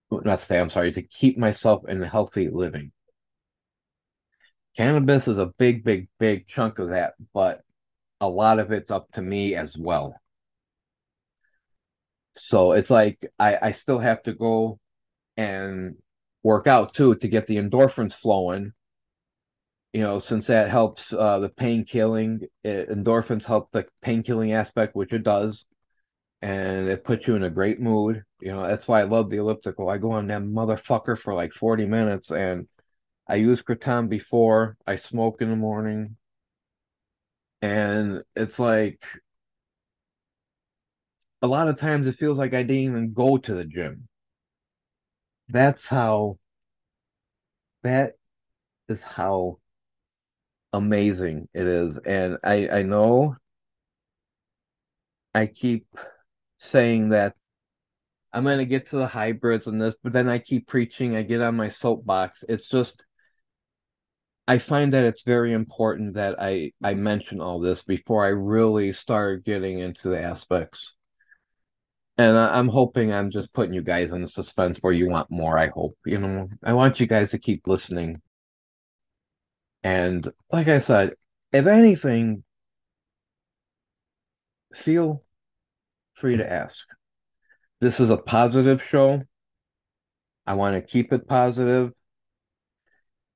not 0.09 0.39
stay, 0.39 0.57
I'm 0.57 0.69
sorry, 0.69 0.93
to 0.93 1.01
keep 1.01 1.37
myself 1.37 1.83
in 1.85 2.01
healthy 2.01 2.49
living. 2.49 2.93
Cannabis 4.77 5.27
is 5.27 5.37
a 5.37 5.51
big, 5.57 5.83
big, 5.83 6.07
big 6.17 6.47
chunk 6.47 6.79
of 6.79 6.91
that, 6.91 7.15
but 7.33 7.61
a 8.21 8.29
lot 8.29 8.59
of 8.59 8.71
it's 8.71 8.89
up 8.89 9.11
to 9.11 9.21
me 9.21 9.53
as 9.55 9.77
well. 9.77 10.15
So 12.43 12.73
it's 12.73 12.89
like 12.89 13.25
I, 13.39 13.57
I 13.61 13.71
still 13.73 13.99
have 13.99 14.23
to 14.23 14.33
go 14.33 14.79
and 15.37 15.95
work 16.43 16.67
out 16.67 16.93
too 16.93 17.15
to 17.15 17.27
get 17.27 17.47
the 17.47 17.57
endorphins 17.57 18.13
flowing. 18.13 18.73
You 19.93 20.01
know, 20.01 20.19
since 20.19 20.47
that 20.47 20.69
helps 20.69 21.11
uh, 21.13 21.39
the 21.39 21.49
pain 21.49 21.83
killing, 21.83 22.41
endorphins 22.63 23.43
help 23.45 23.71
the 23.71 23.87
pain 24.01 24.21
killing 24.23 24.51
aspect, 24.51 24.95
which 24.95 25.13
it 25.13 25.23
does 25.23 25.65
and 26.41 26.87
it 26.87 27.03
puts 27.03 27.27
you 27.27 27.35
in 27.35 27.43
a 27.43 27.49
great 27.49 27.79
mood. 27.79 28.23
You 28.41 28.53
know, 28.53 28.67
that's 28.67 28.87
why 28.87 29.01
I 29.01 29.03
love 29.03 29.29
the 29.29 29.37
elliptical. 29.37 29.89
I 29.89 29.97
go 29.97 30.11
on 30.11 30.27
that 30.27 30.41
motherfucker 30.41 31.17
for 31.17 31.33
like 31.33 31.53
40 31.53 31.85
minutes 31.85 32.31
and 32.31 32.67
I 33.27 33.35
use 33.35 33.61
Kratom 33.61 34.09
before 34.09 34.77
I 34.87 34.95
smoke 34.95 35.41
in 35.41 35.49
the 35.49 35.55
morning. 35.55 36.15
And 37.61 38.23
it's 38.35 38.57
like 38.57 39.03
a 41.41 41.47
lot 41.47 41.67
of 41.67 41.79
times 41.79 42.07
it 42.07 42.17
feels 42.17 42.37
like 42.37 42.53
I 42.53 42.63
didn't 42.63 42.83
even 42.83 43.13
go 43.13 43.37
to 43.37 43.53
the 43.53 43.65
gym. 43.65 44.07
That's 45.49 45.87
how 45.87 46.37
that 47.83 48.13
is 48.87 49.01
how 49.01 49.59
amazing 50.73 51.47
it 51.53 51.67
is. 51.67 51.97
And 51.99 52.37
I 52.43 52.69
I 52.69 52.83
know 52.83 53.35
I 55.33 55.47
keep 55.47 55.87
saying 56.57 57.09
that 57.09 57.35
I'm 58.33 58.43
going 58.43 58.59
to 58.59 58.65
get 58.65 58.87
to 58.87 58.97
the 58.97 59.07
hybrids 59.07 59.67
and 59.67 59.81
this, 59.81 59.95
but 60.03 60.13
then 60.13 60.29
I 60.29 60.39
keep 60.39 60.67
preaching, 60.67 61.15
I 61.15 61.23
get 61.23 61.41
on 61.41 61.55
my 61.55 61.69
soapbox. 61.69 62.43
It's 62.47 62.67
just, 62.67 63.03
I 64.47 64.59
find 64.59 64.93
that 64.93 65.05
it's 65.05 65.23
very 65.23 65.53
important 65.53 66.15
that 66.15 66.35
I, 66.39 66.73
I 66.83 66.93
mention 66.93 67.41
all 67.41 67.59
this 67.59 67.81
before 67.81 68.25
I 68.25 68.29
really 68.29 68.93
start 68.93 69.45
getting 69.45 69.79
into 69.79 70.09
the 70.09 70.21
aspects. 70.21 70.93
And 72.19 72.37
I, 72.37 72.59
am 72.59 72.67
hoping 72.67 73.13
I'm 73.13 73.31
just 73.31 73.53
putting 73.53 73.73
you 73.73 73.81
guys 73.81 74.11
in 74.11 74.27
suspense 74.27 74.79
where 74.79 74.91
you 74.91 75.09
want 75.09 75.31
more. 75.31 75.57
I 75.57 75.69
hope, 75.73 75.97
you 76.05 76.17
know, 76.17 76.49
I 76.61 76.73
want 76.73 76.99
you 76.99 77.07
guys 77.07 77.31
to 77.31 77.39
keep 77.39 77.65
listening. 77.65 78.21
And 79.83 80.29
like 80.51 80.67
I 80.67 80.79
said, 80.79 81.13
if 81.53 81.65
anything, 81.65 82.43
feel 84.75 85.23
free 86.13 86.35
to 86.35 86.51
ask. 86.51 86.83
This 87.79 88.01
is 88.01 88.09
a 88.09 88.17
positive 88.17 88.83
show. 88.83 89.23
I 90.45 90.55
want 90.55 90.75
to 90.75 90.81
keep 90.81 91.13
it 91.13 91.25
positive. 91.25 91.93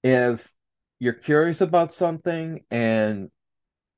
If 0.03 0.51
you're 0.99 1.13
curious 1.13 1.61
about 1.61 1.93
something 1.93 2.65
and 2.69 3.29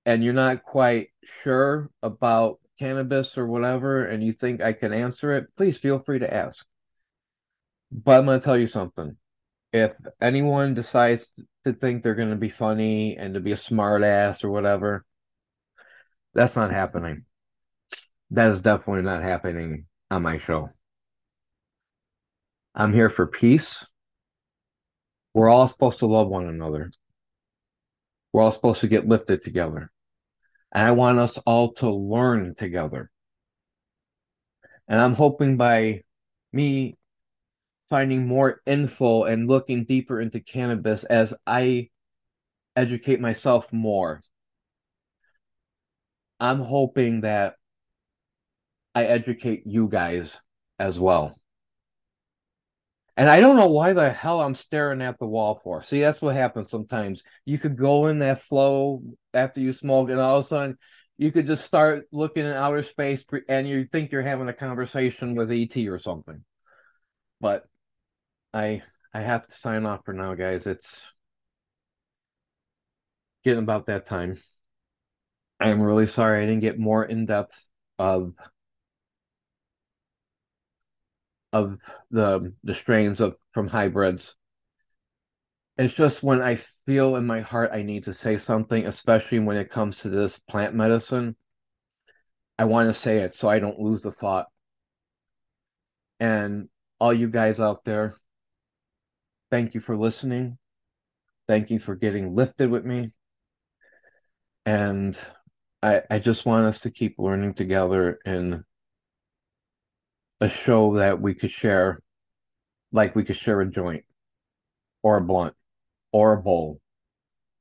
and 0.06 0.24
you're 0.24 0.34
not 0.34 0.62
quite 0.62 1.08
sure 1.42 1.90
about 2.04 2.60
cannabis 2.78 3.38
or 3.38 3.48
whatever, 3.48 4.06
and 4.06 4.24
you 4.24 4.34
think 4.34 4.62
I 4.62 4.74
can 4.74 4.94
answer 4.94 5.32
it, 5.32 5.48
please 5.58 5.78
feel 5.78 6.00
free 6.00 6.20
to 6.20 6.34
ask. 6.34 6.66
But 7.92 8.20
I'm 8.20 8.26
going 8.26 8.40
to 8.40 8.44
tell 8.44 8.58
you 8.58 8.68
something. 8.68 9.18
If 9.72 9.94
anyone 10.22 10.74
decides 10.74 11.30
to 11.66 11.74
think 11.74 12.04
they're 12.04 12.16
going 12.16 12.30
to 12.30 12.36
be 12.36 12.50
funny 12.50 13.18
and 13.18 13.34
to 13.34 13.40
be 13.40 13.52
a 13.52 13.58
smart 13.58 14.04
ass 14.04 14.44
or 14.44 14.50
whatever, 14.50 15.06
that's 16.34 16.56
not 16.56 16.72
happening. 16.72 17.26
That 18.32 18.52
is 18.52 18.62
definitely 18.62 19.04
not 19.04 19.24
happening 19.24 19.86
on 20.12 20.24
my 20.24 20.38
show. 20.38 20.70
I'm 22.74 22.94
here 22.94 23.10
for 23.10 23.28
peace. 23.28 23.86
We're 25.34 25.50
all 25.50 25.68
supposed 25.68 26.00
to 26.00 26.08
love 26.08 26.28
one 26.28 26.48
another. 26.48 26.92
We're 28.34 28.42
all 28.42 28.52
supposed 28.52 28.82
to 28.82 28.88
get 28.88 29.08
lifted 29.08 29.42
together. 29.42 29.92
And 30.76 30.86
I 30.86 30.92
want 30.92 31.20
us 31.20 31.38
all 31.46 31.72
to 31.76 31.90
learn 31.90 32.54
together. 32.54 33.10
And 34.90 35.00
I'm 35.00 35.14
hoping 35.14 35.56
by 35.56 36.02
me 36.52 36.98
finding 37.90 38.28
more 38.28 38.62
info 38.66 39.24
and 39.24 39.48
looking 39.48 39.86
deeper 39.86 40.20
into 40.20 40.42
cannabis 40.42 41.06
as 41.06 41.34
I 41.48 41.92
educate 42.76 43.22
myself 43.22 43.72
more. 43.72 44.22
I'm 46.42 46.60
hoping 46.60 47.22
that 47.22 47.56
I 48.94 49.06
educate 49.06 49.64
you 49.66 49.88
guys 49.88 50.38
as 50.78 51.00
well. 51.00 51.40
And 53.18 53.30
I 53.30 53.40
don't 53.40 53.56
know 53.56 53.70
why 53.70 53.94
the 53.94 54.10
hell 54.10 54.42
I'm 54.42 54.56
staring 54.56 55.02
at 55.02 55.20
the 55.20 55.26
wall 55.26 55.62
for. 55.64 55.82
See, 55.82 56.02
that's 56.02 56.22
what 56.22 56.36
happens 56.36 56.70
sometimes. 56.70 57.24
You 57.46 57.58
could 57.58 57.78
go 57.78 58.08
in 58.08 58.20
that 58.20 58.42
flow 58.42 59.02
after 59.34 59.62
you 59.62 59.72
smoke, 59.72 60.10
and 60.10 60.20
all 60.20 60.40
of 60.40 60.46
a 60.46 60.48
sudden 60.48 60.78
you 61.18 61.32
could 61.32 61.48
just 61.48 61.64
start 61.64 62.08
looking 62.12 62.46
in 62.46 62.52
outer 62.52 62.84
space 62.84 63.24
and 63.48 63.68
you 63.68 63.86
think 63.90 64.12
you're 64.12 64.22
having 64.22 64.50
a 64.50 64.54
conversation 64.54 65.36
with 65.36 65.52
ET 65.52 65.76
or 65.88 66.00
something. 66.00 66.44
But 67.40 67.66
I 68.54 68.84
I 69.14 69.22
have 69.22 69.48
to 69.48 69.56
sign 69.56 69.86
off 69.86 70.02
for 70.04 70.14
now, 70.14 70.34
guys. 70.34 70.68
It's 70.68 71.02
getting 73.46 73.64
about 73.64 73.86
that 73.86 74.06
time. 74.06 74.38
I'm 75.60 75.82
really 75.82 76.08
sorry 76.08 76.44
I 76.44 76.46
didn't 76.46 76.62
get 76.62 76.78
more 76.78 77.06
in 77.06 77.26
depth 77.26 77.66
of 77.98 78.34
of 81.56 81.78
the 82.12 82.54
the 82.64 82.76
strains 82.76 83.22
of 83.22 83.36
from 83.54 83.68
hybrids. 83.68 84.36
It's 85.78 85.94
just 85.94 86.24
when 86.24 86.42
I 86.42 86.58
feel 86.86 87.16
in 87.16 87.26
my 87.26 87.42
heart 87.42 87.72
I 87.74 87.84
need 87.84 88.06
to 88.06 88.14
say 88.14 88.38
something, 88.38 88.86
especially 88.86 89.40
when 89.40 89.58
it 89.58 89.70
comes 89.70 90.00
to 90.00 90.10
this 90.10 90.40
plant 90.50 90.74
medicine. 90.76 91.36
I 92.58 92.66
want 92.66 92.90
to 92.90 92.94
say 92.94 93.20
it 93.20 93.34
so 93.34 93.50
I 93.50 93.60
don't 93.60 93.80
lose 93.80 94.02
the 94.02 94.12
thought. 94.12 94.48
And 96.20 96.70
all 97.00 97.14
you 97.14 97.28
guys 97.30 97.60
out 97.60 97.84
there, 97.84 98.16
Thank 99.52 99.74
you 99.74 99.80
for 99.80 99.96
listening. 99.96 100.58
Thank 101.48 101.70
you 101.70 101.80
for 101.80 101.96
getting 101.96 102.36
lifted 102.36 102.70
with 102.70 102.84
me. 102.84 103.12
And 104.66 105.18
I, 105.84 106.02
I 106.10 106.20
just 106.20 106.46
want 106.46 106.66
us 106.66 106.82
to 106.82 106.92
keep 106.92 107.16
learning 107.20 107.54
together 107.54 108.20
in 108.26 108.66
a 110.42 110.50
show 110.50 110.96
that 110.98 111.22
we 111.22 111.34
could 111.34 111.52
share, 111.52 112.02
like 112.92 113.16
we 113.16 113.24
could 113.24 113.38
share 113.38 113.62
a 113.62 113.70
joint 113.70 114.04
or 115.04 115.18
a 115.18 115.22
blunt 115.22 115.56
or 116.12 116.34
a 116.34 116.42
bowl 116.42 116.80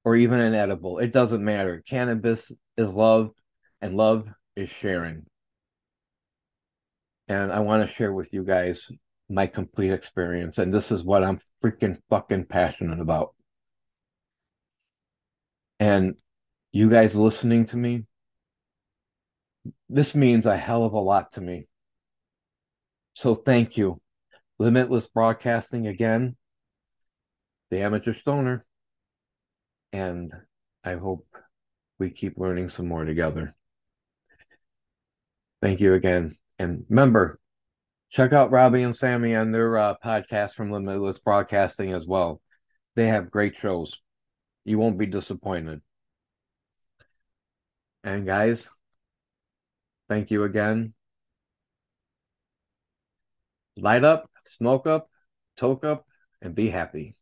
or 0.04 0.16
even 0.16 0.40
an 0.40 0.54
edible. 0.54 0.98
It 0.98 1.12
doesn't 1.12 1.44
matter. 1.44 1.82
Cannabis 1.88 2.52
is 2.76 2.88
love 2.88 3.30
and 3.80 3.96
love 3.96 4.28
is 4.56 4.70
sharing. 4.70 5.26
And 7.28 7.52
I 7.52 7.60
want 7.60 7.86
to 7.86 7.94
share 7.94 8.12
with 8.12 8.32
you 8.32 8.44
guys 8.44 8.86
my 9.30 9.46
complete 9.46 9.92
experience. 9.92 10.58
And 10.58 10.72
this 10.72 10.90
is 10.90 11.02
what 11.02 11.24
I'm 11.24 11.38
freaking 11.62 11.98
fucking 12.10 12.46
passionate 12.46 13.00
about. 13.00 13.34
And 15.80 16.14
you 16.72 16.90
guys 16.90 17.16
listening 17.16 17.66
to 17.66 17.76
me, 17.76 18.04
this 19.88 20.14
means 20.14 20.44
a 20.44 20.56
hell 20.56 20.84
of 20.84 20.92
a 20.92 21.00
lot 21.00 21.32
to 21.32 21.40
me. 21.40 21.66
So 23.14 23.34
thank 23.34 23.76
you. 23.76 24.00
Limitless 24.58 25.08
Broadcasting 25.08 25.86
again, 25.86 26.36
the 27.70 27.80
amateur 27.80 28.14
stoner. 28.14 28.64
And 29.92 30.32
I 30.82 30.94
hope 30.94 31.26
we 31.98 32.10
keep 32.10 32.36
learning 32.36 32.68
some 32.68 32.88
more 32.88 33.04
together. 33.04 33.54
Thank 35.62 35.80
you 35.80 35.94
again. 35.94 36.36
And 36.58 36.84
remember, 36.88 37.40
check 38.10 38.32
out 38.32 38.50
Robbie 38.50 38.82
and 38.82 38.96
Sammy 38.96 39.34
on 39.34 39.50
their 39.50 39.78
uh, 39.78 39.94
podcast 40.04 40.54
from 40.54 40.70
Limitless 40.70 41.18
Broadcasting 41.18 41.92
as 41.92 42.06
well. 42.06 42.40
They 42.96 43.06
have 43.06 43.30
great 43.30 43.56
shows. 43.56 43.98
You 44.64 44.78
won't 44.78 44.98
be 44.98 45.06
disappointed. 45.06 45.80
And 48.02 48.26
guys, 48.26 48.68
thank 50.08 50.30
you 50.30 50.44
again. 50.44 50.94
Light 53.76 54.04
up, 54.04 54.30
smoke 54.46 54.86
up, 54.86 55.10
toke 55.56 55.84
up, 55.84 56.06
and 56.40 56.54
be 56.54 56.70
happy. 56.70 57.16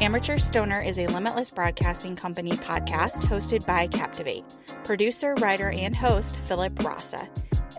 Amateur 0.00 0.38
Stoner 0.38 0.80
is 0.80 0.98
a 0.98 1.06
Limitless 1.08 1.50
Broadcasting 1.50 2.16
Company 2.16 2.52
podcast 2.52 3.22
hosted 3.24 3.66
by 3.66 3.86
Captivate. 3.86 4.44
Producer, 4.84 5.34
writer, 5.42 5.70
and 5.70 5.94
host 5.94 6.38
Philip 6.46 6.82
Rasa. 6.82 7.28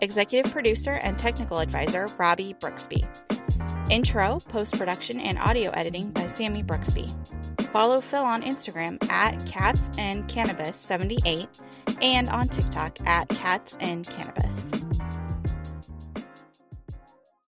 Executive 0.02 0.50
producer 0.50 0.94
and 0.94 1.16
technical 1.16 1.60
advisor 1.60 2.08
Robbie 2.18 2.54
Brooksby. 2.54 3.06
Intro, 3.88 4.40
post 4.48 4.76
production, 4.76 5.20
and 5.20 5.38
audio 5.38 5.70
editing 5.70 6.10
by 6.10 6.26
Sammy 6.34 6.64
Brooksby. 6.64 7.08
Follow 7.70 8.00
Phil 8.00 8.24
on 8.24 8.42
Instagram 8.42 9.00
at 9.12 9.46
Cats 9.46 9.80
and 9.98 10.26
Cannabis 10.26 10.76
78 10.78 11.46
and 12.02 12.28
on 12.30 12.48
TikTok 12.48 12.98
at 13.06 13.28
Cats 13.28 13.76
and 13.78 14.04
Cannabis. 14.04 14.52